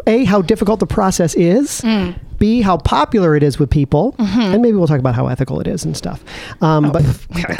A, 0.07 0.23
how 0.25 0.41
difficult 0.41 0.79
the 0.79 0.87
process 0.87 1.35
is. 1.35 1.81
Mm. 1.81 2.15
B, 2.39 2.61
how 2.61 2.77
popular 2.77 3.35
it 3.35 3.43
is 3.43 3.59
with 3.59 3.69
people, 3.69 4.13
Mm-hmm. 4.17 4.39
and 4.39 4.61
maybe 4.63 4.75
we'll 4.75 4.87
talk 4.87 4.97
about 4.99 5.13
how 5.13 5.27
ethical 5.27 5.59
it 5.59 5.67
is 5.67 5.85
and 5.85 5.95
stuff. 5.95 6.23
Um, 6.59 6.85
Oh, 6.85 6.91
but 6.91 7.05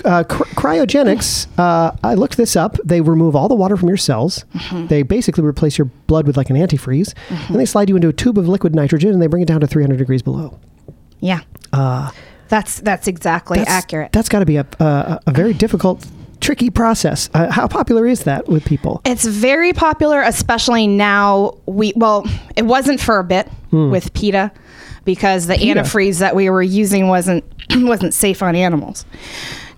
uh, 0.06 0.24
cry- 0.24 0.78
cryogenics, 0.80 1.46
uh, 1.60 1.92
I 2.04 2.16
looked 2.16 2.36
this 2.38 2.56
up. 2.56 2.78
They 2.84 3.00
remove 3.02 3.36
all 3.36 3.48
the 3.48 3.54
water 3.56 3.78
from 3.78 3.90
your 3.90 3.98
cells. 3.98 4.44
Mm-hmm. 4.56 4.88
They 4.88 5.04
basically 5.04 5.44
replace 5.44 5.78
your 5.78 5.86
blood 6.08 6.26
with 6.26 6.36
like 6.36 6.50
an 6.50 6.56
antifreeze, 6.56 7.14
and 7.30 7.60
they 7.60 7.66
slide 7.66 7.90
you 7.90 7.96
into 7.96 8.08
a 8.08 8.14
tube 8.14 8.40
of 8.40 8.48
liquid 8.48 8.74
nitrogen, 8.74 9.12
and 9.12 9.22
they 9.22 9.28
bring 9.28 9.44
it 9.44 9.48
down 9.48 9.60
to 9.62 9.68
300 9.68 9.98
degrees 9.98 10.24
below. 10.24 10.60
Yeah. 11.20 11.42
that's 12.50 12.80
that's 12.82 13.08
exactly 13.08 13.60
Uh, 13.60 13.62
That's- 13.66 13.84
accurate. 13.84 14.12
That's 14.14 14.30
got 14.30 14.40
to 14.40 14.46
be 14.48 14.58
a, 14.58 14.66
a, 14.80 15.20
a 15.28 15.32
very 15.32 15.54
difficult, 15.54 16.06
tricky 16.42 16.70
process. 16.70 17.30
Uh, 17.34 17.50
how 17.52 17.68
popular 17.68 18.06
is 18.06 18.24
that 18.26 18.48
with 18.48 18.66
people? 18.66 19.02
It's 19.06 19.26
very 19.26 19.72
popular, 19.74 20.22
especially 20.22 20.88
now. 20.88 21.58
We 21.66 21.94
well, 21.96 22.26
it 22.56 22.64
wasn't 22.66 23.00
for 23.00 23.20
a 23.20 23.24
bit 23.24 23.48
Hmm. 23.70 23.90
with 23.90 24.14
PETA 24.14 24.52
because 25.06 25.48
the 25.48 25.54
antifreeze 25.56 26.20
that 26.20 26.36
we 26.36 26.50
were 26.50 26.62
using 26.62 27.08
wasn't 27.08 27.44
wasn't 27.76 28.14
safe 28.14 28.44
on 28.44 28.56
animals. 28.56 29.06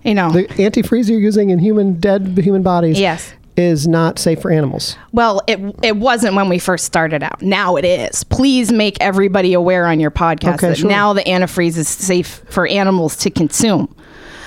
You 0.02 0.14
know, 0.14 0.30
The 0.30 0.44
antifreeze 0.48 1.08
you're 1.08 1.20
using 1.20 1.50
in 1.50 1.58
human 1.58 1.94
dead 2.00 2.36
human 2.38 2.62
bodies 2.62 2.98
Yes. 3.00 3.32
is 3.56 3.86
not 3.86 4.18
safe 4.18 4.40
for 4.42 4.50
animals. 4.50 4.96
well, 5.12 5.40
it 5.46 5.60
it 5.82 5.96
wasn't 5.96 6.34
when 6.34 6.48
we 6.48 6.58
first 6.58 6.84
started 6.84 7.22
out. 7.22 7.40
Now 7.40 7.76
it 7.76 7.84
is. 7.84 8.24
Please 8.24 8.72
make 8.72 8.96
everybody 9.00 9.52
aware 9.54 9.86
on 9.86 10.00
your 10.00 10.10
podcast 10.10 10.54
Okay, 10.54 10.68
that 10.70 10.78
sure. 10.78 10.90
now 10.90 11.12
the 11.12 11.22
antifreeze 11.22 11.76
is 11.78 11.88
safe 11.88 12.42
for 12.50 12.66
animals 12.66 13.16
to 13.18 13.30
consume. 13.30 13.94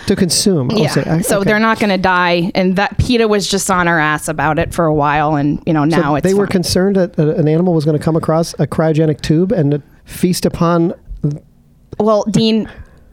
To 0.07 0.15
consume. 0.15 0.71
Yeah. 0.71 0.87
say. 0.89 1.03
I- 1.03 1.21
so 1.21 1.39
okay. 1.39 1.49
they're 1.49 1.59
not 1.59 1.79
going 1.79 1.89
to 1.89 1.97
die, 1.97 2.51
and 2.55 2.75
that 2.77 2.97
PETA 2.97 3.27
was 3.27 3.47
just 3.47 3.69
on 3.69 3.87
our 3.87 3.99
ass 3.99 4.27
about 4.27 4.57
it 4.57 4.73
for 4.73 4.85
a 4.85 4.93
while, 4.93 5.35
and 5.35 5.61
you 5.65 5.73
know 5.73 5.87
So 5.89 5.97
now 5.97 6.15
it's 6.15 6.23
they 6.23 6.33
were 6.33 6.47
concerned 6.47 6.95
that 6.95 7.17
an 7.19 7.47
animal 7.47 7.73
was 7.73 7.85
going 7.85 7.97
to 7.97 8.03
come 8.03 8.15
across 8.15 8.53
a 8.53 8.67
cryogenic 8.67 9.21
tube 9.21 9.51
and 9.51 9.81
feast 10.05 10.45
upon. 10.45 10.93
Well, 11.99 12.23
Dean, 12.31 12.69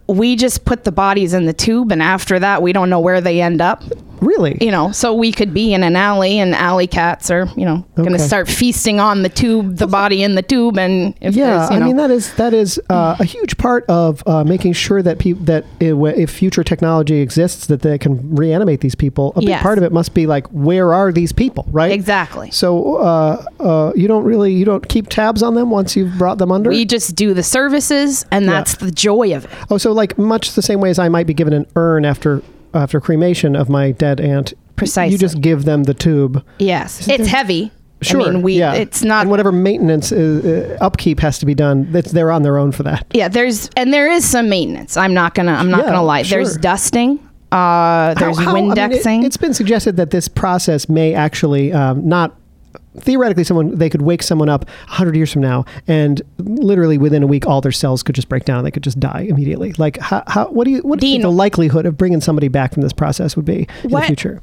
we 0.06 0.36
just 0.36 0.64
put 0.64 0.84
the 0.84 0.92
bodies 0.92 1.34
in 1.34 1.46
the 1.46 1.52
tube, 1.52 1.90
and 1.90 2.02
after 2.02 2.38
that, 2.38 2.62
we 2.62 2.72
don't 2.72 2.90
know 2.90 3.00
where 3.00 3.20
they 3.20 3.40
end 3.40 3.60
up. 3.60 3.82
Really? 4.24 4.56
You 4.60 4.70
know, 4.70 4.90
so 4.92 5.14
we 5.14 5.32
could 5.32 5.52
be 5.52 5.74
in 5.74 5.82
an 5.82 5.96
alley, 5.96 6.38
and 6.38 6.54
alley 6.54 6.86
cats 6.86 7.30
are, 7.30 7.46
you 7.56 7.64
know, 7.64 7.84
going 7.96 8.12
to 8.12 8.18
start 8.18 8.48
feasting 8.48 9.00
on 9.00 9.22
the 9.22 9.28
tube, 9.28 9.76
the 9.76 9.86
body 9.86 10.22
in 10.22 10.34
the 10.34 10.42
tube, 10.42 10.78
and 10.78 11.14
if 11.20 11.34
yeah, 11.36 11.68
you 11.70 11.76
I 11.76 11.80
mean 11.80 11.96
that 11.96 12.10
is 12.10 12.32
that 12.34 12.54
is 12.54 12.80
uh, 12.90 13.16
a 13.18 13.24
huge 13.24 13.56
part 13.58 13.84
of 13.88 14.22
uh, 14.26 14.44
making 14.44 14.72
sure 14.72 15.02
that 15.02 15.18
people 15.18 15.44
that 15.44 15.64
i- 15.80 15.84
if 16.22 16.30
future 16.30 16.64
technology 16.64 17.16
exists 17.20 17.66
that 17.66 17.82
they 17.82 17.98
can 17.98 18.34
reanimate 18.34 18.80
these 18.80 18.94
people. 18.94 19.32
A 19.36 19.40
big 19.40 19.48
Yes. 19.50 19.62
part 19.62 19.78
of 19.78 19.84
it 19.84 19.92
must 19.92 20.14
be 20.14 20.26
like 20.26 20.46
where 20.48 20.92
are 20.94 21.12
these 21.12 21.32
people, 21.32 21.66
right? 21.70 21.92
exactly. 21.92 22.50
So 22.50 22.96
uh, 22.96 23.44
uh, 23.60 23.92
you 23.94 24.08
don't 24.08 24.24
really 24.24 24.52
you 24.52 24.64
don't 24.64 24.88
keep 24.88 25.08
tabs 25.08 25.42
on 25.42 25.54
them 25.54 25.70
once 25.70 25.96
you've 25.96 26.16
brought 26.18 26.38
them 26.38 26.50
under. 26.50 26.70
We 26.70 26.84
just 26.84 27.14
do 27.14 27.34
the 27.34 27.42
services, 27.42 28.24
and 28.30 28.48
that's 28.48 28.76
the 28.76 28.90
joy 28.90 29.34
of 29.36 29.44
it. 29.44 29.50
oh, 29.70 29.78
so 29.78 29.92
like 29.92 30.16
much 30.18 30.52
the 30.54 30.62
same 30.62 30.80
way 30.80 30.90
as 30.90 30.98
I 30.98 31.08
might 31.08 31.26
be 31.26 31.34
given 31.34 31.52
an 31.52 31.66
urn 31.76 32.04
after 32.04 32.42
after 32.74 33.00
cremation 33.00 33.54
of 33.56 33.68
my 33.68 33.90
dead 33.92 34.20
aunt. 34.20 34.52
Precisely. 34.76 35.12
You 35.12 35.18
just 35.18 35.40
give 35.40 35.64
them 35.64 35.84
the 35.84 35.94
tube. 35.94 36.44
Yes, 36.58 37.00
Isn't 37.02 37.14
it's 37.14 37.24
there- 37.24 37.28
heavy. 37.36 37.72
Sure. 38.02 38.20
I 38.20 38.30
mean, 38.32 38.42
we. 38.42 38.58
yeah. 38.58 38.74
It's 38.74 39.02
not. 39.02 39.22
And 39.22 39.30
whatever 39.30 39.50
maintenance 39.50 40.12
is, 40.12 40.44
uh, 40.44 40.76
upkeep 40.82 41.20
has 41.20 41.38
to 41.38 41.46
be 41.46 41.54
done. 41.54 41.90
That's 41.90 42.12
they're 42.12 42.30
on 42.30 42.42
their 42.42 42.58
own 42.58 42.70
for 42.72 42.82
that. 42.82 43.06
yeah, 43.14 43.28
there's 43.28 43.70
and 43.76 43.94
there 43.94 44.10
is 44.10 44.26
some 44.28 44.48
maintenance. 44.50 44.96
I'm 44.98 45.14
not 45.14 45.34
gonna. 45.34 45.52
I'm 45.52 45.70
not 45.70 45.80
Yeah, 45.84 45.92
gonna 45.92 46.02
lie. 46.02 46.22
There's 46.24 46.58
dusting. 46.58 47.18
Uh, 47.50 48.12
there's 48.14 48.36
How- 48.36 48.44
how- 48.46 48.50
I 48.50 48.60
mean, 48.60 48.72
Windexing. 48.72 49.20
it, 49.20 49.24
has 49.24 49.36
been 49.38 49.54
suggested 49.54 49.96
that 49.96 50.10
this 50.10 50.28
process 50.28 50.88
may 50.88 51.14
actually 51.14 51.72
um, 51.72 52.06
not 52.06 52.36
theoretically 52.98 53.44
someone 53.44 53.76
they 53.76 53.90
could 53.90 54.02
wake 54.02 54.22
someone 54.22 54.48
up 54.48 54.64
100 54.86 55.16
years 55.16 55.32
from 55.32 55.42
now 55.42 55.64
and 55.88 56.22
literally 56.38 56.96
within 56.98 57.22
a 57.22 57.26
week 57.26 57.46
all 57.46 57.60
their 57.60 57.72
cells 57.72 58.02
could 58.02 58.14
just 58.14 58.28
break 58.28 58.44
down 58.44 58.58
and 58.58 58.66
they 58.66 58.70
could 58.70 58.84
just 58.84 59.00
die 59.00 59.26
immediately 59.28 59.72
like 59.74 59.98
how, 59.98 60.22
how 60.28 60.46
what 60.50 60.64
do 60.64 60.70
you 60.70 60.78
what 60.82 61.00
do 61.00 61.06
you 61.06 61.14
think 61.14 61.22
the 61.22 61.30
likelihood 61.30 61.86
of 61.86 61.96
bringing 61.98 62.20
somebody 62.20 62.48
back 62.48 62.72
from 62.72 62.82
this 62.82 62.92
process 62.92 63.34
would 63.36 63.44
be 63.44 63.66
in 63.82 63.90
What? 63.90 64.00
the 64.02 64.06
future 64.06 64.40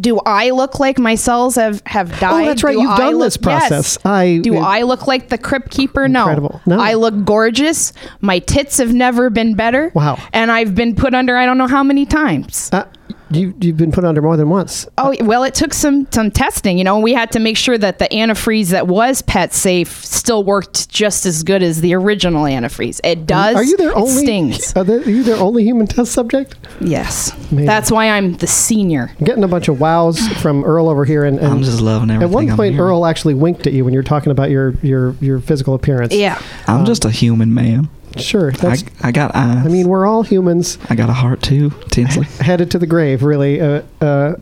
do 0.00 0.18
I 0.24 0.48
look 0.52 0.80
like 0.80 0.98
my 0.98 1.16
cells 1.16 1.56
have 1.56 1.82
have 1.84 2.18
died? 2.18 2.44
Oh, 2.44 2.46
that's 2.46 2.64
right. 2.64 2.72
Do 2.72 2.80
You've 2.80 2.90
I 2.92 2.96
done 2.96 3.14
look- 3.16 3.26
this 3.26 3.36
process. 3.36 3.70
Yes. 3.70 3.98
I- 4.06 4.40
do 4.42 4.54
it- 4.54 4.58
I 4.60 4.80
look 4.84 5.06
like 5.06 5.28
the 5.28 5.36
crypt 5.36 5.70
keeper? 5.70 6.08
No. 6.08 6.20
Incredible. 6.20 6.62
No. 6.64 6.80
I 6.80 6.94
look 6.94 7.26
gorgeous. 7.26 7.92
My 8.22 8.38
tits 8.38 8.78
have 8.78 8.94
never 8.94 9.28
been 9.28 9.52
better. 9.52 9.92
Wow. 9.94 10.16
And 10.32 10.50
I've 10.50 10.74
been 10.74 10.94
put 10.94 11.12
under 11.12 11.36
I 11.36 11.44
don't 11.44 11.58
know 11.58 11.66
how 11.66 11.82
many 11.82 12.06
times. 12.06 12.70
uh, 12.72 12.84
you, 13.34 13.54
you've 13.60 13.76
been 13.76 13.92
put 13.92 14.04
under 14.04 14.22
more 14.22 14.36
than 14.36 14.48
once 14.48 14.86
Oh 14.98 15.14
well, 15.20 15.44
it 15.44 15.54
took 15.54 15.74
some 15.74 16.06
some 16.12 16.30
testing. 16.30 16.78
You 16.78 16.84
know, 16.84 16.98
we 16.98 17.12
had 17.12 17.32
to 17.32 17.38
make 17.38 17.56
sure 17.56 17.78
that 17.78 17.98
the 17.98 18.06
antifreeze 18.06 18.70
that 18.70 18.86
was 18.86 19.22
pet 19.22 19.52
safe 19.52 20.04
still 20.04 20.44
worked 20.44 20.88
just 20.88 21.26
as 21.26 21.42
good 21.42 21.62
as 21.62 21.80
the 21.80 21.94
original 21.94 22.44
antifreeze. 22.44 23.00
It 23.04 23.26
does. 23.26 23.56
are 23.56 23.64
you 23.64 23.76
their 23.76 23.96
only 23.96 24.22
stings? 24.22 24.74
are, 24.76 24.84
they, 24.84 24.96
are 24.96 25.10
you 25.10 25.22
their 25.22 25.36
only 25.36 25.64
human 25.64 25.86
test 25.86 26.12
subject 26.12 26.56
yes. 26.80 27.32
Amazing. 27.50 27.66
That's 27.66 27.90
why 27.90 28.08
I'm 28.10 28.34
the 28.34 28.46
senior. 28.46 29.10
I'm 29.18 29.24
getting 29.24 29.44
a 29.44 29.48
bunch 29.48 29.68
of 29.68 29.80
wows 29.80 30.26
from 30.40 30.64
Earl 30.64 30.88
over 30.88 31.04
here 31.04 31.24
and, 31.24 31.38
and 31.38 31.46
I'm 31.48 31.62
just 31.62 31.80
loving 31.80 32.10
everything. 32.10 32.22
at 32.22 32.24
everything. 32.24 32.34
one 32.34 32.50
I'm 32.50 32.56
point 32.56 32.74
hearing. 32.74 32.88
Earl 32.90 33.06
actually 33.06 33.34
winked 33.34 33.66
at 33.66 33.72
you 33.72 33.84
when 33.84 33.94
you're 33.94 34.02
talking 34.02 34.32
about 34.32 34.50
your 34.50 34.74
your 34.82 35.14
your 35.20 35.40
physical 35.40 35.74
appearance 35.74 36.14
Yeah. 36.14 36.40
I'm 36.66 36.84
just 36.84 37.04
a 37.04 37.10
human 37.10 37.52
man. 37.54 37.88
Sure. 38.18 38.50
I, 38.52 38.56
That's, 38.56 38.84
I 39.02 39.12
got 39.12 39.34
eyes. 39.34 39.64
I, 39.66 39.68
mean, 39.68 39.88
we're 39.88 40.06
all 40.06 40.22
humans 40.22 40.78
I 40.90 40.94
got 40.94 41.08
a 41.08 41.12
heart 41.14 41.42
too. 41.42 41.70
Tinsley. 41.90 42.24
headed 42.44 42.70
to 42.72 42.78
the 42.78 42.86
grave, 42.86 43.22
really. 43.22 43.60
Uh, 43.60 43.82
uh, 44.00 44.34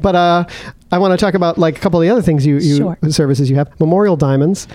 but 0.00 0.14
uh, 0.14 0.44
I 0.92 0.98
want 0.98 1.12
to 1.12 1.16
talk 1.16 1.34
about 1.34 1.56
like 1.56 1.76
a 1.78 1.80
couple 1.80 2.00
of 2.00 2.04
the 2.06 2.10
other 2.12 2.20
things 2.22 2.44
you, 2.44 2.56
you 2.58 2.76
Sure. 2.76 2.98
services 3.08 3.48
you 3.48 3.56
have. 3.56 3.68
Memorial 3.80 4.16
diamonds. 4.16 4.68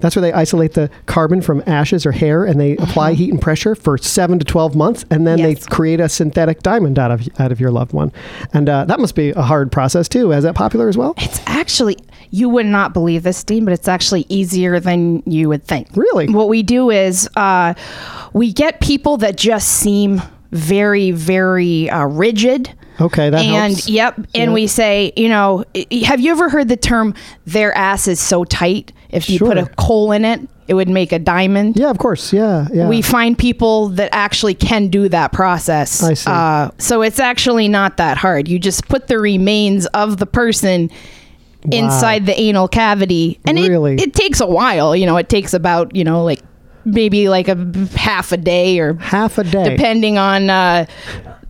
That's 0.00 0.14
where 0.14 0.20
they 0.20 0.32
isolate 0.32 0.74
the 0.74 0.90
carbon 1.06 1.40
from 1.40 1.62
ashes 1.66 2.04
or 2.06 2.12
hair, 2.12 2.44
and 2.44 2.60
they 2.60 2.76
apply 2.76 3.14
heat 3.14 3.30
and 3.32 3.40
pressure 3.40 3.74
for 3.74 3.96
seven 3.98 4.38
to 4.38 4.44
twelve 4.44 4.76
months, 4.76 5.04
and 5.10 5.26
then 5.26 5.38
Yes. 5.38 5.64
they 5.64 5.70
create 5.74 5.98
a 6.00 6.08
synthetic 6.08 6.62
diamond 6.62 6.98
out 6.98 7.10
of 7.10 7.26
out 7.40 7.50
of 7.50 7.58
your 7.58 7.70
loved 7.70 7.92
one. 7.92 8.12
And 8.52 8.68
uh, 8.68 8.84
that 8.84 9.00
must 9.00 9.14
be 9.14 9.30
a 9.30 9.42
hard 9.42 9.72
process 9.72 10.08
too. 10.08 10.30
Is 10.32 10.44
that 10.44 10.54
popular 10.54 10.88
as 10.88 10.96
well? 10.98 11.14
It's 11.16 11.40
actually, 11.46 11.96
you 12.30 12.48
would 12.48 12.66
not 12.66 12.92
believe 12.92 13.22
this, 13.22 13.42
Dean, 13.44 13.64
but 13.64 13.72
it's 13.72 13.88
actually 13.88 14.26
easier 14.28 14.80
than 14.80 15.22
you 15.26 15.48
would 15.48 15.64
think. 15.64 15.88
Really? 15.94 16.28
What 16.28 16.48
we 16.48 16.62
do 16.62 16.90
is 16.90 17.28
uh, 17.36 17.74
we 18.32 18.52
get 18.52 18.80
people 18.80 19.16
that 19.18 19.36
just 19.36 19.68
seem 19.68 20.20
very, 20.50 21.10
very 21.10 21.90
uh, 21.90 22.06
rigid. 22.06 22.72
Okay, 23.00 23.30
that 23.30 23.40
helps. 23.42 23.46
and 23.56 23.72
helps. 23.74 23.88
yep, 23.88 24.16
and 24.16 24.50
Yeah. 24.50 24.52
we 24.52 24.66
say, 24.66 25.12
you 25.16 25.28
know, 25.28 25.64
have 26.04 26.20
you 26.20 26.32
ever 26.32 26.48
heard 26.48 26.68
the 26.68 26.76
term 26.76 27.14
"their 27.46 27.72
ass 27.76 28.08
is 28.08 28.18
so 28.18 28.44
tight"? 28.44 28.92
If 29.10 29.30
you 29.30 29.38
put 29.38 29.56
a 29.56 29.66
coal 29.78 30.10
in 30.12 30.24
it, 30.24 30.40
it 30.66 30.74
would 30.74 30.88
make 30.88 31.12
a 31.12 31.18
diamond. 31.18 31.76
Yeah, 31.78 31.88
of 31.90 31.98
course. 31.98 32.32
Yeah, 32.32 32.66
yeah. 32.72 32.88
We 32.88 33.00
find 33.00 33.38
people 33.38 33.88
that 33.90 34.10
actually 34.12 34.54
can 34.54 34.88
do 34.88 35.08
that 35.08 35.32
process. 35.32 36.02
I 36.02 36.14
see. 36.14 36.30
Uh, 36.30 36.70
so 36.78 37.00
it's 37.02 37.18
actually 37.20 37.68
not 37.68 37.96
that 37.98 38.18
hard. 38.18 38.48
You 38.48 38.58
just 38.58 38.86
put 38.88 39.06
the 39.06 39.18
remains 39.18 39.86
of 39.86 40.18
the 40.18 40.26
person 40.26 40.90
inside 41.72 42.26
the 42.26 42.38
anal 42.40 42.68
cavity, 42.68 43.38
and 43.44 43.58
Really? 43.58 43.94
it, 43.94 44.00
it 44.08 44.14
takes 44.14 44.40
a 44.40 44.46
while. 44.46 44.94
You 44.96 45.06
know, 45.06 45.16
it 45.16 45.28
takes 45.28 45.54
about 45.54 45.94
you 45.94 46.04
know 46.04 46.24
like 46.24 46.42
maybe 46.84 47.28
like 47.28 47.48
a 47.48 47.56
half 47.96 48.32
a 48.32 48.36
day 48.36 48.78
or 48.78 48.94
half 48.94 49.38
a 49.38 49.44
day. 49.44 49.76
depending 49.76 50.16
on 50.18 50.48
uh, 50.50 50.86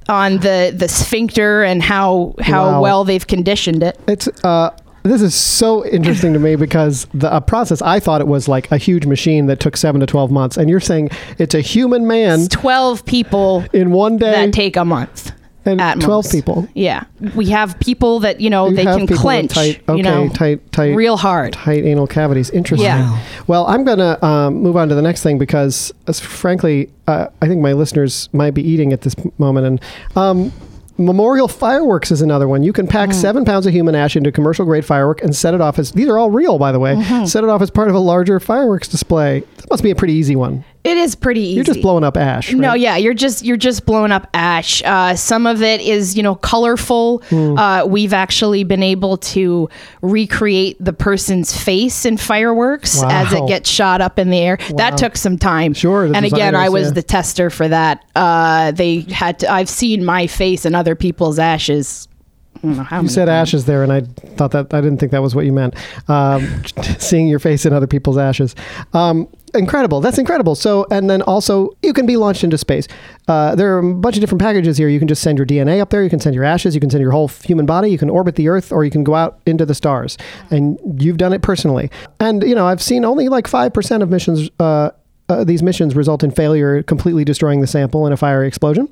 on 0.09 0.39
the 0.39 0.75
the 0.77 0.89
sphincter 0.89 1.63
and 1.63 1.83
how 1.83 2.35
how 2.41 2.73
Wow. 2.73 2.81
well 2.83 3.05
they've 3.05 3.27
conditioned 3.27 3.83
it. 3.83 3.99
It's 4.09 4.27
uh, 4.45 4.71
this 5.05 5.23
is 5.23 5.35
so 5.35 5.87
interesting 5.87 6.33
to 6.33 6.39
me 6.39 6.57
because 6.57 7.07
the 7.15 7.35
a 7.35 7.41
process 7.41 7.81
I 7.83 8.01
thought 8.01 8.21
it 8.21 8.27
was 8.27 8.49
like 8.49 8.71
a 8.73 8.77
huge 8.79 9.07
machine 9.07 9.47
that 9.47 9.61
took 9.61 9.77
seven 9.77 10.01
to 10.01 10.07
twelve 10.07 10.31
months, 10.31 10.57
and 10.57 10.69
you're 10.69 10.81
saying 10.81 11.11
it's 11.39 11.55
a 11.55 11.61
human 11.61 12.07
man 12.07 12.41
It's 12.41 12.49
12 12.49 13.05
people 13.05 13.65
in 13.73 13.91
one 13.93 14.17
day 14.19 14.33
that 14.47 14.53
take 14.53 14.77
a 14.77 14.85
month. 14.85 15.33
And 15.69 15.81
at 15.81 16.01
twelve 16.01 16.25
most. 16.25 16.33
people. 16.33 16.69
Yeah. 16.75 17.05
We 17.37 17.47
have 17.51 17.79
people 17.81 18.21
that, 18.21 18.41
you 18.41 18.51
know, 18.51 18.69
You 18.69 18.77
they 18.77 18.85
can 18.85 19.07
clench, 19.07 19.53
tight, 19.53 19.83
okay, 19.89 19.97
you 19.97 20.03
know, 20.03 20.29
tight, 20.31 20.73
tight, 20.73 20.95
real 20.95 21.17
hard. 21.17 21.53
tight 21.53 21.85
anal 21.85 22.07
cavities. 22.07 22.51
Interesting. 22.51 22.87
Yeah. 22.87 23.23
Well, 23.47 23.67
I'm 23.67 23.85
going 23.85 23.99
to 23.99 24.25
um, 24.25 24.55
move 24.55 24.77
on 24.77 24.89
to 24.89 24.95
the 24.95 25.03
next 25.03 25.23
thing 25.23 25.39
because, 25.39 25.93
as 26.07 26.19
frankly, 26.21 26.91
uh, 27.07 27.29
I 27.43 27.47
think 27.49 27.61
my 27.61 27.73
listeners 27.73 28.29
might 28.33 28.53
be 28.55 28.63
eating 28.63 28.93
at 28.93 29.03
this 29.03 29.15
moment. 29.39 29.67
And 29.67 29.81
um, 30.17 30.53
memorial 30.99 31.49
fireworks 31.49 32.11
is 32.11 32.21
another 32.23 32.49
one. 32.49 32.63
You 32.63 32.73
can 32.73 32.87
pack 32.87 33.11
Mm-hmm. 33.11 33.21
seven 33.21 33.45
pounds 33.45 33.67
of 33.67 33.73
human 33.73 33.95
ash 33.95 34.17
into 34.17 34.31
a 34.31 34.33
commercial 34.33 34.65
grade 34.65 34.85
firework 34.85 35.23
and 35.23 35.35
set 35.35 35.55
it 35.55 35.61
off 35.61 35.79
as 35.79 35.93
these 35.93 36.09
are 36.09 36.19
all 36.19 36.31
real, 36.31 36.59
by 36.59 36.73
the 36.73 36.79
way. 36.81 36.95
Mm-hmm. 36.97 37.25
Set 37.27 37.45
it 37.45 37.51
off 37.51 37.63
as 37.63 37.71
part 37.71 37.89
of 37.89 37.95
a 37.95 37.99
larger 38.01 38.41
fireworks 38.41 38.89
display. 38.89 39.41
That 39.57 39.71
must 39.71 39.83
be 39.83 39.91
a 39.91 39.95
pretty 39.95 40.15
easy 40.15 40.35
one. 40.37 40.65
It 40.85 40.97
is 40.97 41.15
pretty 41.15 41.41
easy. 41.41 41.55
You're 41.55 41.65
just 41.65 41.83
blowing 41.83 42.05
up 42.05 42.17
ash. 42.17 42.53
No, 42.53 42.73
yeah, 42.73 42.97
you're 42.97 43.15
just 43.15 43.45
you're 43.45 43.57
just 43.57 43.85
blowing 43.85 44.13
up 44.13 44.29
ash. 44.33 44.83
Uh, 44.85 45.15
some 45.17 45.47
of 45.47 45.61
it 45.61 45.81
is 45.81 46.17
you 46.17 46.23
know 46.23 46.35
colorful. 46.35 47.19
Hmm. 47.29 47.59
Uh, 47.59 47.85
we've 47.85 48.13
actually 48.13 48.65
been 48.65 48.83
able 48.83 49.17
to 49.19 49.69
recreate 50.03 50.77
the 50.81 50.93
person's 50.93 51.57
face 51.57 52.05
in 52.05 52.17
fireworks 52.17 53.03
as 53.03 53.33
it 53.33 53.47
gets 53.49 53.69
shot 53.69 54.01
up 54.01 54.19
in 54.19 54.31
the 54.31 54.39
air. 54.39 54.59
Wow. 54.71 54.77
That 54.77 54.97
took 54.97 55.17
some 55.17 55.37
time. 55.37 55.75
Sure, 55.75 56.05
And 56.05 56.25
again, 56.25 56.55
I 56.55 56.69
was 56.69 56.89
yeah. 56.89 56.95
the 56.95 57.03
tester 57.03 57.51
for 57.51 57.69
that. 57.69 58.05
Uh, 58.15 58.71
they 58.71 59.01
had 59.01 59.41
to. 59.41 59.53
I've 59.53 59.69
seen 59.69 60.05
my 60.05 60.27
face 60.27 60.65
and 60.65 60.77
other 60.77 60.95
people's 60.95 61.39
ashes. 61.39 62.09
I 62.57 62.61
don't 62.63 62.77
know 62.77 62.83
how 62.83 63.03
You 63.03 63.09
said 63.09 63.29
ashes 63.29 63.67
there, 63.67 63.83
and 63.83 63.93
I 63.93 64.01
thought 64.37 64.51
that 64.53 64.75
I 64.75 64.81
didn't 64.81 64.99
think 64.99 65.13
that 65.13 65.23
was 65.23 65.35
what 65.35 65.45
you 65.45 65.53
meant. 65.53 65.75
Um, 66.09 66.65
seeing 66.99 67.29
your 67.29 67.39
face 67.39 67.67
in 67.67 67.73
other 67.73 67.87
people's 67.87 68.19
ashes, 68.19 68.57
um, 68.95 69.29
incredible. 69.51 70.01
That's 70.01 70.19
incredible. 70.19 70.55
So, 70.55 70.87
and 70.91 71.09
then 71.09 71.23
also 71.23 71.71
you 71.83 71.93
can 71.93 72.07
be 72.07 72.17
launched 72.17 72.45
into 72.45 72.59
space. 72.59 72.87
Uh, 73.27 73.55
there 73.55 73.75
are 73.75 73.79
a 73.79 73.95
bunch 73.95 74.17
of 74.17 74.21
different 74.21 74.41
packages 74.41 74.77
here. 74.79 74.89
You 74.89 74.99
can 74.99 75.09
just 75.09 75.23
send 75.23 75.39
your 75.39 75.47
DNA 75.47 75.81
up 75.81 75.91
there. 75.91 76.03
You 76.03 76.11
can 76.11 76.21
send 76.21 76.35
your 76.35 76.45
ashes. 76.45 76.75
You 76.75 76.81
can 76.81 76.91
send 76.91 77.03
your 77.03 77.13
whole 77.13 77.29
human 77.29 77.67
body. 77.67 77.91
You 77.91 77.99
can 77.99 78.11
orbit 78.11 78.37
the 78.37 78.49
Earth, 78.49 78.73
or 78.73 78.85
you 78.85 78.91
can 78.91 79.05
go 79.05 79.15
out 79.15 79.41
into 79.47 79.67
the 79.67 79.75
stars. 79.75 80.17
And 80.51 80.79
you've 81.01 81.19
done 81.19 81.33
it 81.33 81.43
personally. 81.43 81.91
And 82.21 82.43
you 82.43 82.55
know, 82.55 82.67
I've 82.67 82.83
seen 82.83 83.05
only 83.05 83.29
like 83.29 83.47
five 83.47 83.73
percent 83.73 84.03
of 84.03 84.11
missions. 84.11 84.51
Uh, 84.59 84.91
uh, 85.31 85.45
these 85.45 85.63
missions 85.63 85.95
result 85.95 86.23
in 86.25 86.31
failure, 86.31 86.83
completely 86.83 87.23
destroying 87.23 87.61
the 87.61 87.67
sample 87.67 88.07
in 88.07 88.15
a 88.15 88.17
fiery 88.17 88.49
explosion. 88.49 88.89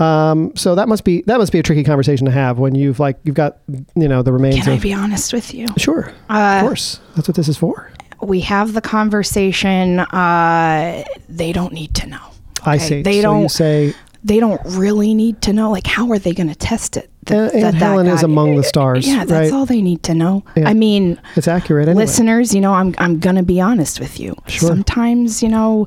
Um, 0.00 0.50
so 0.56 0.74
that 0.74 0.88
must 0.88 1.04
be 1.04 1.22
that 1.26 1.38
must 1.38 1.52
be 1.52 1.60
a 1.60 1.62
tricky 1.62 1.84
conversation 1.84 2.24
to 2.24 2.32
have 2.32 2.58
when 2.58 2.74
you've 2.74 2.98
like 2.98 3.18
you've 3.22 3.36
got 3.36 3.58
you 3.94 4.08
know 4.08 4.22
the 4.22 4.32
remains 4.32 4.64
Can 4.64 4.72
I 4.72 4.78
be 4.80 4.92
honest 4.92 5.32
with 5.32 5.54
you? 5.54 5.66
sure 5.76 6.12
Uh, 6.28 6.58
of 6.60 6.62
course 6.66 6.98
that's 7.14 7.28
what 7.28 7.36
this 7.36 7.46
is 7.48 7.56
for. 7.56 7.90
We 8.20 8.40
have 8.40 8.72
the 8.72 8.80
conversation. 8.80 10.00
Uh, 10.00 11.04
they 11.28 11.52
don't 11.52 11.72
need 11.72 11.94
to 11.96 12.06
know. 12.06 12.20
I 12.64 12.78
see. 12.78 13.02
They 13.02 13.16
so 13.20 13.22
don't. 13.22 13.48
say 13.48 13.94
they 14.24 14.40
don't 14.40 14.60
really 14.64 15.14
need 15.14 15.40
to 15.42 15.52
know. 15.52 15.70
Like, 15.70 15.86
how 15.86 16.10
are 16.10 16.18
they 16.18 16.32
going 16.32 16.48
to 16.48 16.54
test 16.54 16.96
it? 16.96 17.10
Aunt- 17.28 17.54
Aunt 17.54 17.62
that 17.62 17.74
Helen 17.74 18.06
is 18.06 18.20
guy- 18.20 18.24
among 18.24 18.56
the 18.56 18.62
stars, 18.64 19.06
Yeah, 19.06 19.24
that's 19.24 19.50
right? 19.50 19.52
all 19.52 19.66
they 19.66 19.82
need 19.82 20.02
to 20.04 20.14
know. 20.14 20.44
Yeah. 20.56 20.68
I 20.68 20.74
mean, 20.74 21.20
it's 21.34 21.48
accurate 21.48 21.88
anyway. 21.88 22.04
listeners, 22.04 22.54
you 22.54 22.60
know, 22.60 22.72
I'm 22.72 22.94
I'm 22.98 23.18
going 23.18 23.34
to 23.36 23.42
be 23.42 23.60
honest 23.60 23.98
with 24.00 24.20
you. 24.20 24.36
Sure. 24.46 24.68
Sometimes, 24.68 25.42
you 25.42 25.48
know, 25.48 25.86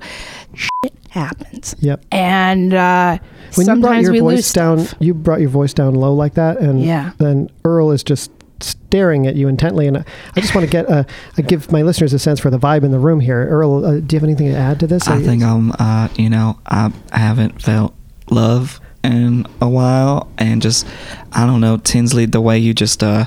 shit 0.53 0.93
happens, 1.09 1.75
Yep. 1.79 2.05
and 2.11 2.73
uh, 2.73 3.17
When 3.55 3.65
you 3.67 3.73
brought 3.81 3.81
sometimes 3.89 4.03
your 4.03 4.11
we 4.13 4.21
lose 4.21 4.35
voice 4.39 4.53
down, 4.53 4.79
stuff. 4.79 4.97
you 5.01 5.13
brought 5.13 5.39
your 5.39 5.49
voice 5.49 5.73
down 5.73 5.95
low 5.95 6.13
like 6.13 6.33
that, 6.35 6.59
and 6.59 6.83
Yeah. 6.83 7.11
then 7.19 7.49
Earl 7.65 7.91
is 7.91 8.03
just 8.03 8.31
staring 8.61 9.27
at 9.27 9.35
you 9.35 9.47
intently. 9.47 9.87
And 9.87 9.97
I 9.97 10.41
just 10.41 10.55
want 10.55 10.65
to 10.65 10.71
get 10.71 10.89
uh, 10.89 11.03
I 11.37 11.41
give 11.41 11.71
my 11.71 11.81
listeners 11.81 12.13
a 12.13 12.19
sense 12.19 12.39
for 12.39 12.49
the 12.49 12.59
vibe 12.59 12.83
in 12.83 12.91
the 12.91 12.99
room 12.99 13.19
here. 13.19 13.47
Earl, 13.47 13.85
uh, 13.85 13.99
do 13.99 14.15
you 14.15 14.19
have 14.19 14.23
anything 14.23 14.47
to 14.47 14.57
add 14.57 14.79
to 14.79 14.87
this? 14.87 15.07
I 15.07 15.21
think 15.21 15.43
I'm, 15.43 15.71
uh, 15.79 16.09
you 16.15 16.29
know, 16.29 16.59
I 16.65 16.91
haven't 17.11 17.61
felt 17.61 17.93
love 18.29 18.79
in 19.03 19.45
a 19.61 19.69
while, 19.69 20.29
and 20.37 20.61
just, 20.61 20.85
I 21.31 21.45
don't 21.45 21.61
know, 21.61 21.77
Tinsley, 21.77 22.25
the 22.25 22.41
way 22.41 22.59
you 22.59 22.73
just, 22.73 23.01
uh, 23.01 23.25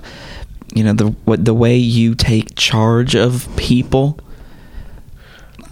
you 0.75 0.85
know, 0.85 0.93
the 0.93 1.09
what 1.25 1.45
the 1.45 1.55
way 1.55 1.77
you 1.77 2.15
take 2.15 2.55
charge 2.57 3.15
of 3.15 3.49
people. 3.57 4.19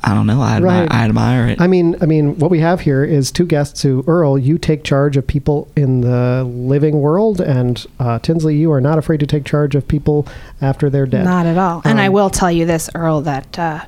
I 0.03 0.15
don't 0.15 0.27
know. 0.27 0.41
I 0.41 0.57
admire, 0.57 0.81
Right. 0.83 0.93
I 0.93 1.05
admire 1.05 1.47
it. 1.49 1.61
I 1.61 1.67
mean, 1.67 1.95
I 2.01 2.07
mean, 2.07 2.39
what 2.39 2.51
we 2.51 2.61
have 2.61 2.81
here 2.81 3.05
is 3.05 3.31
two 3.31 3.45
guests 3.45 3.83
who, 3.83 4.03
Earl, 4.07 4.39
you 4.39 4.57
take 4.57 4.83
charge 4.83 5.17
of 5.19 5.27
people 5.27 5.69
in 5.77 6.01
the 6.01 6.43
living 6.45 7.01
world, 7.01 7.41
and 7.41 7.87
uh, 7.99 8.19
Tinsley, 8.21 8.57
you 8.57 8.73
are 8.73 8.81
not 8.81 8.97
afraid 8.99 9.21
to 9.21 9.27
take 9.27 9.45
charge 9.45 9.75
of 9.75 9.87
people 9.87 10.27
after 10.63 10.89
they're 10.89 11.05
dead. 11.07 11.25
Not 11.25 11.45
at 11.47 11.59
all. 11.59 11.83
And 11.85 12.01
I 12.01 12.07
Um, 12.07 12.15
will 12.15 12.31
tell 12.31 12.51
you 12.51 12.65
this, 12.65 12.89
Earl, 12.95 13.21
that 13.23 13.59
uh, 13.59 13.81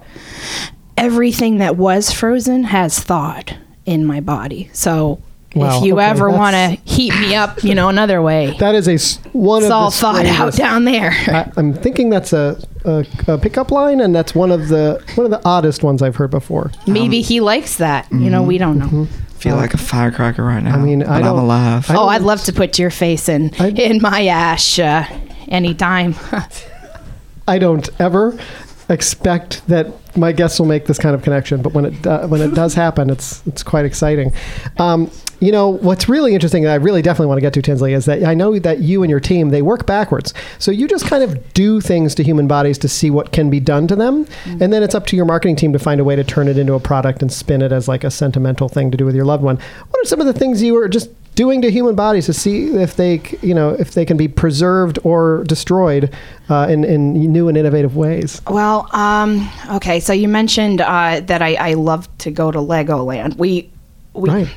everything 0.96 1.58
that 1.58 1.76
was 1.76 2.12
frozen 2.12 2.64
has 2.64 2.98
thawed 2.98 3.56
in 3.86 4.04
my 4.04 4.20
body. 4.20 4.68
So 4.72 5.20
Wow, 5.54 5.78
if 5.78 5.84
you 5.84 5.94
okay, 5.98 6.04
ever 6.06 6.30
want 6.30 6.54
to 6.54 6.68
heat 6.90 7.14
me 7.20 7.34
up, 7.34 7.62
you 7.62 7.74
know, 7.74 7.88
another 7.88 8.22
way, 8.22 8.56
That 8.60 8.74
is 8.74 8.88
a 8.88 8.94
s- 8.94 9.18
one 9.32 9.58
it's 9.62 9.66
of 9.66 9.72
all 9.72 9.90
the 9.90 9.96
thawed 9.96 10.26
out 10.26 10.54
down 10.54 10.84
there. 10.84 11.10
I, 11.12 11.50
I'm 11.56 11.74
thinking 11.74 12.08
that's 12.10 12.32
a, 12.32 12.58
a, 12.84 13.04
a 13.28 13.38
pickup 13.38 13.70
line, 13.70 14.00
and 14.00 14.14
that's 14.14 14.34
one 14.34 14.50
of 14.50 14.68
the 14.68 15.02
one 15.14 15.24
of 15.26 15.30
the 15.30 15.40
oddest 15.46 15.82
ones 15.82 16.00
I've 16.02 16.16
heard 16.16 16.30
before. 16.30 16.70
Maybe 16.86 17.20
he 17.22 17.40
likes 17.40 17.76
that. 17.76 18.10
You 18.10 18.30
know, 18.30 18.42
we 18.42 18.56
don't 18.58 18.78
know. 18.78 19.06
feel 19.38 19.56
like 19.56 19.74
a 19.74 19.78
firecracker 19.78 20.42
right 20.44 20.62
now. 20.62 20.74
I 20.76 20.78
mean, 20.78 21.00
but 21.00 21.08
I 21.08 21.16
I'm 21.16 21.22
don't- 21.24 21.38
alive. 21.38 21.90
I 21.90 21.94
Oh, 21.94 21.96
don't- 21.98 22.08
I'd 22.10 22.22
love 22.22 22.42
to 22.44 22.52
put 22.52 22.78
your 22.78 22.90
face 22.90 23.28
in 23.28 23.50
I- 23.58 23.68
in 23.70 24.00
my 24.00 24.26
ash 24.26 24.78
uh, 24.78 25.04
anytime. 25.48 26.14
I 27.48 27.58
don't 27.58 27.88
ever 28.00 28.38
expect 28.88 29.66
that 29.68 29.86
my 30.16 30.32
guests 30.32 30.58
will 30.58 30.66
make 30.66 30.86
this 30.86 30.98
kind 30.98 31.14
of 31.14 31.22
connection, 31.22 31.62
but 31.62 31.72
when 31.72 31.84
it 31.86 32.02
do, 32.02 32.10
when 32.28 32.40
it 32.40 32.54
does 32.54 32.74
happen, 32.74 33.10
it's 33.10 33.44
it's 33.46 33.62
quite 33.62 33.84
exciting. 33.84 34.32
Um, 34.78 35.10
you 35.42 35.50
know 35.50 35.68
what's 35.68 36.08
really 36.08 36.34
interesting, 36.34 36.64
and 36.64 36.72
I 36.72 36.76
really 36.76 37.02
definitely 37.02 37.26
want 37.26 37.38
to 37.38 37.42
get 37.42 37.52
to 37.54 37.62
Tinsley, 37.62 37.92
is 37.94 38.04
that 38.04 38.22
I 38.22 38.32
know 38.32 38.58
that 38.60 38.78
you 38.78 39.02
and 39.02 39.10
your 39.10 39.18
team 39.18 39.50
they 39.50 39.60
work 39.60 39.86
backwards. 39.86 40.32
So 40.60 40.70
you 40.70 40.86
just 40.86 41.04
kind 41.06 41.24
of 41.24 41.52
do 41.52 41.80
things 41.80 42.14
to 42.14 42.22
human 42.22 42.46
bodies 42.46 42.78
to 42.78 42.88
see 42.88 43.10
what 43.10 43.32
can 43.32 43.50
be 43.50 43.58
done 43.58 43.88
to 43.88 43.96
them, 43.96 44.26
and 44.46 44.72
then 44.72 44.84
it's 44.84 44.94
up 44.94 45.06
to 45.08 45.16
your 45.16 45.24
marketing 45.24 45.56
team 45.56 45.72
to 45.72 45.80
find 45.80 46.00
a 46.00 46.04
way 46.04 46.14
to 46.14 46.22
turn 46.22 46.46
it 46.46 46.56
into 46.56 46.74
a 46.74 46.80
product 46.80 47.22
and 47.22 47.32
spin 47.32 47.60
it 47.60 47.72
as 47.72 47.88
like 47.88 48.04
a 48.04 48.10
sentimental 48.10 48.68
thing 48.68 48.90
to 48.92 48.96
do 48.96 49.04
with 49.04 49.16
your 49.16 49.24
loved 49.24 49.42
one. 49.42 49.56
What 49.56 50.00
are 50.00 50.06
some 50.06 50.20
of 50.20 50.26
the 50.26 50.32
things 50.32 50.62
you 50.62 50.74
were 50.74 50.88
just 50.88 51.10
doing 51.34 51.62
to 51.62 51.70
human 51.70 51.94
bodies 51.94 52.26
to 52.26 52.32
see 52.32 52.66
if 52.66 52.96
they, 52.96 53.20
you 53.40 53.54
know, 53.54 53.70
if 53.70 53.92
they 53.92 54.04
can 54.04 54.16
be 54.16 54.28
preserved 54.28 54.98
or 55.02 55.44
destroyed 55.44 56.14
uh, 56.50 56.66
in, 56.68 56.84
in 56.84 57.14
new 57.32 57.48
and 57.48 57.56
innovative 57.56 57.96
ways. 57.96 58.42
Well, 58.48 58.86
um, 58.92 59.50
okay. 59.70 59.98
So 59.98 60.12
you 60.12 60.28
mentioned 60.28 60.82
uh, 60.82 61.20
that 61.20 61.40
I, 61.40 61.54
I 61.54 61.72
love 61.74 62.06
to 62.18 62.30
go 62.30 62.50
to 62.50 62.58
Legoland. 62.58 63.36
We 63.38 63.70
we 64.14 64.48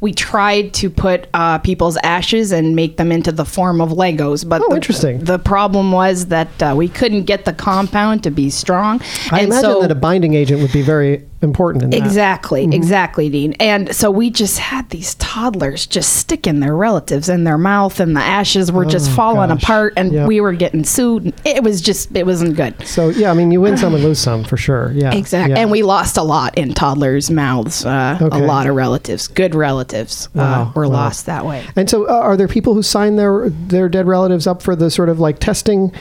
we 0.00 0.12
tried 0.12 0.72
to 0.74 0.88
put 0.88 1.28
uh, 1.34 1.58
people's 1.58 1.96
ashes 2.02 2.52
and 2.52 2.74
make 2.74 2.96
them 2.96 3.12
into 3.12 3.32
the 3.32 3.44
form 3.44 3.80
of 3.80 3.90
Legos, 3.90 4.48
but 4.48 4.62
Oh, 4.62 4.68
the, 4.70 4.76
interesting. 4.76 5.18
The 5.20 5.38
problem 5.38 5.92
was 5.92 6.26
that 6.26 6.62
uh, 6.62 6.74
we 6.76 6.88
couldn't 6.88 7.24
get 7.24 7.44
the 7.44 7.52
compound 7.52 8.22
to 8.24 8.30
be 8.30 8.48
strong. 8.50 9.00
I 9.30 9.40
and 9.40 9.48
imagine 9.48 9.70
so, 9.70 9.80
that 9.82 9.90
a 9.90 9.94
binding 9.94 10.34
agent 10.34 10.62
would 10.62 10.72
be 10.72 10.82
very 10.82 11.24
important 11.42 11.84
in 11.84 11.90
that. 11.90 11.96
Exactly, 11.96 12.62
Mm-hmm. 12.64 12.72
exactly, 12.72 13.28
Dean. 13.28 13.52
And 13.60 13.94
so 13.94 14.10
we 14.10 14.30
just 14.30 14.58
had 14.58 14.88
these 14.90 15.14
toddlers 15.16 15.86
just 15.86 16.16
sticking 16.16 16.60
their 16.60 16.76
relatives 16.76 17.28
in 17.28 17.44
their 17.44 17.58
mouth, 17.58 17.98
and 18.00 18.16
the 18.16 18.20
ashes 18.20 18.70
were 18.70 18.84
just 18.84 19.10
Oh, 19.10 19.14
falling 19.14 19.48
gosh. 19.50 19.62
apart, 19.62 19.94
and 19.96 20.12
Yep. 20.12 20.28
we 20.28 20.40
were 20.40 20.52
getting 20.52 20.84
sued. 20.84 21.34
It 21.44 21.62
was 21.64 21.80
just, 21.80 22.14
it 22.16 22.24
wasn't 22.26 22.56
good. 22.56 22.74
So 22.86 23.08
yeah, 23.08 23.30
I 23.30 23.34
mean, 23.34 23.50
you 23.50 23.60
win 23.60 23.76
some 23.76 23.94
and 23.94 24.02
lose 24.04 24.18
some 24.20 24.44
for 24.44 24.56
sure. 24.56 24.92
Yeah, 24.94 25.12
Exactly. 25.14 25.54
Yeah. 25.54 25.60
And 25.60 25.70
we 25.70 25.82
lost 25.82 26.16
a 26.16 26.22
lot 26.22 26.56
in 26.56 26.72
toddlers' 26.74 27.30
mouths. 27.30 27.84
Uh, 27.84 28.18
Okay. 28.22 28.38
A 28.40 28.46
lot 28.46 28.66
of 28.66 28.76
relatives, 28.76 29.26
good 29.26 29.54
relatives, 29.54 30.28
Wow, 30.34 30.62
uh, 30.62 30.72
were 30.74 30.86
wow. 30.86 30.92
lost 30.94 31.26
that 31.26 31.44
way. 31.44 31.64
And 31.76 31.88
so, 31.90 32.04
uh, 32.08 32.12
are 32.12 32.36
there 32.36 32.46
people 32.48 32.74
who 32.74 32.82
sign 32.82 33.16
their 33.16 33.48
their 33.50 33.88
dead 33.88 34.06
relatives 34.06 34.46
up 34.46 34.62
for 34.62 34.76
the 34.76 34.90
sort 34.90 35.08
of 35.08 35.18
like 35.18 35.38
testing 35.40 35.92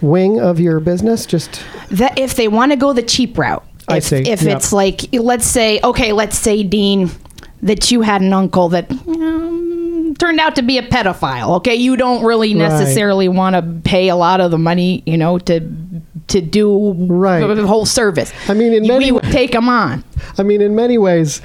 wing 0.00 0.38
of 0.40 0.60
your 0.60 0.80
business? 0.80 1.26
Just 1.26 1.60
That 1.90 2.18
if 2.18 2.34
they 2.36 2.48
want 2.48 2.72
to 2.72 2.76
go 2.76 2.92
the 2.92 3.02
cheap 3.02 3.36
route, 3.38 3.64
I 3.88 3.98
if, 3.98 4.04
see. 4.04 4.16
if 4.28 4.42
Yep. 4.42 4.56
it's 4.56 4.72
like, 4.72 5.02
let's 5.12 5.46
say, 5.46 5.80
okay, 5.82 6.12
let's 6.12 6.38
say 6.38 6.62
Dean, 6.62 7.10
that 7.62 7.90
you 7.90 8.02
had 8.02 8.20
an 8.20 8.32
uncle 8.32 8.68
that 8.70 8.90
um, 8.90 10.14
turned 10.18 10.40
out 10.40 10.56
to 10.56 10.62
be 10.62 10.78
a 10.78 10.82
pedophile. 10.82 11.56
Okay, 11.58 11.74
you 11.74 11.96
don't 11.96 12.24
really 12.24 12.54
Right. 12.54 12.68
necessarily 12.68 13.28
want 13.28 13.54
to 13.56 13.62
pay 13.88 14.08
a 14.08 14.16
lot 14.16 14.40
of 14.40 14.50
the 14.50 14.58
money, 14.58 15.02
you 15.06 15.16
know, 15.16 15.38
to 15.40 15.60
to 16.28 16.40
do 16.40 16.92
Right. 16.98 17.46
the 17.46 17.66
whole 17.66 17.86
service. 17.86 18.32
I 18.48 18.54
mean, 18.54 18.72
in 18.72 18.86
many 18.86 19.06
we 19.06 19.12
would 19.12 19.22
take 19.24 19.52
them 19.52 19.68
on. 19.68 20.02
I 20.38 20.42
mean, 20.42 20.60
in 20.60 20.74
many 20.74 20.98
ways, 20.98 21.40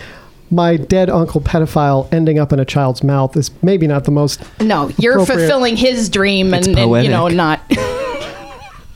my 0.50 0.76
dead 0.76 1.08
uncle 1.10 1.40
pedophile 1.40 2.08
ending 2.12 2.40
up 2.40 2.52
in 2.52 2.60
a 2.60 2.66
child's 2.66 3.04
mouth 3.04 3.38
is 3.38 3.52
maybe 3.62 3.86
not 3.86 4.06
the 4.06 4.12
most. 4.12 4.42
No, 4.60 4.90
you're 4.98 5.24
fulfilling 5.26 5.78
his 5.78 6.10
dream, 6.10 6.54
and, 6.54 6.68
and 6.68 7.04
you 7.04 7.10
know, 7.10 7.28
not. 7.28 7.62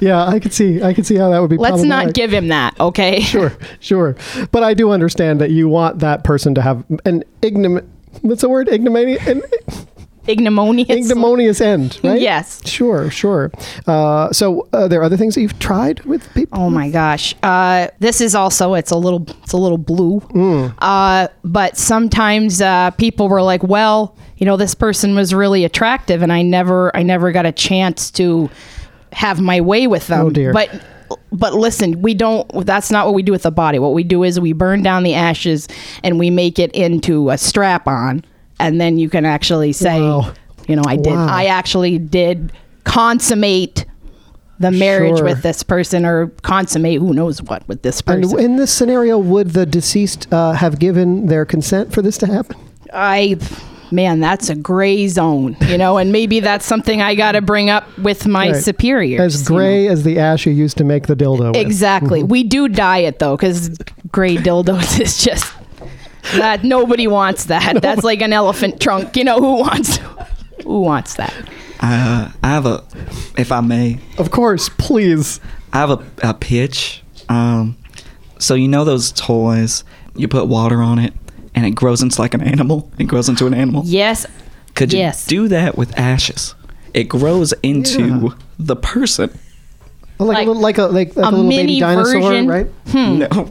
Yeah, 0.05 0.23
I 0.23 0.39
could 0.39 0.53
see. 0.53 0.83
I 0.83 0.93
could 0.93 1.07
see 1.07 1.15
how 1.15 1.31
that 1.31 1.39
would 1.39 1.49
be. 1.49 1.57
Let's 1.57 1.81
not 1.81 2.13
give 2.13 2.31
him 2.31 2.49
that, 2.49 2.79
okay? 2.79 3.21
Sure, 3.35 3.51
sure. 3.79 4.15
But 4.51 4.63
I 4.63 4.73
do 4.75 4.91
understand 4.91 5.41
that 5.41 5.49
you 5.49 5.67
want 5.67 5.99
that 5.99 6.23
person 6.23 6.53
to 6.55 6.61
have 6.61 6.85
an 7.05 7.23
ignom. 7.41 7.83
What's 8.21 8.41
the 8.41 8.49
word? 8.49 8.69
Ignominy. 8.69 9.17
An, 9.25 9.41
ignominious. 10.27 10.89
ignominious 10.89 11.59
end, 11.59 11.99
right? 12.03 12.21
Yes. 12.21 12.61
Sure, 12.67 13.09
sure. 13.09 13.51
Uh, 13.87 14.31
so, 14.31 14.67
uh, 14.73 14.87
there 14.87 15.01
are 15.01 15.03
other 15.03 15.17
things 15.17 15.33
that 15.35 15.41
you've 15.41 15.57
tried 15.59 16.01
with 16.01 16.31
people. 16.33 16.61
Oh 16.61 16.69
my 16.69 16.91
gosh. 16.91 17.35
Uh, 17.41 17.87
this 17.99 18.21
is 18.21 18.35
also 18.35 18.75
it's 18.75 18.91
a 18.91 18.97
little 18.97 19.25
it's 19.43 19.53
a 19.53 19.57
little 19.57 19.79
blue. 19.79 20.19
Uh, 20.79 21.27
but 21.43 21.77
sometimes 21.77 22.61
uh, 22.61 22.91
people 22.91 23.27
were 23.27 23.41
like, 23.41 23.63
well, 23.63 24.15
you 24.37 24.45
know, 24.45 24.55
this 24.55 24.75
person 24.75 25.15
was 25.15 25.33
really 25.33 25.65
attractive, 25.65 26.21
and 26.21 26.31
I 26.31 26.43
never 26.43 26.95
I 26.95 27.01
never 27.01 27.31
got 27.31 27.45
a 27.45 27.51
chance 27.51 28.11
to 28.11 28.49
have 29.15 29.39
my 29.41 29.62
way 29.62 29.88
with 29.88 30.08
them. 30.08 30.28
Oh, 30.28 30.30
dear. 30.30 30.51
But 30.54 30.69
but 31.32 31.54
listen, 31.54 32.01
we 32.01 32.13
don't. 32.13 32.47
That's 32.65 32.91
not 32.91 33.06
what 33.06 33.15
we 33.15 33.23
do 33.23 33.32
with 33.32 33.43
the 33.43 33.51
body. 33.51 33.80
What 33.80 33.93
we 33.93 34.04
do 34.04 34.23
is 34.23 34.39
we 34.39 34.54
burn 34.54 34.84
down 34.84 35.04
the 35.04 35.13
ashes 35.13 35.67
and 36.04 36.19
we 36.19 36.30
make 36.30 36.60
it 36.60 36.71
into 36.73 37.30
a 37.30 37.38
strap 37.38 37.88
on, 37.88 38.23
and 38.60 38.82
then 38.82 38.97
you 38.97 39.10
can 39.10 39.23
actually 39.25 39.71
say, 39.71 39.99
Wow. 40.01 40.34
you 40.67 40.75
know, 40.75 40.84
I 40.86 40.95
did. 40.97 41.13
Wow. 41.13 41.28
I 41.30 41.45
actually 41.45 41.97
did 41.99 42.51
consummate 42.84 43.86
the 44.60 44.71
marriage 44.71 45.17
Sure. 45.17 45.25
with 45.25 45.41
this 45.43 45.63
person 45.63 46.06
or 46.06 46.28
consummate 46.41 46.99
who 46.99 47.13
knows 47.13 47.41
what 47.41 47.67
with 47.67 47.82
this 47.84 48.01
And 48.08 48.23
person. 48.23 48.39
in 48.39 48.56
this 48.56 48.71
scenario, 48.71 49.17
would 49.17 49.51
the 49.51 49.65
deceased 49.65 50.28
uh, 50.34 50.54
have 50.54 50.80
given 50.80 51.28
their 51.28 51.45
consent 51.45 51.93
for 51.93 52.01
this 52.01 52.17
to 52.19 52.28
happen? 52.28 52.56
I 52.93 53.38
man, 53.91 54.19
that's 54.19 54.50
a 54.50 54.56
gray 54.56 55.08
zone, 55.08 55.56
you 55.67 55.78
know, 55.78 55.98
and 55.98 56.12
maybe 56.12 56.39
that's 56.39 56.65
something 56.65 57.02
I 57.02 57.15
got 57.15 57.34
to 57.34 57.41
bring 57.41 57.69
up 57.69 57.86
with 57.98 58.28
my 58.28 58.52
Right. 58.52 58.63
superiors. 58.63 59.36
As 59.36 59.50
you 59.50 59.56
know. 59.56 59.60
gray 59.62 59.88
as 59.88 60.04
the 60.04 60.19
ash 60.19 60.45
you 60.45 60.52
used 60.54 60.78
to 60.78 60.84
make 60.84 61.08
the 61.08 61.15
dildo 61.15 61.48
with. 61.54 61.58
Exactly. 61.58 62.19
Mm-hmm. 62.19 62.28
We 62.30 62.43
do 62.43 62.67
dye 62.67 63.00
it 63.00 63.19
though, 63.19 63.36
because 63.36 63.78
gray 64.12 64.38
dildos 64.38 65.00
is 65.02 65.24
just 65.24 65.54
that 66.36 66.63
nobody 66.63 67.08
wants 67.08 67.45
that. 67.45 67.82
That's 67.82 68.04
like 68.04 68.21
an 68.21 68.34
elephant 68.34 68.80
trunk. 68.82 69.15
You 69.15 69.24
know 69.24 69.39
who 69.39 69.60
wants 69.60 70.00
who 70.63 70.82
wants 70.82 71.15
that? 71.15 71.34
Uh, 71.80 72.32
I 72.41 72.48
have 72.48 72.65
a, 72.65 72.84
if 73.38 73.52
I 73.52 73.60
may, 73.62 74.00
Of 74.17 74.32
course, 74.32 74.69
please. 74.69 75.39
I 75.74 75.80
have 75.80 75.91
a, 75.91 76.04
a 76.24 76.34
pitch. 76.34 77.04
Um, 77.28 77.76
so 78.39 78.56
you 78.56 78.67
know 78.67 78.86
those 78.86 79.12
toys, 79.12 79.84
you 80.15 80.28
put 80.28 80.48
water 80.48 80.82
on 80.82 81.00
it, 81.00 81.13
and 81.55 81.65
it 81.65 81.71
grows 81.71 82.01
into 82.01 82.21
like 82.21 82.33
an 82.33 82.41
animal. 82.41 82.91
It 82.99 83.05
grows 83.05 83.27
into 83.29 83.47
an 83.47 83.53
animal. 83.53 83.83
Yes. 83.85 84.25
Could 84.75 84.91
you 84.93 84.99
yes. 84.99 85.25
do 85.25 85.47
that 85.47 85.77
with 85.77 85.97
ashes? 85.97 86.53
It 86.93 87.05
grows 87.05 87.53
into 87.63 88.03
Yeah. 88.05 88.29
the 88.59 88.75
person. 88.75 89.29
Well, 90.17 90.27
like, 90.29 90.37
Like 90.37 90.47
a 90.47 90.49
little, 90.49 90.61
like 90.61 90.77
a 90.77 90.83
like, 90.83 91.15
like 91.15 91.25
a, 91.25 91.29
a 91.29 91.31
little 91.31 91.49
baby 91.49 91.79
dinosaur, 91.79 92.21
version. 92.21 92.47
right? 92.47 92.67
Hmm. 92.87 93.17
No. 93.19 93.27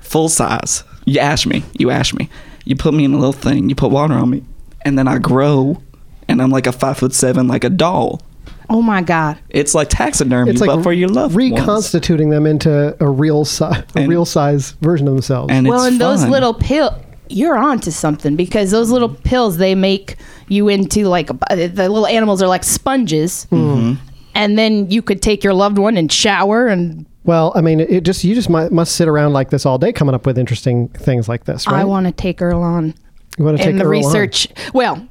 Full 0.00 0.28
size. 0.28 0.84
You 1.06 1.20
ash 1.20 1.46
me. 1.46 1.64
You 1.74 1.90
ash 1.90 2.14
me. 2.14 2.28
You 2.64 2.76
put 2.76 2.94
me 2.94 3.04
in 3.04 3.12
a 3.12 3.18
little 3.18 3.32
thing. 3.32 3.68
You 3.68 3.74
put 3.74 3.90
water 3.90 4.14
on 4.14 4.30
me, 4.30 4.42
and 4.82 4.98
then 4.98 5.06
I 5.08 5.18
grow, 5.18 5.82
and 6.28 6.40
I'm 6.40 6.50
like 6.50 6.66
a 6.66 6.72
five 6.72 6.98
foot 6.98 7.12
seven, 7.12 7.46
like 7.48 7.64
a 7.64 7.70
doll. 7.70 8.22
Oh 8.70 8.80
my 8.82 9.02
God. 9.02 9.38
It's 9.50 9.74
like 9.74 9.88
taxidermy, 9.90 10.50
It's 10.50 10.60
like 10.60 10.68
but 10.68 10.82
for 10.82 10.92
your 10.92 11.08
loved 11.08 11.34
ones. 11.34 11.50
reconstituting 11.52 12.30
them 12.30 12.46
into 12.46 12.96
a 13.02 13.08
real 13.08 13.44
si- 13.44 13.64
a 13.64 13.84
And- 13.94 14.08
real 14.08 14.24
size 14.24 14.72
version 14.80 15.06
of 15.08 15.14
themselves. 15.14 15.52
And 15.52 15.66
well, 15.68 15.84
it's 15.84 15.92
and 15.92 16.00
those 16.00 16.24
little 16.24 16.54
pill, 16.54 16.96
you're 17.28 17.56
onto 17.56 17.90
something 17.90 18.36
because 18.36 18.70
those 18.70 18.90
little 18.90 19.08
pills 19.08 19.56
they 19.58 19.74
make 19.74 20.16
you 20.48 20.68
into 20.68 21.04
like 21.08 21.30
uh, 21.30 21.54
the 21.54 21.88
little 21.88 22.06
animals 22.06 22.42
are 22.42 22.48
like 22.48 22.64
sponges, 22.64 23.46
Mm-hmm. 23.50 23.94
and 24.34 24.58
then 24.58 24.90
you 24.90 25.02
could 25.02 25.20
take 25.22 25.42
your 25.44 25.54
loved 25.54 25.78
one 25.78 25.96
and 25.96 26.10
shower 26.12 26.66
and. 26.66 27.06
well, 27.24 27.52
I 27.54 27.60
mean, 27.62 27.80
it 27.80 28.02
just 28.04 28.24
you 28.24 28.34
just 28.34 28.50
might, 28.50 28.70
must 28.72 28.96
sit 28.96 29.08
around 29.08 29.32
like 29.32 29.50
this 29.50 29.64
all 29.66 29.78
day, 29.78 29.92
coming 29.92 30.14
up 30.14 30.26
with 30.26 30.36
interesting 30.38 30.88
things 30.88 31.28
like 31.28 31.44
this, 31.44 31.66
right? 31.66 31.80
I 31.80 31.84
want 31.84 32.06
to 32.06 32.12
take 32.12 32.42
Earl 32.42 32.62
on 32.62 32.94
you 33.38 33.44
want 33.44 33.56
to 33.56 33.62
take 33.64 33.72
in 33.72 33.78
the 33.78 33.84
Earl 33.84 33.90
on. 33.90 34.04
research. 34.04 34.48
Well, 34.74 35.06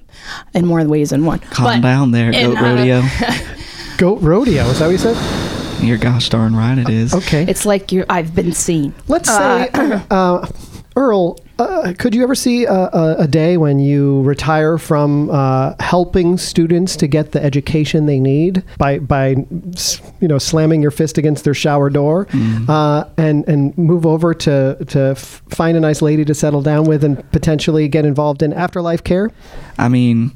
in 0.54 0.66
more 0.66 0.84
ways 0.86 1.10
than 1.12 1.26
one. 1.26 1.40
Calm 1.40 1.82
But 1.82 1.82
down 1.82 2.12
there, 2.12 2.32
goat 2.32 2.58
uh, 2.58 2.62
rodeo. 2.62 3.04
goat 3.98 4.22
rodeo. 4.22 4.64
Is 4.66 4.80
that 4.80 4.86
what 4.86 4.92
you 4.92 4.98
said? 4.98 5.84
You're 5.84 5.98
gosh 5.98 6.30
darn 6.30 6.56
right 6.56 6.78
it 6.78 6.90
is. 6.90 7.14
Okay. 7.14 7.46
It's 7.48 7.66
like 7.66 7.92
you. 7.92 8.06
I've 8.10 8.34
been 8.34 8.54
seen. 8.54 8.94
Let's 9.08 9.30
say, 9.30 9.70
uh, 10.12 10.48
Earl, 10.96 11.40
uh, 11.60 11.94
could 11.98 12.14
you 12.14 12.24
ever 12.24 12.36
see 12.36 12.66
a, 12.66 12.74
a, 12.74 13.16
a 13.20 13.28
day 13.28 13.58
when 13.58 13.80
you 13.80 14.22
retire 14.24 14.78
from 14.78 15.30
uh, 15.30 15.74
helping 15.80 16.38
students 16.38 16.96
to 16.98 17.08
get 17.08 17.32
the 17.32 17.44
education 17.44 18.06
they 18.06 18.20
need 18.20 18.64
by 18.78 19.00
by 19.00 19.30
you 19.30 20.28
know 20.28 20.38
slamming 20.38 20.82
your 20.82 20.92
fist 20.92 21.18
against 21.18 21.44
their 21.44 21.54
shower 21.54 21.90
door, 21.90 22.28
uh, 22.68 23.06
and 23.18 23.48
and 23.48 23.78
move 23.78 24.06
over 24.06 24.34
to 24.34 24.78
to 24.88 25.16
find 25.16 25.78
a 25.78 25.80
nice 25.80 26.02
lady 26.02 26.26
to 26.26 26.34
settle 26.34 26.62
down 26.62 26.86
with 26.86 27.04
and 27.04 27.30
potentially 27.32 27.88
get 27.88 28.06
involved 28.06 28.44
in 28.44 28.54
afterlife 28.54 29.04
care? 29.04 29.32
I 29.78 29.90
mean, 29.90 30.32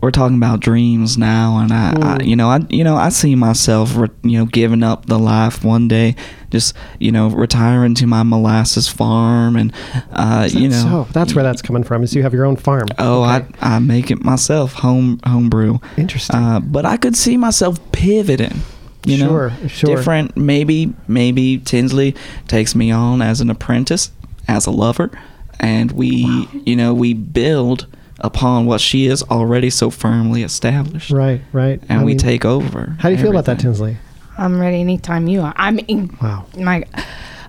we're 0.00 0.10
talking 0.10 0.36
about 0.36 0.60
dreams 0.60 1.18
now, 1.18 1.58
and 1.58 1.72
I, 1.72 1.90
I 1.90 1.94
Mm. 2.18 2.26
you 2.26 2.36
know, 2.36 2.48
I, 2.48 2.60
you 2.70 2.82
know, 2.82 2.96
I 2.96 3.10
see 3.10 3.34
myself, 3.34 3.94
re- 3.96 4.08
you 4.22 4.38
know, 4.38 4.46
giving 4.46 4.82
up 4.82 5.06
the 5.06 5.18
life 5.18 5.64
one 5.64 5.86
day, 5.86 6.16
just, 6.50 6.74
you 6.98 7.12
know, 7.12 7.28
retiring 7.28 7.94
to 7.96 8.06
my 8.06 8.22
molasses 8.22 8.88
farm, 8.88 9.54
and, 9.56 9.72
uh, 10.12 10.48
you 10.50 10.68
know, 10.68 11.04
so 11.06 11.08
that's 11.12 11.34
where 11.34 11.44
that's 11.44 11.60
coming 11.62 11.84
from. 11.84 12.02
Is 12.02 12.14
you 12.14 12.22
have 12.22 12.32
your 12.32 12.46
own 12.46 12.56
farm? 12.56 12.88
Oh, 12.98 13.22
Okay. 13.22 13.46
I, 13.60 13.76
I 13.76 13.78
make 13.80 14.10
it 14.10 14.24
myself, 14.24 14.72
home 14.72 15.20
homebrew. 15.26 15.78
Interesting. 15.98 16.36
Uh, 16.36 16.60
but 16.60 16.86
I 16.86 16.96
could 16.96 17.14
see 17.16 17.36
myself 17.36 17.78
pivoting. 17.92 18.60
You 19.04 19.18
know, 19.18 19.50
sure. 19.66 19.96
different. 19.96 20.36
Maybe, 20.36 20.92
maybe 21.08 21.58
Tinsley 21.58 22.14
takes 22.46 22.74
me 22.76 22.92
on 22.92 23.20
as 23.20 23.40
an 23.40 23.50
apprentice, 23.50 24.12
as 24.46 24.64
a 24.66 24.70
lover, 24.70 25.10
and 25.58 25.90
we, 25.92 26.46
you 26.64 26.76
know, 26.76 26.94
we 26.94 27.12
build 27.12 27.88
upon 28.22 28.66
what 28.66 28.80
she 28.80 29.06
is 29.06 29.22
already 29.24 29.70
so 29.70 29.90
firmly 29.90 30.42
established, 30.42 31.10
right, 31.10 31.40
right. 31.52 31.80
and 31.88 32.00
I 32.00 32.04
we 32.04 32.12
mean, 32.12 32.18
take 32.18 32.44
over. 32.44 32.96
How 32.98 33.08
do 33.08 33.14
you 33.16 33.20
feel 33.20 33.30
about 33.30 33.44
that. 33.46 33.58
Tinsley? 33.58 33.96
I'm 34.38 34.60
ready 34.60 34.80
anytime 34.80 35.28
you 35.28 35.40
are. 35.42 35.52
I 35.56 35.70
mean, 35.72 36.16
Wow. 36.22 36.46
my, 36.58 36.84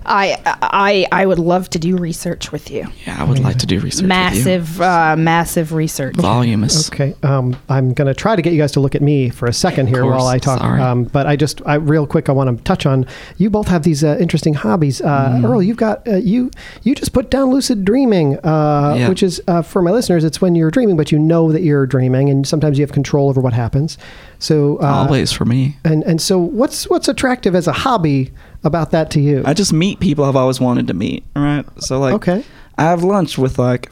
I, 0.06 0.38
I, 0.62 1.06
I 1.12 1.26
would 1.26 1.38
love 1.38 1.70
to 1.70 1.78
do 1.78 1.96
research 1.96 2.52
with 2.52 2.70
you. 2.70 2.86
Yeah, 3.06 3.20
I 3.20 3.24
would 3.24 3.38
like 3.38 3.58
to 3.58 3.66
do 3.66 3.76
research. 3.80 4.02
with 4.02 4.02
you. 4.02 4.08
massive, 4.08 4.80
uh, 4.80 5.16
massive 5.16 5.72
research. 5.72 6.14
voluminous. 6.16 6.90
Okay, 6.90 7.14
um, 7.22 7.56
I'm 7.68 7.92
going 7.94 8.06
to 8.08 8.14
try 8.14 8.36
to 8.36 8.42
get 8.42 8.52
you 8.52 8.58
guys 8.58 8.72
to 8.72 8.80
look 8.80 8.94
at 8.94 9.02
me 9.02 9.30
for 9.30 9.46
a 9.46 9.52
second 9.52 9.86
here 9.88 10.02
course, 10.02 10.16
while 10.16 10.26
I 10.26 10.38
talk. 10.38 10.60
Um, 10.60 11.04
but 11.04 11.26
I 11.26 11.36
just, 11.36 11.62
I, 11.66 11.74
real 11.76 12.06
quick, 12.06 12.28
I 12.28 12.32
want 12.32 12.56
to 12.56 12.62
touch 12.64 12.86
on. 12.86 13.06
You 13.38 13.50
both 13.50 13.68
have 13.68 13.82
these 13.82 14.04
uh, 14.04 14.16
interesting 14.20 14.54
hobbies. 14.54 15.00
Uh, 15.00 15.24
Mm-hmm. 15.24 15.46
Earl, 15.46 15.62
you've 15.62 15.76
got 15.78 16.06
uh, 16.06 16.16
you 16.16 16.50
you 16.82 16.94
just 16.94 17.12
put 17.12 17.30
down 17.30 17.50
lucid 17.50 17.84
dreaming, 17.84 18.36
uh, 18.44 18.94
Yeah. 18.98 19.08
which 19.08 19.22
is 19.22 19.40
uh, 19.48 19.62
for 19.62 19.80
my 19.82 19.90
listeners. 19.90 20.22
It's 20.24 20.40
when 20.40 20.54
you're 20.54 20.70
dreaming, 20.70 20.96
but 20.96 21.10
you 21.10 21.18
know 21.18 21.50
that 21.50 21.62
you're 21.62 21.86
dreaming, 21.86 22.28
and 22.28 22.46
sometimes 22.46 22.78
you 22.78 22.82
have 22.84 22.92
control 22.92 23.28
over 23.28 23.40
what 23.40 23.52
happens. 23.52 23.96
So 24.38 24.76
uh, 24.80 24.86
Always 24.86 25.32
for 25.32 25.44
me. 25.44 25.76
And 25.84 26.02
and 26.04 26.20
so, 26.20 26.38
what's 26.38 26.88
what's 26.90 27.08
attractive 27.08 27.54
as 27.54 27.66
a 27.66 27.72
hobby 27.72 28.32
about 28.64 28.90
that 28.92 29.10
to 29.12 29.20
you? 29.20 29.42
I 29.44 29.54
just 29.54 29.72
meet 29.72 30.00
people 30.00 30.24
I've 30.24 30.36
always 30.36 30.60
wanted 30.60 30.86
to 30.88 30.94
meet. 30.94 31.24
All 31.36 31.42
right, 31.42 31.64
so 31.82 31.98
like, 32.00 32.14
Okay. 32.14 32.44
I 32.78 32.82
have 32.84 33.04
lunch 33.04 33.38
with 33.38 33.58
like 33.58 33.90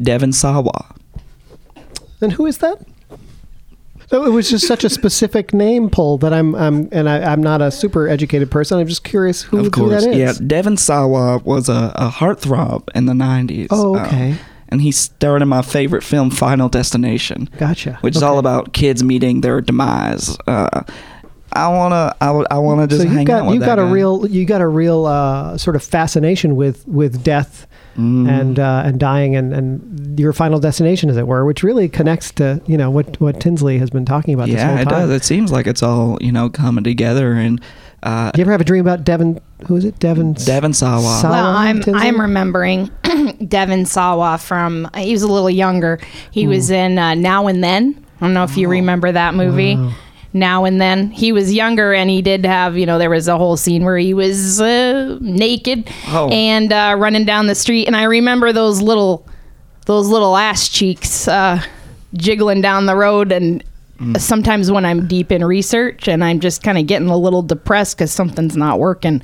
Devon 0.00 0.32
Sawa. 0.32 0.94
And 2.20 2.32
who 2.32 2.46
is 2.46 2.58
that? 2.58 2.78
So 4.10 4.24
it 4.24 4.30
was 4.30 4.50
just 4.50 4.66
such 4.66 4.84
a 4.84 4.90
specific 4.90 5.54
name 5.54 5.88
pull 5.88 6.18
that 6.18 6.32
I'm, 6.32 6.54
I'm 6.54 6.88
and 6.92 7.08
I, 7.08 7.32
I'm 7.32 7.42
not 7.42 7.62
a 7.62 7.70
super 7.70 8.06
educated 8.06 8.50
person. 8.50 8.78
I'm 8.78 8.86
just 8.86 9.02
curious 9.04 9.42
who, 9.42 9.58
of 9.58 9.64
who 9.64 9.70
course, 9.70 10.04
that 10.04 10.10
is. 10.10 10.16
yeah. 10.40 10.46
Devon 10.46 10.76
Sawa 10.76 11.38
was 11.38 11.68
a, 11.70 11.92
a 11.96 12.10
heartthrob 12.10 12.88
in 12.94 13.06
the 13.06 13.14
'90s. 13.14 13.68
Oh, 13.70 13.96
um, 13.96 14.04
okay. 14.06 14.36
and 14.68 14.82
he 14.82 14.92
starred 14.92 15.40
in 15.42 15.48
my 15.48 15.62
favorite 15.62 16.02
film, 16.04 16.30
Final 16.30 16.68
Destination, 16.68 17.48
Gotcha. 17.58 17.98
which 18.02 18.14
is 18.14 18.22
all 18.22 18.38
about 18.38 18.74
kids 18.74 19.02
meeting 19.02 19.40
their 19.40 19.60
demise. 19.62 20.36
Uh, 20.46 20.82
I 21.52 21.68
wanna, 21.68 22.14
I, 22.20 22.30
would- 22.32 22.46
I 22.50 22.58
wanna 22.58 22.86
just 22.86 23.02
So 23.02 23.08
you 23.08 23.14
hang 23.14 23.24
got 23.26 23.42
out 23.42 23.46
with 23.46 23.54
you 23.54 23.60
that 23.60 23.66
got 23.66 23.78
a 23.78 23.82
guy. 23.82 23.90
real 23.92 24.26
you 24.26 24.44
got 24.44 24.60
a 24.60 24.66
real 24.68 25.06
uh, 25.06 25.56
sort 25.58 25.76
of 25.76 25.82
fascination 25.84 26.56
with 26.56 26.86
with 26.88 27.22
death 27.22 27.66
Mm. 27.96 28.28
and 28.28 28.58
uh, 28.58 28.82
and 28.84 28.98
dying 28.98 29.36
and, 29.36 29.52
and 29.54 30.18
your 30.18 30.32
final 30.32 30.58
destination, 30.58 31.10
as 31.10 31.16
it 31.16 31.28
were, 31.28 31.44
which 31.44 31.62
really 31.62 31.88
connects 31.88 32.32
to 32.32 32.60
you 32.66 32.76
know 32.76 32.90
what 32.90 33.20
what 33.20 33.38
Tinsley 33.38 33.78
has 33.78 33.88
been 33.88 34.04
talking 34.04 34.34
about 34.34 34.46
this 34.46 34.56
yeah, 34.56 34.70
whole 34.72 34.78
it 34.80 34.88
does. 34.88 35.10
It 35.10 35.22
seems 35.22 35.52
like 35.52 35.68
it's 35.68 35.80
all 35.80 36.18
you 36.20 36.32
know 36.32 36.50
coming 36.50 36.82
together, 36.82 37.34
and 37.34 37.60
uh, 38.02 38.32
You 38.34 38.40
ever 38.40 38.50
have 38.50 38.60
a 38.60 38.64
dream 38.64 38.80
about 38.84 39.04
Devon? 39.04 39.38
Who 39.68 39.76
is 39.76 39.84
it? 39.84 40.00
Devon. 40.00 40.32
Devon 40.32 40.72
Sawa. 40.72 41.18
Sa- 41.22 41.30
Well, 41.30 41.46
I'm 41.54 41.82
Tinsley? 41.82 42.02
I'm 42.08 42.20
remembering 42.20 42.90
Devon 43.46 43.86
Sawa 43.86 44.38
from 44.38 44.90
he 44.96 45.12
was 45.12 45.22
a 45.22 45.28
little 45.28 45.48
younger. 45.48 46.00
He 46.32 46.48
was 46.48 46.70
in 46.70 46.98
uh, 46.98 47.14
Now 47.14 47.46
and 47.46 47.62
Then. 47.62 48.04
I 48.20 48.24
don't 48.26 48.34
know 48.34 48.42
if 48.42 48.56
you 48.56 48.66
remember 48.68 49.12
that 49.12 49.34
movie. 49.36 49.76
Wow. 49.76 49.92
Now 50.34 50.64
and 50.64 50.80
Then. 50.80 51.10
He 51.12 51.30
was 51.32 51.54
younger 51.54 51.94
and 51.94 52.10
he 52.10 52.20
did 52.20 52.44
have, 52.44 52.76
you 52.76 52.84
know, 52.86 52.98
there 52.98 53.08
was 53.08 53.28
a 53.28 53.38
whole 53.38 53.56
scene 53.56 53.84
where 53.84 53.96
he 53.96 54.12
was 54.12 54.60
uh, 54.60 55.16
naked 55.20 55.88
Oh. 56.08 56.28
and 56.28 56.72
uh, 56.72 56.96
running 56.98 57.24
down 57.24 57.46
the 57.46 57.54
street 57.54 57.86
and 57.86 57.96
I 57.96 58.02
remember 58.02 58.52
those 58.52 58.82
little 58.82 59.26
those 59.86 60.08
little 60.08 60.36
ass 60.36 60.68
cheeks 60.68 61.28
uh, 61.28 61.62
jiggling 62.14 62.60
down 62.60 62.86
the 62.86 62.96
road 62.96 63.30
and 63.32 63.62
sometimes 64.18 64.72
when 64.72 64.84
I'm 64.84 65.06
deep 65.06 65.30
in 65.30 65.44
research 65.44 66.08
and 66.08 66.24
I'm 66.24 66.40
just 66.40 66.62
kind 66.64 66.78
of 66.78 66.86
getting 66.86 67.08
a 67.08 67.16
little 67.16 67.42
depressed 67.42 67.98
cuz 67.98 68.10
something's 68.10 68.56
not 68.56 68.78
working 68.80 69.22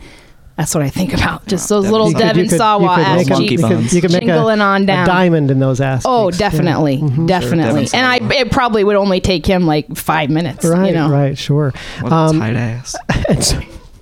That's 0.61 0.75
what 0.75 0.85
I 0.85 0.91
think 0.91 1.15
about. 1.15 1.47
Just 1.47 1.69
those 1.69 1.89
little 1.91 2.09
You 2.09 2.15
could- 2.15 2.21
Devon 2.21 2.43
you 2.45 2.49
could- 2.51 2.59
Sawa 2.59 2.83
you 2.83 2.89
could 2.97 2.99
ass 3.07 3.17
make 3.19 3.27
a- 3.27 3.31
Monkey 3.33 3.49
cheeks. 3.49 3.63
you 3.63 3.69
could- 3.69 3.93
You 3.93 4.01
could 4.03 4.13
make 4.13 4.23
a, 4.23 4.27
Jingling 4.27 4.61
on 4.63 4.83
a 4.83 4.87
down. 4.87 5.07
diamond 5.07 5.51
in 5.51 5.59
those 5.59 5.81
ass. 5.81 6.03
Oh, 6.05 6.31
cheeks. 6.31 6.41
Yeah. 6.41 6.51
definitely, 6.51 6.97
definitely. 7.27 7.85
Devon 7.87 7.99
and 8.01 8.07
I, 8.07 8.41
it 8.41 8.51
probably 8.53 8.85
would 8.85 8.97
only 8.97 9.21
take 9.21 9.47
him 9.47 9.67
like 9.67 9.97
five 9.97 10.29
minutes. 10.31 10.65
Right, 10.65 10.89
you 10.89 10.95
know? 10.95 11.09
right, 11.09 11.37
sure. 11.39 11.73
What 12.01 12.13
a 12.13 12.15
Um, 12.15 12.39
tight 12.39 12.57
ass. 12.57 12.95
and, 13.29 13.43
so, 13.43 13.59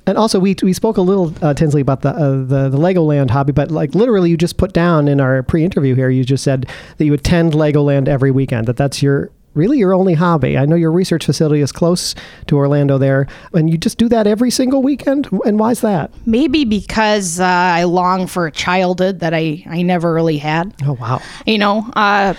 and 0.06 0.18
also, 0.18 0.38
we 0.40 0.56
we 0.62 0.72
spoke 0.72 0.96
a 0.96 1.02
little 1.02 1.32
uh, 1.42 1.54
Tinsley 1.54 1.80
about 1.80 2.00
the, 2.02 2.10
uh, 2.10 2.30
the 2.44 2.68
the 2.70 2.78
Legoland 2.78 3.30
hobby, 3.30 3.52
but 3.52 3.70
like 3.70 3.94
literally, 3.94 4.30
you 4.30 4.36
just 4.36 4.56
put 4.56 4.72
down 4.72 5.06
in 5.06 5.20
our 5.20 5.42
pre-interview 5.42 5.94
here, 5.94 6.10
you 6.10 6.24
just 6.24 6.42
said 6.42 6.66
that 6.96 7.04
you 7.04 7.12
attend 7.14 7.52
Legoland 7.52 8.08
every 8.08 8.30
weekend. 8.30 8.66
That 8.66 8.76
that's 8.76 9.02
your 9.02 9.30
really 9.54 9.78
your 9.78 9.94
only 9.94 10.14
hobby. 10.14 10.56
I 10.56 10.66
know 10.66 10.76
your 10.76 10.92
research 10.92 11.24
facility 11.26 11.60
is 11.60 11.72
close 11.72 12.14
to 12.46 12.56
Orlando 12.56 12.98
there, 12.98 13.26
and 13.52 13.68
you 13.70 13.76
just 13.78 13.98
do 13.98 14.08
that 14.08 14.26
every 14.26 14.50
single 14.50 14.82
weekend. 14.82 15.28
And 15.44 15.58
why 15.58 15.70
is 15.72 15.80
that? 15.80 16.10
Maybe 16.26 16.64
because 16.64 17.40
uh, 17.40 17.44
I 17.44 17.84
long 17.84 18.26
for 18.26 18.46
a 18.46 18.52
childhood 18.52 19.20
that 19.20 19.34
I, 19.34 19.64
I 19.68 19.82
never 19.82 20.12
really 20.14 20.38
had. 20.38 20.74
Oh 20.84 20.92
wow, 20.94 21.20
You 21.46 21.58
know, 21.58 21.90
uh, 21.96 22.34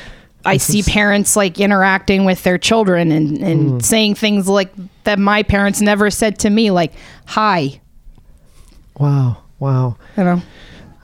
I 0.45 0.55
see 0.57 0.81
parents 0.83 1.35
like 1.35 1.59
interacting 1.59 2.23
with 2.23 2.43
their 2.43 2.57
children 2.57 3.11
and, 3.11 3.37
and 3.39 3.69
Hmm. 3.71 3.79
saying 3.79 4.15
things 4.15 4.47
like 4.47 4.71
that 5.03 5.19
my 5.19 5.43
parents 5.43 5.81
never 5.81 6.09
said 6.09 6.39
to 6.39 6.49
me, 6.49 6.71
like 6.71 6.93
"Hi," 7.25 7.81
wow, 8.97 9.37
wow. 9.59 9.97
you 10.17 10.23
know. 10.23 10.41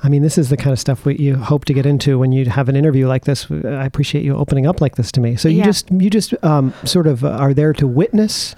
I 0.04 0.10
mean, 0.10 0.22
this 0.22 0.38
is 0.38 0.50
the 0.50 0.58
kind 0.58 0.72
of 0.72 0.80
stuff 0.80 1.06
we, 1.06 1.16
you 1.18 1.36
hope 1.36 1.66
to 1.66 1.74
get 1.74 1.86
into 1.86 2.20
when 2.20 2.32
you 2.32 2.46
have 2.46 2.70
an 2.70 2.76
interview 2.76 3.08
like 3.08 3.26
this. 3.26 3.50
I 3.50 3.86
appreciate 3.86 4.24
you 4.24 4.36
opening 4.36 4.68
up 4.68 4.82
like 4.82 4.96
this 4.96 5.12
to 5.14 5.20
me. 5.20 5.36
So 5.36 5.48
you 5.50 5.58
Yeah. 5.60 5.66
just 5.66 5.90
you 5.92 6.10
just 6.10 6.34
um, 6.44 6.74
sort 6.84 7.08
of 7.08 7.24
uh, 7.24 7.30
are 7.30 7.54
there 7.54 7.74
to 7.74 7.88
witness 7.88 8.56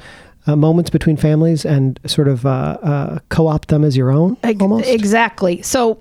uh, 0.47 0.55
moments 0.55 0.89
between 0.89 1.17
families 1.17 1.65
and 1.65 1.99
sort 2.05 2.27
of 2.27 2.45
uh, 2.45 2.49
uh, 2.81 3.19
co-opt 3.29 3.67
them 3.69 3.83
as 3.83 3.95
your 3.95 4.11
own, 4.11 4.37
almost. 4.59 4.87
Exactly. 4.89 5.61
So 5.61 5.97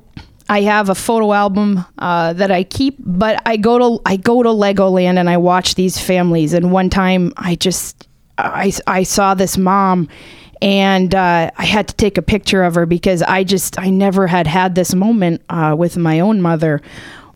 I 0.48 0.62
have 0.62 0.88
a 0.88 0.94
photo 0.94 1.32
album 1.32 1.84
uh, 1.98 2.32
that 2.34 2.50
I 2.50 2.62
keep, 2.64 2.96
but 3.00 3.40
I 3.44 3.56
go 3.56 3.78
to 3.78 4.02
I 4.06 4.16
go 4.16 4.42
to 4.42 4.48
Legoland 4.48 5.18
and 5.18 5.28
I 5.28 5.36
watch 5.36 5.74
these 5.74 5.98
families. 6.00 6.54
And 6.54 6.72
one 6.72 6.90
time, 6.90 7.32
I 7.36 7.56
just 7.56 8.08
I, 8.38 8.72
I 8.86 9.02
saw 9.02 9.34
this 9.34 9.58
mom, 9.58 10.08
and 10.62 11.14
uh, 11.14 11.50
I 11.56 11.64
had 11.64 11.88
to 11.88 11.94
take 11.94 12.18
a 12.18 12.22
picture 12.22 12.62
of 12.62 12.74
her 12.74 12.86
because 12.86 13.22
I 13.22 13.44
just 13.44 13.78
I 13.78 13.90
never 13.90 14.26
had 14.26 14.46
had 14.46 14.74
this 14.74 14.94
moment 14.94 15.42
uh, 15.48 15.74
with 15.78 15.96
my 15.96 16.20
own 16.20 16.40
mother. 16.40 16.80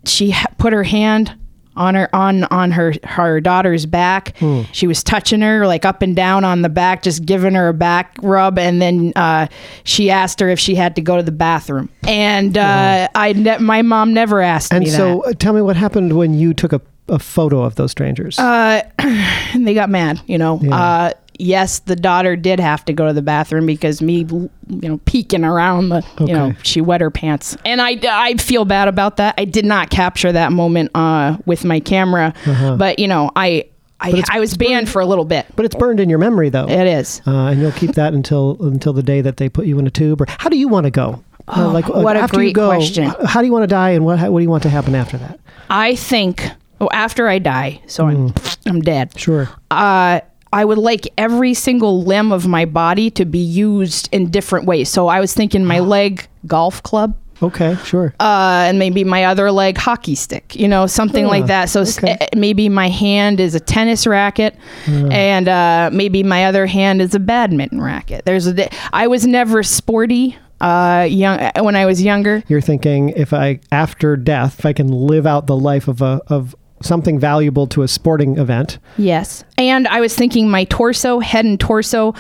She 0.05 0.31
ha- 0.31 0.47
put 0.59 0.73
her 0.73 0.85
hand 0.85 1.37
on 1.77 1.95
her 1.95 2.15
on 2.15 2.45
on 2.45 2.73
her 2.73 2.95
her 3.05 3.41
daughter's 3.41 3.87
back. 3.87 4.37
She 4.73 4.87
was 4.87 5.05
touching 5.05 5.41
her 5.41 5.67
like 5.67 5.85
up 5.85 6.03
and 6.03 6.17
down 6.17 6.45
on 6.45 6.63
the 6.63 6.69
back, 6.69 7.03
just 7.03 7.25
giving 7.25 7.55
her 7.55 7.69
a 7.69 7.75
back 7.75 8.17
rub, 8.23 8.59
and 8.59 8.81
then 8.83 9.13
uh, 9.17 9.47
she 9.85 10.11
asked 10.11 10.41
her 10.41 10.49
if 10.49 10.59
she 10.59 10.75
had 10.75 10.97
to 10.97 11.03
go 11.03 11.17
to 11.17 11.23
the 11.23 11.33
bathroom. 11.33 11.89
And 12.09 12.57
uh, 12.59 13.09
I 13.15 13.33
ne- 13.35 13.59
my 13.59 13.83
mom 13.83 14.13
never 14.15 14.41
asked 14.41 14.73
and 14.73 14.85
me 14.85 14.91
so, 14.91 15.23
that. 15.25 15.29
uh, 15.29 15.33
tell 15.35 15.53
me 15.53 15.61
what 15.63 15.77
happened 15.77 16.17
when 16.17 16.35
you 16.35 16.55
took 16.55 16.73
a, 16.73 16.81
a 17.09 17.19
photo 17.19 17.63
of 17.63 17.77
those 17.77 17.91
strangers. 17.93 18.39
And 18.39 18.87
they 19.67 19.75
got 19.75 19.91
mad, 19.91 20.21
you 20.27 20.39
know. 20.39 20.59
Yeah. 20.61 20.75
Uh, 20.75 21.13
yes, 21.41 21.81
the 21.81 21.97
daughter 21.97 22.37
did 22.37 22.61
have 22.61 22.85
to 22.85 22.93
go 22.93 23.07
to 23.07 23.13
the 23.13 23.23
bathroom 23.23 23.67
because 23.67 24.01
me, 24.03 24.27
you 24.29 24.51
know, 24.69 24.99
peeking 25.07 25.45
around 25.45 25.89
the, 25.89 26.05
you 26.21 26.33
know, 26.35 26.53
she 26.63 26.81
wet 26.81 27.01
her 27.01 27.11
pants, 27.11 27.57
and 27.65 27.81
I 27.81 27.99
I 28.09 28.35
feel 28.35 28.65
bad 28.65 28.89
about 28.89 29.17
that. 29.17 29.35
I 29.39 29.45
did 29.45 29.65
not 29.65 29.91
capture 29.91 30.31
that 30.33 30.53
moment 30.53 30.91
uh, 30.95 31.37
with 31.47 31.65
my 31.65 31.81
camera, 31.81 32.35
but 32.79 32.99
you 32.99 33.09
know, 33.09 33.31
I 33.37 33.65
I, 34.03 34.13
Uh-huh. 34.13 34.23
I 34.31 34.41
was 34.41 34.57
banned 34.57 34.89
for 34.89 35.01
a 35.01 35.07
little 35.07 35.27
bit. 35.27 35.45
but 35.57 35.65
it's 35.67 35.75
burned 35.75 36.01
in 36.01 36.09
your 36.09 36.19
memory, 36.19 36.49
though. 36.49 36.67
It 36.69 36.87
is. 36.87 37.21
uh, 37.27 37.49
and 37.49 37.61
you'll 37.61 37.73
keep 37.73 37.93
that 37.97 38.15
until 38.15 38.57
until 38.61 38.93
the 38.93 39.03
day 39.03 39.21
that 39.21 39.37
they 39.37 39.49
put 39.51 39.67
you 39.67 39.79
in 39.79 39.87
a 39.87 39.91
tube. 39.91 40.21
Or 40.23 40.27
how 40.29 40.49
do 40.49 40.57
you 40.57 40.69
want 40.69 40.85
to 40.85 40.91
go? 40.91 41.23
Uh, 41.49 41.71
like 41.73 41.85
Oh, 41.91 42.01
what 42.03 42.17
a 42.17 42.21
after 42.21 42.43
you 42.43 42.53
go, 42.53 42.69
question. 42.71 43.13
How 43.27 43.41
do 43.41 43.47
you 43.47 43.53
want 43.53 43.65
to 43.65 43.67
die, 43.67 43.91
and 43.91 44.05
what 44.05 44.19
how, 44.19 44.31
what 44.31 44.39
do 44.39 44.43
you 44.45 44.51
want 44.51 44.63
to 44.63 44.71
happen 44.71 44.95
after 44.95 45.19
that? 45.19 45.39
I 45.69 45.97
think 45.97 46.49
well, 46.79 46.89
after 46.95 47.29
I 47.29 47.39
die, 47.41 47.83
so 47.87 48.07
I'm 48.07 48.33
I'm 48.67 48.81
dead. 48.81 49.19
Sure. 49.19 49.49
uh, 49.71 50.21
I 50.53 50.65
would 50.65 50.79
like 50.79 51.07
every 51.17 51.55
single 51.55 52.03
limb 52.03 52.33
of 52.33 52.47
my 52.47 52.65
body 52.65 53.11
to 53.13 53.25
be 53.25 53.39
used 53.39 54.09
in 54.13 54.31
different 54.31 54.67
ways. 54.67 54.89
So 54.89 55.09
I 55.09 55.21
was 55.21 55.33
thinking 55.35 55.65
my 55.65 55.79
leg 55.97 56.27
golf 56.47 56.83
club, 56.83 57.17
Okay. 57.43 57.77
Sure. 57.85 58.13
uh, 58.21 58.65
and 58.69 58.79
maybe 58.79 59.03
my 59.05 59.25
other 59.25 59.51
leg 59.51 59.79
hockey 59.79 60.15
stick. 60.15 60.55
You 60.57 60.69
know, 60.69 60.87
something 60.87 61.25
Ah, 61.27 61.29
like 61.29 61.47
that. 61.47 61.71
So 61.71 61.83
okay. 61.83 62.17
eh, 62.21 62.29
maybe 62.37 62.69
my 62.69 62.89
hand 62.89 63.41
is 63.41 63.55
a 63.55 63.61
tennis 63.61 64.07
racket, 64.07 64.57
and 64.87 65.49
uh, 65.49 65.91
maybe 65.93 66.23
my 66.23 66.45
other 66.47 66.67
hand 66.67 67.01
is 67.01 67.15
a 67.15 67.21
badminton 67.21 67.81
racket. 67.81 68.25
There's 68.27 68.47
a. 68.47 68.53
di- 68.55 68.69
I 68.93 69.07
was 69.07 69.27
never 69.27 69.63
sporty. 69.63 70.37
Uh, 70.63 71.07
young 71.09 71.39
when 71.65 71.75
I 71.75 71.87
was 71.87 72.03
younger. 72.03 72.43
You're 72.47 72.61
thinking 72.61 73.09
if 73.17 73.33
I 73.33 73.61
after 73.73 74.15
death, 74.15 74.59
if 74.59 74.67
I 74.67 74.75
can 74.75 74.89
live 74.89 75.27
out 75.27 75.47
the 75.47 75.57
life 75.57 75.89
of 75.89 76.03
a 76.03 76.21
of 76.27 76.55
something 76.83 77.19
valuable 77.19 77.67
to 77.69 77.83
a 77.83 77.89
sporting 77.89 78.39
event. 78.39 78.79
Yes. 78.97 79.45
And 79.59 79.87
I 79.89 80.01
was 80.01 80.15
thinking 80.15 80.49
my 80.49 80.65
torso, 80.65 81.19
head 81.19 81.45
and 81.45 81.59
torso 81.61 82.15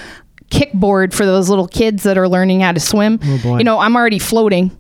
kickboard 0.51 1.14
for 1.14 1.25
those 1.25 1.49
little 1.49 1.68
kids 1.68 2.03
that 2.03 2.18
are 2.18 2.29
learning 2.29 2.61
how 2.61 2.73
to 2.73 2.81
swim. 2.81 3.18
Oh. 3.23 3.59
You 3.59 3.64
know, 3.64 3.79
I'm 3.79 3.96
already 3.96 4.18
floating. 4.18 4.77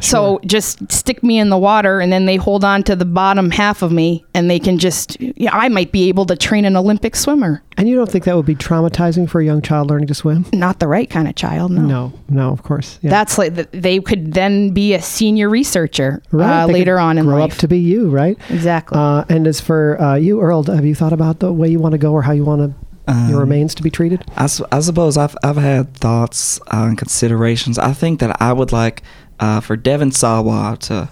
So 0.00 0.40
just 0.46 0.90
stick 0.92 1.22
me 1.22 1.38
in 1.38 1.48
the 1.50 1.58
water 1.58 2.00
and 2.00 2.12
then 2.12 2.26
they 2.26 2.36
hold 2.36 2.64
on 2.64 2.82
to 2.84 2.96
the 2.96 3.04
bottom 3.04 3.50
half 3.50 3.82
of 3.82 3.92
me 3.92 4.24
and 4.34 4.50
they 4.50 4.58
can 4.58 4.78
just 4.78 5.20
yeah, 5.20 5.50
I 5.52 5.68
might 5.68 5.92
be 5.92 6.08
able 6.08 6.24
to 6.26 6.36
train 6.36 6.64
an 6.64 6.76
Olympic 6.76 7.16
swimmer. 7.16 7.62
and 7.76 7.88
you 7.88 7.96
don't 7.96 8.10
think 8.10 8.24
that 8.24 8.36
would 8.36 8.46
be 8.46 8.54
traumatizing 8.54 9.28
for 9.28 9.40
a 9.40 9.44
young 9.44 9.60
child 9.62 9.88
learning 9.90 10.06
to 10.08 10.14
swim? 10.14 10.46
Not 10.52 10.78
the 10.80 10.88
right 10.88 11.08
kind 11.10 11.28
of 11.28 11.34
child, 11.34 11.70
no. 11.72 11.82
No, 11.82 12.12
no, 12.28 12.50
of 12.50 12.62
course. 12.62 12.98
Yeah. 13.02 13.10
That's 13.10 13.38
like 13.38 13.54
th- 13.54 13.68
they 13.72 14.00
could 14.00 14.32
then 14.34 14.70
be 14.70 14.94
a 14.94 15.02
senior 15.02 15.48
researcher 15.48 16.22
right. 16.32 16.62
uh, 16.62 16.66
They 16.66 16.72
could 16.72 16.78
later 16.78 16.98
on 16.98 17.18
in 17.18 17.24
grow 17.26 17.38
life. 17.38 17.52
up 17.52 17.58
to 17.58 17.68
be 17.68 17.78
you, 17.78 18.08
right? 18.10 18.38
exactly. 18.50 18.98
Uh, 18.98 19.24
and 19.28 19.46
as 19.46 19.60
for 19.60 20.00
uh, 20.00 20.14
you, 20.16 20.40
Earl, 20.40 20.62
have 20.64 20.84
you 20.84 20.94
thought 20.94 21.12
about 21.12 21.40
the 21.40 21.52
way 21.52 21.68
you 21.68 21.78
want 21.78 21.92
to 21.92 21.98
go 21.98 22.12
or 22.12 22.22
how 22.22 22.32
you 22.32 22.44
want 22.44 22.62
to 22.62 22.74
your 23.08 23.14
Um, 23.36 23.36
remains 23.36 23.72
to 23.76 23.82
be 23.84 23.90
treated? 23.90 24.24
I 24.36 24.46
suppose 24.46 25.16
I've 25.16 25.36
I've 25.44 25.56
had 25.58 25.94
thoughts 25.94 26.58
uh, 26.72 26.86
and 26.88 26.98
considerations. 26.98 27.78
I 27.78 27.92
think 27.92 28.18
that 28.20 28.42
I 28.42 28.52
would 28.52 28.72
like 28.72 29.02
uh, 29.40 29.60
for 29.60 29.76
Devon 29.76 30.10
Sawa 30.12 30.76
to 30.82 31.08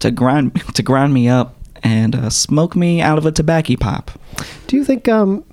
to 0.00 0.10
grind 0.10 0.60
to 0.74 0.82
grind 0.82 1.12
me 1.14 1.28
up 1.28 1.56
and 1.82 2.14
uh, 2.14 2.30
smoke 2.30 2.74
me 2.76 3.00
out 3.00 3.18
of 3.18 3.26
a 3.26 3.32
tobacco 3.32 3.76
pipe. 3.76 4.10
Do 4.66 4.76
you 4.76 4.84
think? 4.84 5.08
Um, 5.08 5.44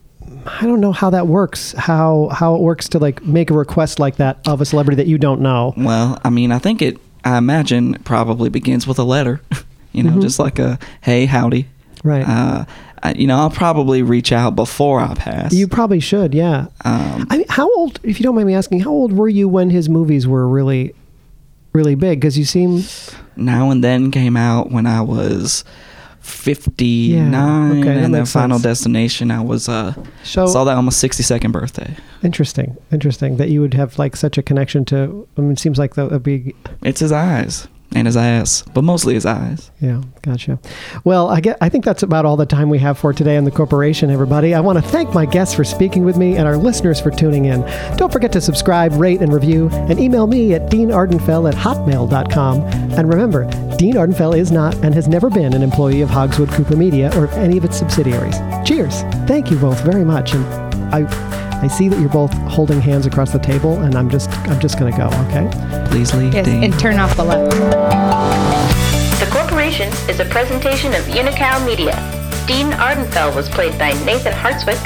I 0.46 0.62
don't 0.66 0.82
know 0.82 0.92
how 0.92 1.10
that 1.12 1.28
works. 1.28 1.74
How 1.74 2.30
how 2.32 2.56
it 2.56 2.62
works 2.62 2.90
to 2.90 3.00
like 3.00 3.24
make 3.26 3.50
a 3.50 3.54
request 3.54 4.00
like 4.00 4.18
that 4.18 4.40
of 4.48 4.62
a 4.62 4.66
celebrity 4.66 4.98
that 4.98 5.08
you 5.08 5.18
don't 5.18 5.42
know. 5.42 5.74
Well, 5.78 6.20
I 6.24 6.30
mean, 6.30 6.52
I 6.52 6.60
think 6.60 6.82
it. 6.82 6.98
I 7.26 7.38
imagine 7.38 7.96
it 7.96 8.04
probably 8.04 8.50
begins 8.50 8.86
with 8.86 9.00
a 9.00 9.04
letter. 9.06 9.40
you 9.94 10.04
know, 10.04 10.12
Mhm. 10.12 10.22
just 10.22 10.40
like 10.40 10.60
a 10.60 10.78
hey, 11.02 11.26
howdy. 11.26 11.68
Right. 12.04 12.28
Uh, 12.28 12.66
I, 13.02 13.14
you 13.14 13.28
know, 13.28 13.38
I'll 13.38 13.50
probably 13.50 14.02
reach 14.02 14.32
out 14.34 14.56
before 14.58 15.00
I 15.00 15.14
pass. 15.14 15.54
you 15.54 15.68
probably 15.70 16.00
should. 16.02 16.34
Yeah. 16.34 16.68
um, 16.84 17.28
I 17.30 17.38
mean, 17.38 17.46
how 17.48 17.70
old? 17.76 18.00
If 18.04 18.20
you 18.20 18.24
don't 18.26 18.36
mind 18.36 18.48
me 18.48 18.56
asking, 18.56 18.82
how 18.82 18.90
old 18.92 19.14
were 19.14 19.30
you 19.30 19.48
when 19.48 19.70
his 19.70 19.88
movies 19.88 20.28
were 20.28 20.46
really, 20.48 20.94
really 21.74 21.96
big? 21.96 22.20
Because 22.20 22.38
you 22.38 22.46
seem 22.46 22.84
now 23.36 23.70
and 23.70 23.84
then 23.84 24.12
came 24.12 24.38
out 24.38 24.72
when 24.72 24.86
I 24.86 25.02
was 25.02 25.64
59 26.22 27.80
okay, 27.80 28.04
and 28.04 28.14
then 28.14 28.26
Final 28.26 28.58
sense. 28.58 28.64
Destination 28.64 29.30
I 29.30 29.42
was 29.42 29.68
uh 29.68 29.94
so 30.24 30.48
saw 30.48 30.64
that 30.64 30.78
on 30.78 30.86
my 30.86 30.92
62nd 30.92 31.52
birthday. 31.52 31.96
interesting. 32.24 32.78
Interesting 32.92 33.38
that 33.38 33.50
you 33.50 33.60
would 33.60 33.74
have 33.74 34.00
like 34.00 34.16
such 34.16 34.38
a 34.38 34.42
connection 34.44 34.86
to. 34.86 35.28
I 35.38 35.42
mean, 35.42 35.52
it 35.52 35.60
seems 35.60 35.78
like 35.78 35.96
that 35.96 36.10
would 36.10 36.24
be 36.24 36.56
It's 36.82 37.02
his 37.02 37.12
eyes 37.12 37.68
and 37.96 38.08
his 38.08 38.18
ass, 38.18 38.64
but 38.74 38.84
mostly 38.84 39.14
his 39.14 39.26
eyes. 39.26 39.72
Yeah, 39.80 40.02
gotcha. 40.22 40.60
Well, 41.04 41.30
I 41.30 41.42
get. 41.42 41.58
I 41.62 41.70
think 41.70 41.86
that's 41.86 42.04
about 42.04 42.26
all 42.26 42.38
the 42.38 42.46
time 42.46 42.70
we 42.70 42.80
have 42.80 42.98
for 42.98 43.14
today 43.14 43.38
on 43.38 43.44
the 43.44 43.52
corporation. 43.52 44.10
Everybody, 44.10 44.54
I 44.54 44.60
want 44.60 44.84
to 44.84 44.90
thank 44.90 45.14
my 45.14 45.26
guests 45.26 45.54
for 45.54 45.64
speaking 45.64 46.06
with 46.06 46.18
me 46.18 46.38
and 46.38 46.48
our 46.48 46.58
listeners 46.58 47.00
for 47.00 47.12
tuning 47.12 47.46
in. 47.46 47.62
Don't 47.98 48.12
forget 48.12 48.32
to 48.34 48.42
subscribe, 48.42 48.94
rate, 48.94 49.22
and 49.22 49.32
review, 49.34 49.70
and 49.70 50.00
email 50.00 50.28
me 50.28 50.54
at 50.54 50.70
deanardenfell 50.70 51.52
at 51.52 51.56
hotmail.com. 51.56 52.62
And 52.94 53.10
remember, 53.10 53.46
Dean 53.78 53.96
Ardenfell 53.96 54.38
is 54.38 54.52
not 54.52 54.76
and 54.76 54.94
has 54.94 55.08
never 55.08 55.30
been 55.30 55.54
an 55.54 55.62
employee 55.62 56.02
of 56.02 56.10
Hogswood 56.10 56.50
Cooper 56.50 56.76
Media 56.76 57.12
or 57.18 57.28
any 57.32 57.58
of 57.58 57.66
its 57.66 57.78
subsidiaries. 57.78 58.38
Cheers! 58.66 59.02
Thank 59.28 59.50
you 59.52 59.58
both 59.58 59.82
very 59.82 60.04
much, 60.06 60.34
and 60.34 60.46
I. 60.94 61.43
I 61.64 61.68
see 61.68 61.88
that 61.88 61.98
you're 61.98 62.10
both 62.10 62.34
holding 62.50 62.82
hands 62.82 63.06
across 63.06 63.32
the 63.32 63.40
table, 63.40 63.80
and 63.84 63.96
I'm 63.96 64.10
just 64.10 64.30
I'm 64.50 64.60
just 64.60 64.78
gonna 64.78 64.92
go. 64.92 65.08
Okay. 65.28 65.50
Please 65.90 66.14
leave 66.14 66.34
yes, 66.34 66.46
Dean. 66.46 66.62
and 66.62 66.78
turn 66.78 67.00
off 67.00 67.16
the 67.16 67.24
light. 67.24 67.50
The 69.22 69.30
Corporation 69.32 69.88
is 70.10 70.20
a 70.20 70.26
presentation 70.26 70.94
of 70.94 71.04
Unicow 71.04 71.66
Media. 71.66 71.96
Dean 72.48 72.72
Ardenfell 72.72 73.34
was 73.34 73.48
played 73.48 73.80
by 73.80 73.94
Nathan 74.04 74.34
Hartswick, 74.34 74.84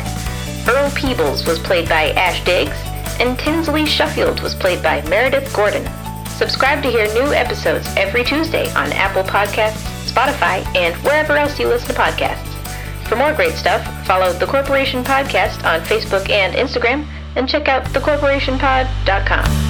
Earl 0.68 0.92
Peebles 0.92 1.48
was 1.48 1.58
played 1.58 1.90
by 1.90 2.12
Ash 2.12 2.46
Diggs, 2.46 2.78
and 3.20 3.40
Tinsley 3.40 3.88
Shuffield 3.88 4.42
was 4.42 4.54
played 4.54 4.84
by 4.84 5.02
Meredith 5.10 5.52
Gordon. 5.56 5.84
Subscribe 6.28 6.84
to 6.84 6.92
hear 6.92 7.08
new 7.16 7.34
episodes 7.34 7.88
every 7.98 8.24
Tuesday 8.24 8.72
on 8.74 8.92
Apple 8.94 9.24
Podcasts, 9.24 9.82
Spotify, 10.08 10.64
and 10.76 10.96
wherever 10.98 11.38
else 11.38 11.60
you 11.60 11.70
listen 11.70 11.96
to 11.96 12.00
podcasts. 12.00 12.57
For 13.08 13.16
more 13.16 13.34
great 13.34 13.54
stuff, 13.54 13.82
follow 14.06 14.34
The 14.34 14.46
Corporation 14.46 15.04
Podcast 15.04 15.64
on 15.64 15.82
Facebook 15.82 16.30
and 16.30 16.54
Instagram, 16.54 17.06
and 17.36 17.48
check 17.48 17.68
out 17.68 17.86
thecorporationpod.com. 17.86 19.67